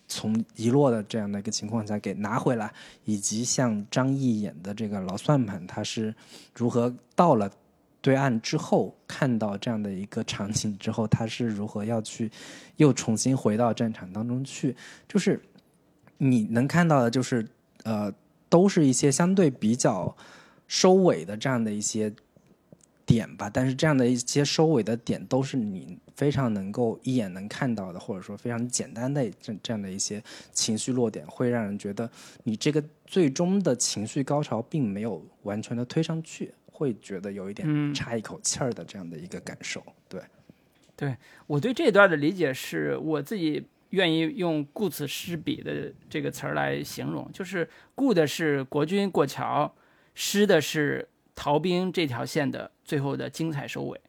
[0.07, 2.73] 从遗落的这样的一个情况下给拿回来，
[3.05, 6.15] 以及像张译演的这个老算盘，他是
[6.53, 7.51] 如何到了。
[7.99, 12.31] 对岸之后看到这样的一个场景之后，他是如何要去
[12.77, 14.73] 又重新回到战场当中去？
[15.09, 15.41] 就是
[16.17, 17.45] 你能看到的，就是
[17.83, 18.13] 呃，
[18.47, 20.15] 都是一些相对比较
[20.67, 22.13] 收尾的这样的一些
[23.07, 23.49] 点吧。
[23.49, 32.07] 但是这样的一些收尾的点，都是你非常能够一眼能看到的，或者说非常简单的这这样的一些情绪落点，会让人觉得
[32.43, 36.53] 你这个最终的情绪高潮并没有完全的推上去。
[36.69, 40.21] 会觉得有一点差一口气儿的这样的一个感受，对，
[40.95, 41.17] 对
[41.47, 49.73] 我对这段的理解是我自己愿意用“顾此失彼”的这个词儿来形容，就是顾的是国军过桥，
[50.13, 54.01] 失的是逃兵这条线的最后的精彩收尾。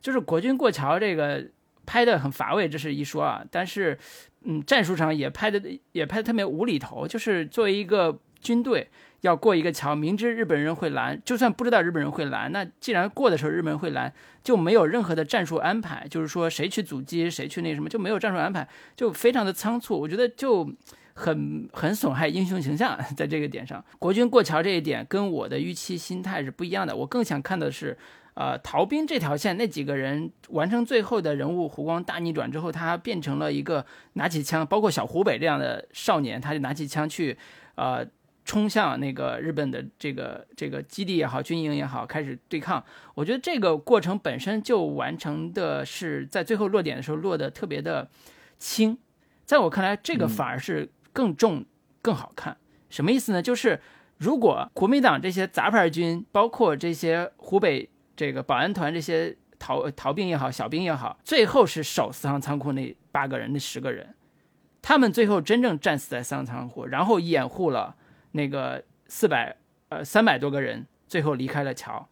[0.00, 1.46] 就是国军过桥这个
[1.86, 3.96] 拍的很乏味，这是一说啊，但是
[4.42, 5.62] 嗯，战术上也拍的
[5.92, 8.88] 也拍的特别无厘头，就是作为一个军队。
[9.20, 14.10] 要过一个桥，明知日本人会拦，就算不知道日本人会拦，那既然过的时候日本人会拦，
[14.42, 18.66] 就没有任何的战术安排，就是说谁去阻击，谁去那什么，就没有战术安排，
[18.96, 20.00] 就非常的仓促。
[20.00, 20.66] 我觉得就
[21.20, 26.96] 很很损害英雄形象，在这个点上，国军过桥这一点跟我的预期心态是不一样的。
[26.96, 27.96] 我更想看的是，
[28.34, 33.84] 呃，逃兵这条线那几个人完成最后的人物弧光大逆转之后，他变成了一个
[34.14, 37.36] 拿起枪，包括小湖北这样的少年，他就拿起枪去，
[37.74, 38.06] 呃。
[38.42, 42.82] 冲向那个日本的这个这个基地也好，军营也好，开始对抗。
[43.14, 48.10] 我觉得这个过程本身就完成的是在最后落点的时候落得特别的
[48.58, 48.98] 轻，
[49.44, 51.64] 在我看来，这个反而是更重、
[52.02, 52.56] 更好看。
[52.88, 53.42] 什么意思呢？
[53.42, 53.80] 就是
[54.18, 64.14] 如果国民党这些杂牌军，包括这些湖北这个保安团这些逃逃兵也好，小兵也好，最后是守四行仓库那八个人、那十个人，
[64.82, 67.96] 他们最后真正战死在四行仓库，然后掩护了。
[68.32, 69.56] 那个四百
[69.88, 72.08] 呃三百多个人最后离开了桥，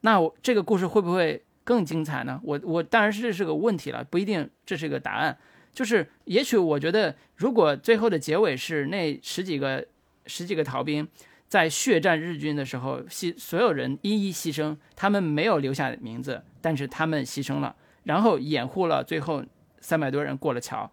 [0.00, 2.40] 那我这个故事会不会更精彩呢？
[2.42, 5.36] 我我当然是这是个问题了，不一定这是个答案。
[5.72, 9.86] 就是也许我觉得，如果最后的结尾是那十几个
[10.26, 11.06] 十几个逃兵
[11.48, 17.74] 在血战日军的时候，牺所有人一一牺牲，他们没有留下名字，但是他们牺牲了，
[18.04, 19.44] 然后掩护了最后
[19.80, 20.90] 三百多人过了桥。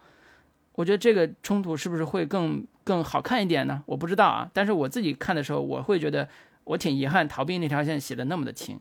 [0.74, 3.84] 我觉得这个冲突是不是会更更好看一点呢？
[3.88, 6.30] 我不知道啊，但是我自己看的时候，我会觉得
[6.64, 8.80] 我挺遗憾，逃兵那条线写的那么的轻，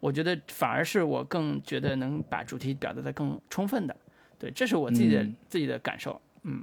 [0.00, 3.96] 我觉得反而是我更觉得能把主题表达的更充分的，
[4.44, 6.20] 对，这是我自己的自己的感受。
[6.42, 6.62] 嗯，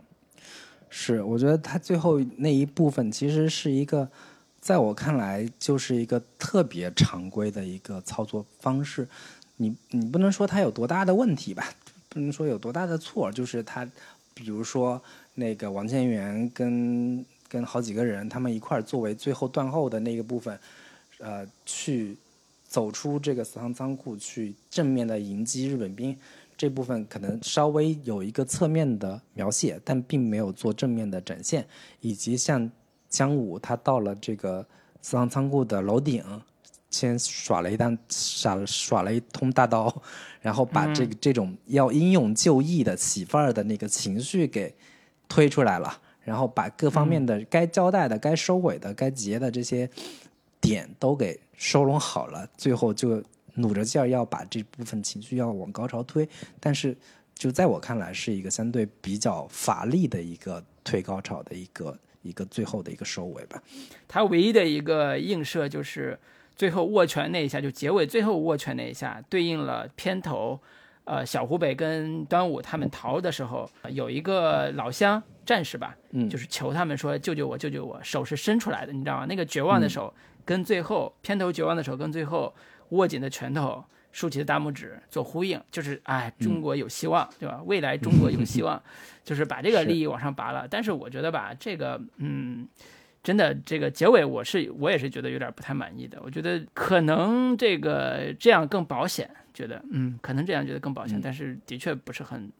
[0.89, 4.07] 是，我觉得他最后那一部分其实是一个，
[4.59, 9.07] 在我看来就是一个特别常规的一个操作方式，
[9.57, 11.73] 你你不能说他有多大的问题吧，
[12.09, 13.87] 不能说有多大的错，就是他。
[14.33, 14.99] 比如说，
[15.35, 20.57] 那个王千源跟跟好几个人，他们一块儿作为最后断后的那个部分，
[21.19, 22.15] 呃，去
[22.65, 26.17] 走出这个死亡仓库，去正面的迎击日本兵，
[26.61, 31.65] 这部分可能稍微有一个侧面的描写，但并没有做正面的展现。
[32.01, 32.69] 以及像
[33.09, 34.63] 江武，他到了这个
[35.01, 36.23] 死亡仓库的楼顶。
[36.91, 39.91] 先耍了一单，耍耍了一通大刀，
[40.39, 44.71] 然后把这个这种要英勇就义的媳妇儿的那个情绪给
[45.27, 49.89] 推出来了，然后把各方面的该交代的、该收尾的、该结的这些
[50.59, 53.23] 点都给收拢好了，最后就
[53.55, 56.27] 努着劲儿要把这部分情绪要往高潮推，
[56.59, 56.95] 但是
[57.33, 63.61] 就在我看来是一个相对比较乏力的一个推高潮的一个一个最后的一个收尾吧。
[64.07, 66.17] 它唯一的一个映射就是。
[66.53, 70.59] 最后握拳那一下，就结尾最后握拳那一下，对应了片头，
[71.05, 79.25] 呃，小湖北跟端午他们逃的时候，有一个老乡战士吧，嗯，就是求他们说救救我，救救我，手是伸出来的，你知道吗？
[79.27, 80.13] 那个绝望的手
[80.45, 82.53] 跟最后片头绝望的手跟最后
[82.91, 87.61] 握紧的拳头，竖起的大拇指做呼应，就是哎，中国有希望，对吧？
[87.65, 88.81] 未来中国有希望，
[89.25, 90.67] 就是把这个利益往上拔了。
[90.69, 92.67] 但是我觉得吧，这个，嗯。
[93.23, 96.19] 真的，这个结尾我是我也是觉得有点不太满意的。
[96.23, 102.51] 我觉得可能这个这样更保险，觉得嗯，可能这样觉得更保险，但是的确不是很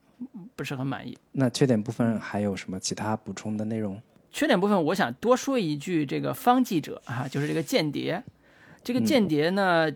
[0.56, 1.18] 不是很满意。
[1.32, 4.00] 那缺点部分还有什么其他补充的内容？
[4.32, 8.22] 缺点部分我想多说一句，这个方记者啊，就是这个间谍，
[8.84, 9.92] 这个间谍呢，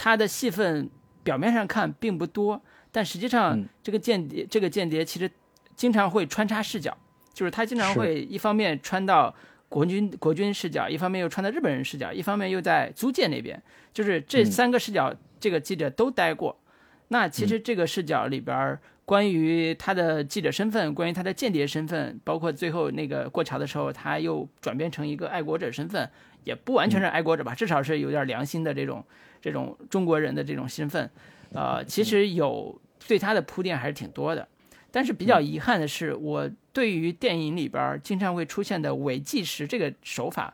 [0.00, 0.88] 他的戏份
[1.22, 2.58] 表面上看并不多，
[2.90, 5.30] 但实际上这个间谍这个间谍其实
[5.76, 6.96] 经常会穿插视角，
[7.34, 9.34] 就是他经常会一方面穿到。
[9.70, 13.62] 国军国军视角，一方面又穿到日本人视角，一方面又在租界那边，
[13.92, 16.58] 就是这三个视角，这个记者都待过。
[17.06, 26.10] 那其实这个视角里边，关于他的记者身份，关于他的间谍身份，包括最后那个过桥的时候，他又转变成一个爱国者身份，
[26.42, 29.04] 也不完全是爱国者吧，至少是有点良心的这种
[29.40, 31.10] 这种中国人的这种身份。
[31.52, 34.46] 呃，其实有对他的铺垫还是挺多的。
[34.92, 40.52] 但是比较遗憾的是，我对于电影里边经常会出现的伪计时这个手法，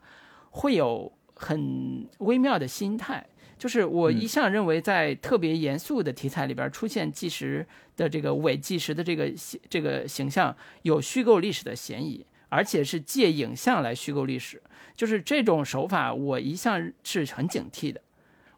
[0.50, 3.26] 会有很微妙的心态。
[3.58, 9.32] 就是我一向认为，在特别严肃的题材里边出现计时的这个伪计时的这个
[9.70, 14.62] 这个形象，有虚构历史的嫌疑，而且是借影像来虚构历史。
[14.94, 18.00] 就是这种手法，我一向是很警惕的。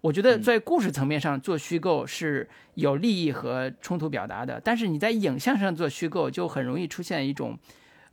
[0.00, 7.58] 我觉得在故事层面上做虚构是有利益和冲突表达的，但是你在影像上做虚构就很容易出现一种，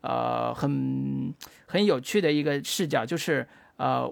[0.02, 1.34] 呃，很
[1.66, 3.48] 很有趣的一个视角，就是
[3.78, 4.12] 呃，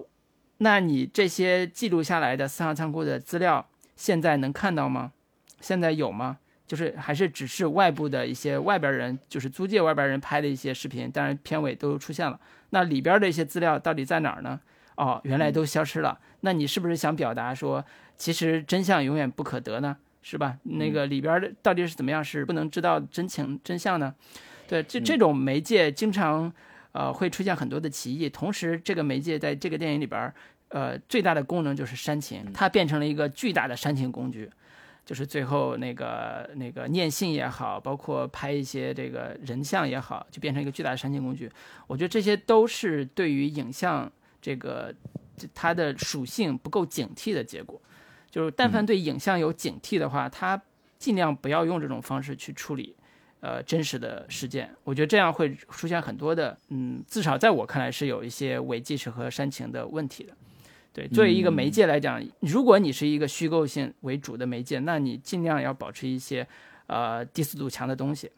[0.58, 5.12] 那你这些记录下来的四行仓库的资料现在能看到吗？
[5.60, 6.38] 现在有吗？
[6.66, 12.40] 就是还是只是外部的一些外边人，就是租界外边人拍的一些视频，当然片尾都出现了，
[12.70, 14.60] 那里边的一些资料到底在哪儿呢？
[14.96, 16.18] 哦，原来都消失了。
[16.44, 17.82] 那你是不是想表达说，
[18.18, 19.96] 其实真相永远不可得呢？
[20.20, 20.58] 是吧？
[20.64, 24.14] 那个里边的到底是怎么样，是不能知道真情真相呢？
[24.68, 26.52] 对，这这种媒介经常
[26.92, 28.28] 呃会出现很多的歧义。
[28.28, 30.30] 同时，这个媒介在这个电影里边，
[30.68, 34.50] 呃，最大的功能就是煽情，它变成了一个巨大的煽情工具。
[35.06, 41.50] 就是最后那个那个念信也好，包括拍一些这个人像也好，就变成一个巨大的煽情工具。
[41.86, 44.12] 我觉得这些都是对于影像。
[44.44, 44.94] 这个
[45.54, 47.80] 它的属性不够警惕的结果，
[48.30, 50.60] 就是但凡对影像有警惕的话，它
[50.98, 52.94] 尽量不要用这种方式去处理，
[53.40, 54.74] 呃，真实的事件。
[54.84, 60.32] 我觉得这样会出现很多的，嗯，至少在我看来是有一些伪纪实和煽情的问题的。
[60.92, 66.46] 对，作为一个媒介来讲，如果你是一个虚构性为主的媒介，那你尽量要保持一些
[66.86, 68.30] 呃第四度强的东西。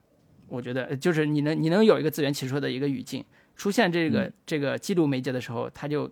[0.48, 3.24] 我觉得就是你能你能有一个自圆其说的一个语境。
[3.56, 6.10] 出现这个这个记录媒介的时候，它就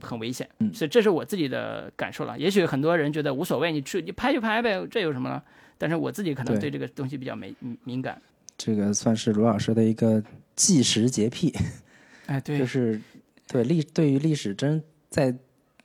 [0.00, 2.38] 很危险，所以这是我自己的感受了。
[2.38, 5.42] 也许很多人觉得无所谓，你去你拍就拍呗，这有什么了？
[5.78, 7.54] 但是我自己可能对这个东西比较没
[7.84, 8.20] 敏感。
[8.56, 10.22] 这个算是卢老师的一个
[10.54, 11.52] 纪实洁癖，
[12.26, 13.00] 哎，对，就是
[13.48, 15.34] 对历对于历史真在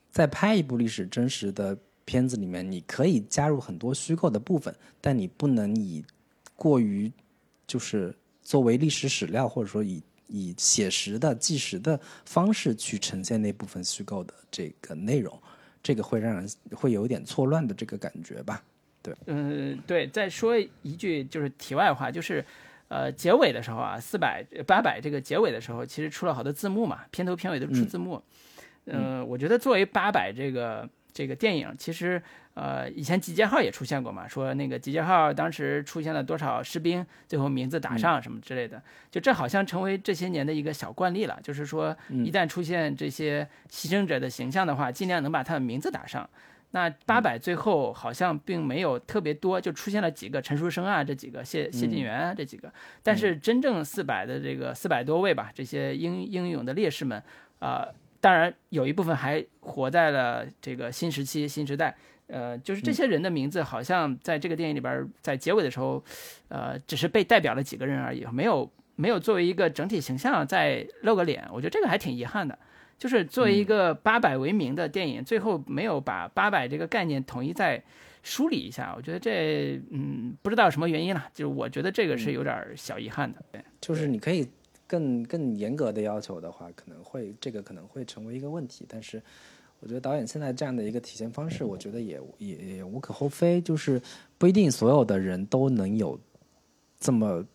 [0.10, 6.04] 在拍一部历史真实的片子里面，你可以加入很多虚构的部分，但你不能以
[6.56, 7.12] 过于
[7.68, 10.02] 就是作为历史史料，或者说以。
[10.32, 15.38] 以写实的、纪实的方式去呈现那部分虚构的这个内容，
[15.84, 18.64] 这个会让人会有点错乱的这个感觉吧？
[19.04, 20.08] 对，嗯，对。
[20.08, 22.44] 再说一句就是题外话，就是
[22.88, 28.24] 呃，结尾的时候啊，四百八百这个结尾的时候，其实出了好多字幕嘛，片头片尾都出字幕。
[28.86, 30.90] 嗯，我觉得作为八百这个。
[31.14, 32.22] 这个电影其实，
[32.54, 46.30] 呃，以前集结号也出现过嘛，说那个集结号当时出现了多少士兵，最后名字打上什么之类的，就这好像成为这些年的一个小惯例了，就是说一旦出现这些牺牲者的形象的话，尽量能把他的名字打上。
[46.72, 52.72] 那八百最后好像并没有特别多，就出现了几个陈书生啊，这几个谢谢晋元啊这几个，
[53.04, 57.22] 但是真正四百的这个四百多位吧，这些英英勇的烈士们，
[57.60, 57.88] 啊。
[58.22, 61.94] 当然，有一部分还活在了这个新时期、新时代。
[62.28, 66.02] 呃，就是这些人的名字，好像在这个电影里边，在结尾的时候，
[66.48, 71.46] 呃，只是被代表了几个人而已，没有没有作为一个整体形象再露个脸。
[71.52, 72.58] 我觉得这个还挺遗憾的。
[72.98, 77.84] 就是作为一个八百为名的电影，最后没有把八百这个概念统一再
[78.24, 78.94] 梳理一下。
[78.96, 81.28] 我觉得这，嗯，不知道什么原因了。
[81.34, 83.44] 就是我觉得这个是有点小遗憾的。
[83.52, 84.48] 对，就是你可以。
[84.92, 88.84] 更更严格的要求的话，可能会这个可能会成为一个问题。
[88.90, 89.24] 但是，
[89.80, 93.62] 我觉得导演现在这样的一个体现方式，我觉得也也也无可厚非。
[93.62, 94.02] 就是
[94.38, 96.20] 不一定所有的人都能有
[97.00, 97.46] 这么，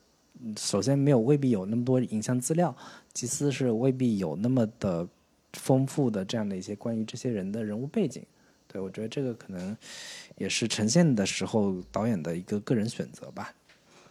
[0.56, 2.74] 首先没有未必有那么多影像资料，
[3.12, 5.06] 其次是未必有那么的
[5.52, 8.24] 丰富的这样的一些关于这些人的人物背景。
[8.66, 9.76] 对我觉得这个可能
[10.38, 13.52] 也是呈现的时候导演的一个个人选择吧。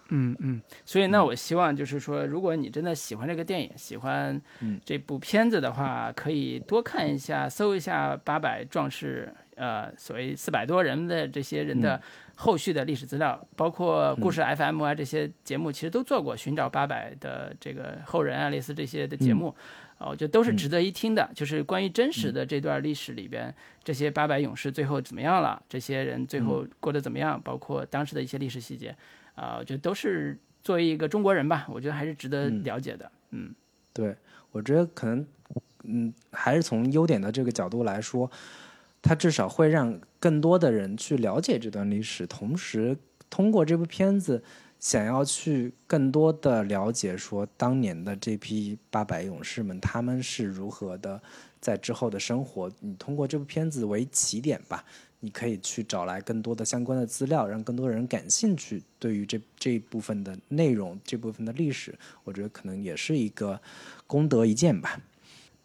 [0.09, 4.39] 嗯嗯，所以那我希望就是说，如果你真的喜欢这个电影，喜欢
[4.83, 11.99] 这部片子的话，可以多看一下，搜一下八百壮士，呃，所谓四百多人的这些人的
[12.35, 19.55] 后续的历史资料，包括故事 FM 啊这些节目，其实都做过寻找八百的这个后人啊，类似这些的节目，
[19.97, 21.27] 啊，我觉得都是值得一听的。
[21.33, 23.51] 就是关于真实的这段历史里边，
[23.83, 28.95] 这些八百勇士最后怎么样了，这些人最后过得怎么样，包括当时的一些历史细节。
[29.35, 33.11] 啊，我觉得都是作为一个中国人吧，我觉得还是值得了解的。
[33.31, 33.53] 嗯，
[33.93, 34.15] 对，
[34.51, 35.25] 我觉得可能，
[35.83, 38.29] 嗯，还是从优点的这个角度来说，
[39.01, 42.97] 它至少会让更多的人去了解这段历史，同时
[43.29, 44.41] 通过这部片子，
[44.79, 51.21] 想要去更多的了解说当年的这批八百勇士们他们是如何的
[51.59, 52.71] 在之后的生活。
[52.79, 54.83] 你通过这部片子为起点吧。
[55.19, 58.83] 你可以去找来更多的相关的资料，让更多人感兴趣。
[58.99, 61.93] 对于这这一部分的内容，这部分的历史，
[62.23, 63.59] 我觉得可能也是一个
[64.05, 65.01] 功德一件吧。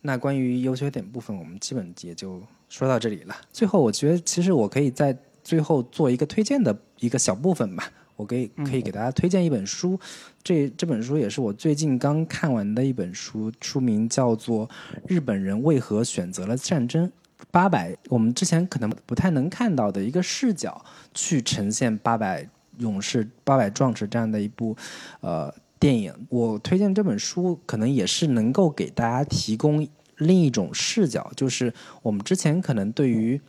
[0.02, 3.36] 那关于优缺点部分，我们基本也就说到这里了。
[3.52, 7.92] 最后，我觉得其实我可以在最后做一个推荐的一个小部分吧。
[8.16, 9.98] 我可以可以给大家推荐一本书，
[10.42, 14.68] 这这本书也是我最近刚看完的一本书，书名叫做
[15.06, 17.08] 《日本人为何选择了战争》。
[17.50, 20.84] 八百，我们之前可能不太能看到的一个视角
[21.14, 22.48] 去呈现八百
[22.78, 24.76] 勇士、八百壮士这样的一部
[25.20, 26.14] 呃电影。
[26.28, 29.86] 我推荐这本书，可能也是能够给大家提供
[30.18, 31.72] 另一种视角，就是
[32.02, 33.40] 我们之前可能对于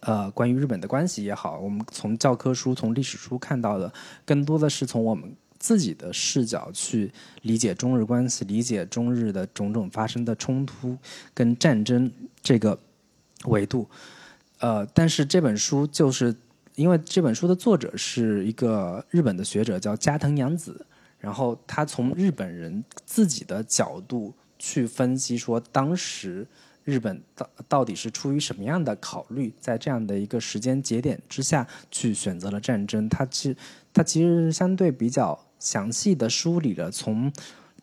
[0.00, 3.92] 呃关于日本的关系也好，我们从教科书、从历史书看到的，
[4.26, 7.10] 更多的是从我们自己的视角去
[7.42, 10.98] 理解中日关系，理解中日的种种发生的冲突
[11.32, 12.12] 跟战争
[12.42, 12.78] 这个。
[13.44, 13.88] 维度，
[14.58, 16.34] 呃，但是这本书就是
[16.74, 20.84] 因为这本书的作者是一个日本的学者，叫加藤洋子，
[21.18, 26.46] 然后他从日本人自己的角度去分析，说当时
[26.82, 33.08] 日本到到底是出于什么样的考虑，在这样的一个时间节点之下去选择了战争。
[33.08, 33.56] 他其实
[33.92, 37.32] 他其实相对比较详细的梳理了从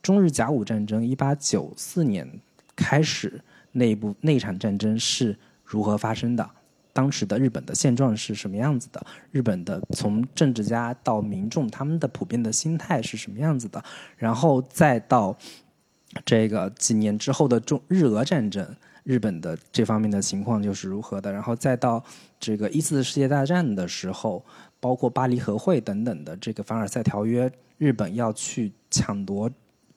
[0.01, 2.27] 中日甲午战争一八九四年
[2.75, 3.39] 开始
[3.71, 5.37] 那一部那场战争是。
[5.71, 6.49] 如何发生的？
[6.93, 9.01] 当时的日本的现状是什么样子的？
[9.31, 13.81] 日本的从政治家到民众，他们的普遍的心态是什么样子的？
[14.17, 15.33] 然后再到
[16.25, 21.31] 这个几年之后的中日俄战争，日本的这方面的情况又是如何的？
[21.31, 22.03] 然后再到
[22.37, 24.43] 这个一次世界大战的时候，
[24.81, 29.49] 包括巴黎和会等等的这个凡尔赛条约，日本要去抢夺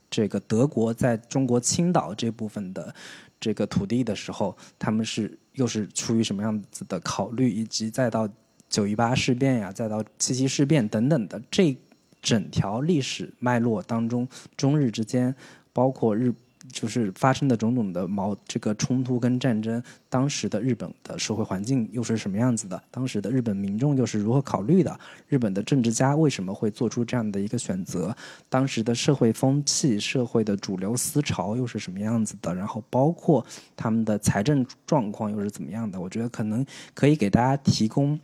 [0.09, 2.95] 这个德国在中国青岛这部分的。
[3.41, 8.29] 这个土地的时候，他们是又是出于什么样子的考虑，以及再到
[8.69, 11.77] 九一八事变呀，再到七七事变等等的这
[12.23, 15.35] 整条历史脉络当中，中日之间，
[15.73, 16.33] 包括日。
[16.73, 22.83] 就是发生的种种的矛这个冲突跟战争，当时的日本的社会环境又是什么样子的？
[22.91, 24.99] 当时的日本民众又是如何考虑的？
[25.29, 28.17] 日本的政治家为什么会做出这样的一个选择？
[28.49, 32.55] 当时的社会风气、社会的主流思潮又是什么样子的？
[32.55, 33.45] 然后包括
[33.77, 36.01] 他们的财政状况又是怎么样的？
[36.01, 36.65] 我觉得可能
[36.95, 38.19] 可以给大家提供，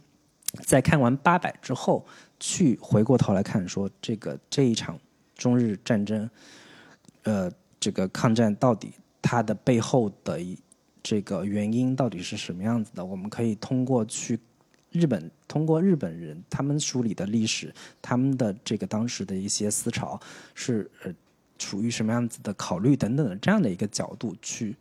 [0.65, 2.07] 在看完八百之后，
[2.41, 4.99] 去回过头来看，说这个这一场
[5.37, 6.29] 中日战争，
[7.25, 7.51] 呃。
[7.81, 8.93] 这个抗战到底
[9.23, 10.39] 它的背后的
[11.03, 13.03] 这个原因到底是什么样子的？
[13.03, 14.39] 我们可以通过去
[14.93, 20.21] 日本，通过日本人他们梳理的历史，他们的这个当时的一些思潮
[20.55, 21.15] 是呃
[21.59, 24.77] 处于什么样子的考虑等等的这样的一个角度去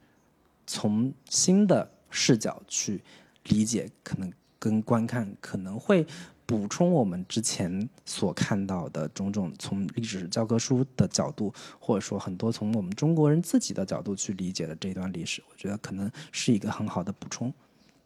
[0.67, 3.01] 从新的视角去
[3.45, 6.05] 理解，可能跟观看可能会。
[6.49, 17.53] 补充我们之前所看到的种种，从历史教科书的角度，或者说很多从我们中国人自己的角度去理解的这段历史，我觉得可能是一个很好的补充。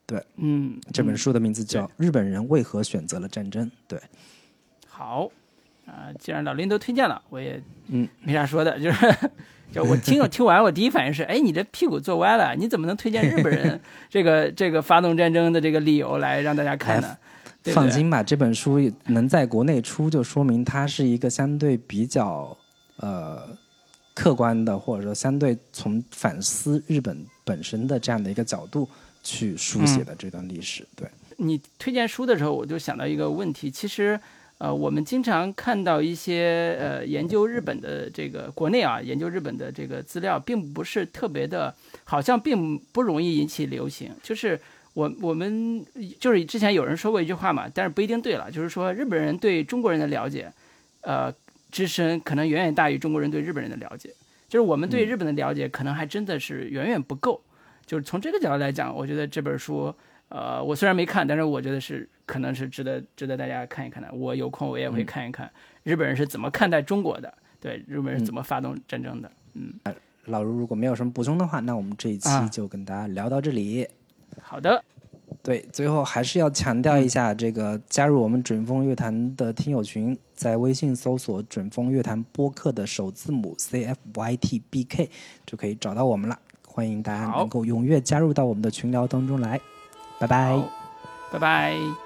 [0.06, 3.66] 对，嗯，这本书的名字叫《日本人为何选择了战争》。
[3.88, 3.98] 对，
[4.90, 5.32] 好
[5.86, 9.16] 啊，既然老林都推荐了，我也嗯没啥说的，就是
[9.72, 13.80] 就我听听完，我第一反应是，哎，你这屁股坐歪了，你怎么能推荐日本人
[14.12, 17.18] 这个这个发动战争的这个理由来让大家看呢？
[17.72, 22.58] 放心吧，这本书能在国内出，就说明它是一个相对比较
[22.98, 23.42] 呃
[24.14, 28.90] 客观的，或者说相对从反思日本本身的这样的一个角度
[29.24, 30.86] 去书写的这段历史。
[30.96, 31.08] 对
[31.38, 34.20] 你推荐书的时候，我就想到一个问题，其实
[34.58, 41.74] 呃，我们经常看到一些呃研究日本的这个国内啊，研究日本的这个资料，并不是特别的，
[42.04, 44.60] 好像并不容易引起流行，就是。
[44.94, 45.84] 我我们
[46.20, 50.52] 就是之前有人说过一句话嘛，但是不一定对了，就是说日本人对中国人的了解，
[51.02, 51.34] 呃，
[51.72, 54.10] 之深可能远远大于中国人对日本人的了解，
[54.48, 57.42] 就是我们对日本的了解可能还真的是远远不够。
[57.86, 59.94] 就是从这个角度来讲，我觉得这本书，
[60.30, 64.10] 呃，我虽然没看，但是我觉得是可能是值得值得大家看一看的。
[64.14, 65.52] 我有空我也会看一看
[65.84, 69.32] 日本人是怎么看待中国的，对日本人是怎么发动战争的。
[69.56, 69.74] 嗯，
[70.26, 73.86] 老卢如果没有什么补充的话，那我们这一期就跟大家聊到这里。
[74.42, 74.84] 好的，
[75.42, 85.10] 对，最后还是要强调一下，这个加入我们准风乐坛的听友群，在微信搜索“准风乐坛播客”的首字母 C F Y T B K
[85.46, 86.38] 就可以找到我们了。
[86.68, 89.60] 欢迎大家能够踊跃加入到我们的群聊当中来，
[90.20, 90.60] 拜拜，
[91.32, 92.03] 拜拜。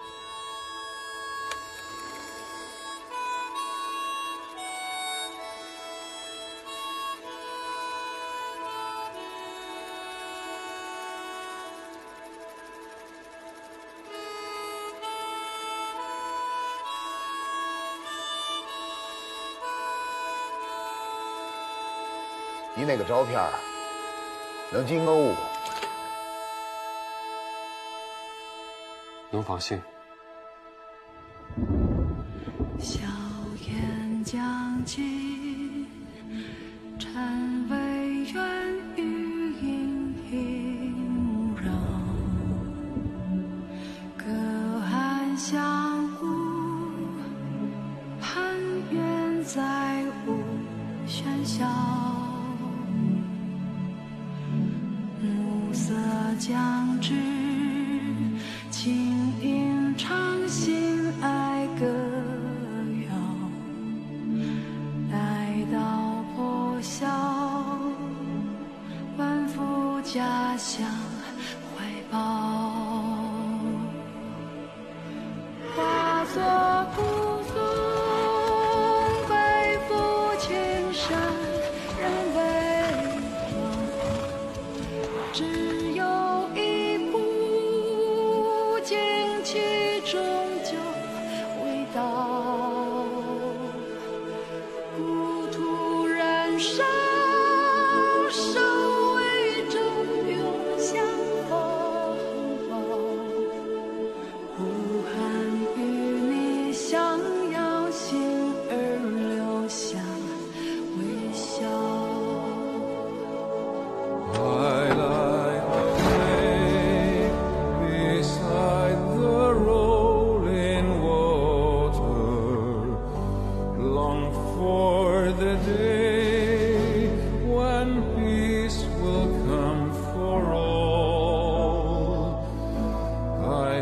[22.98, 23.40] 这个照片
[24.72, 25.36] 能进我屋？
[29.30, 29.80] 能放心。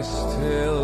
[0.06, 0.75] Still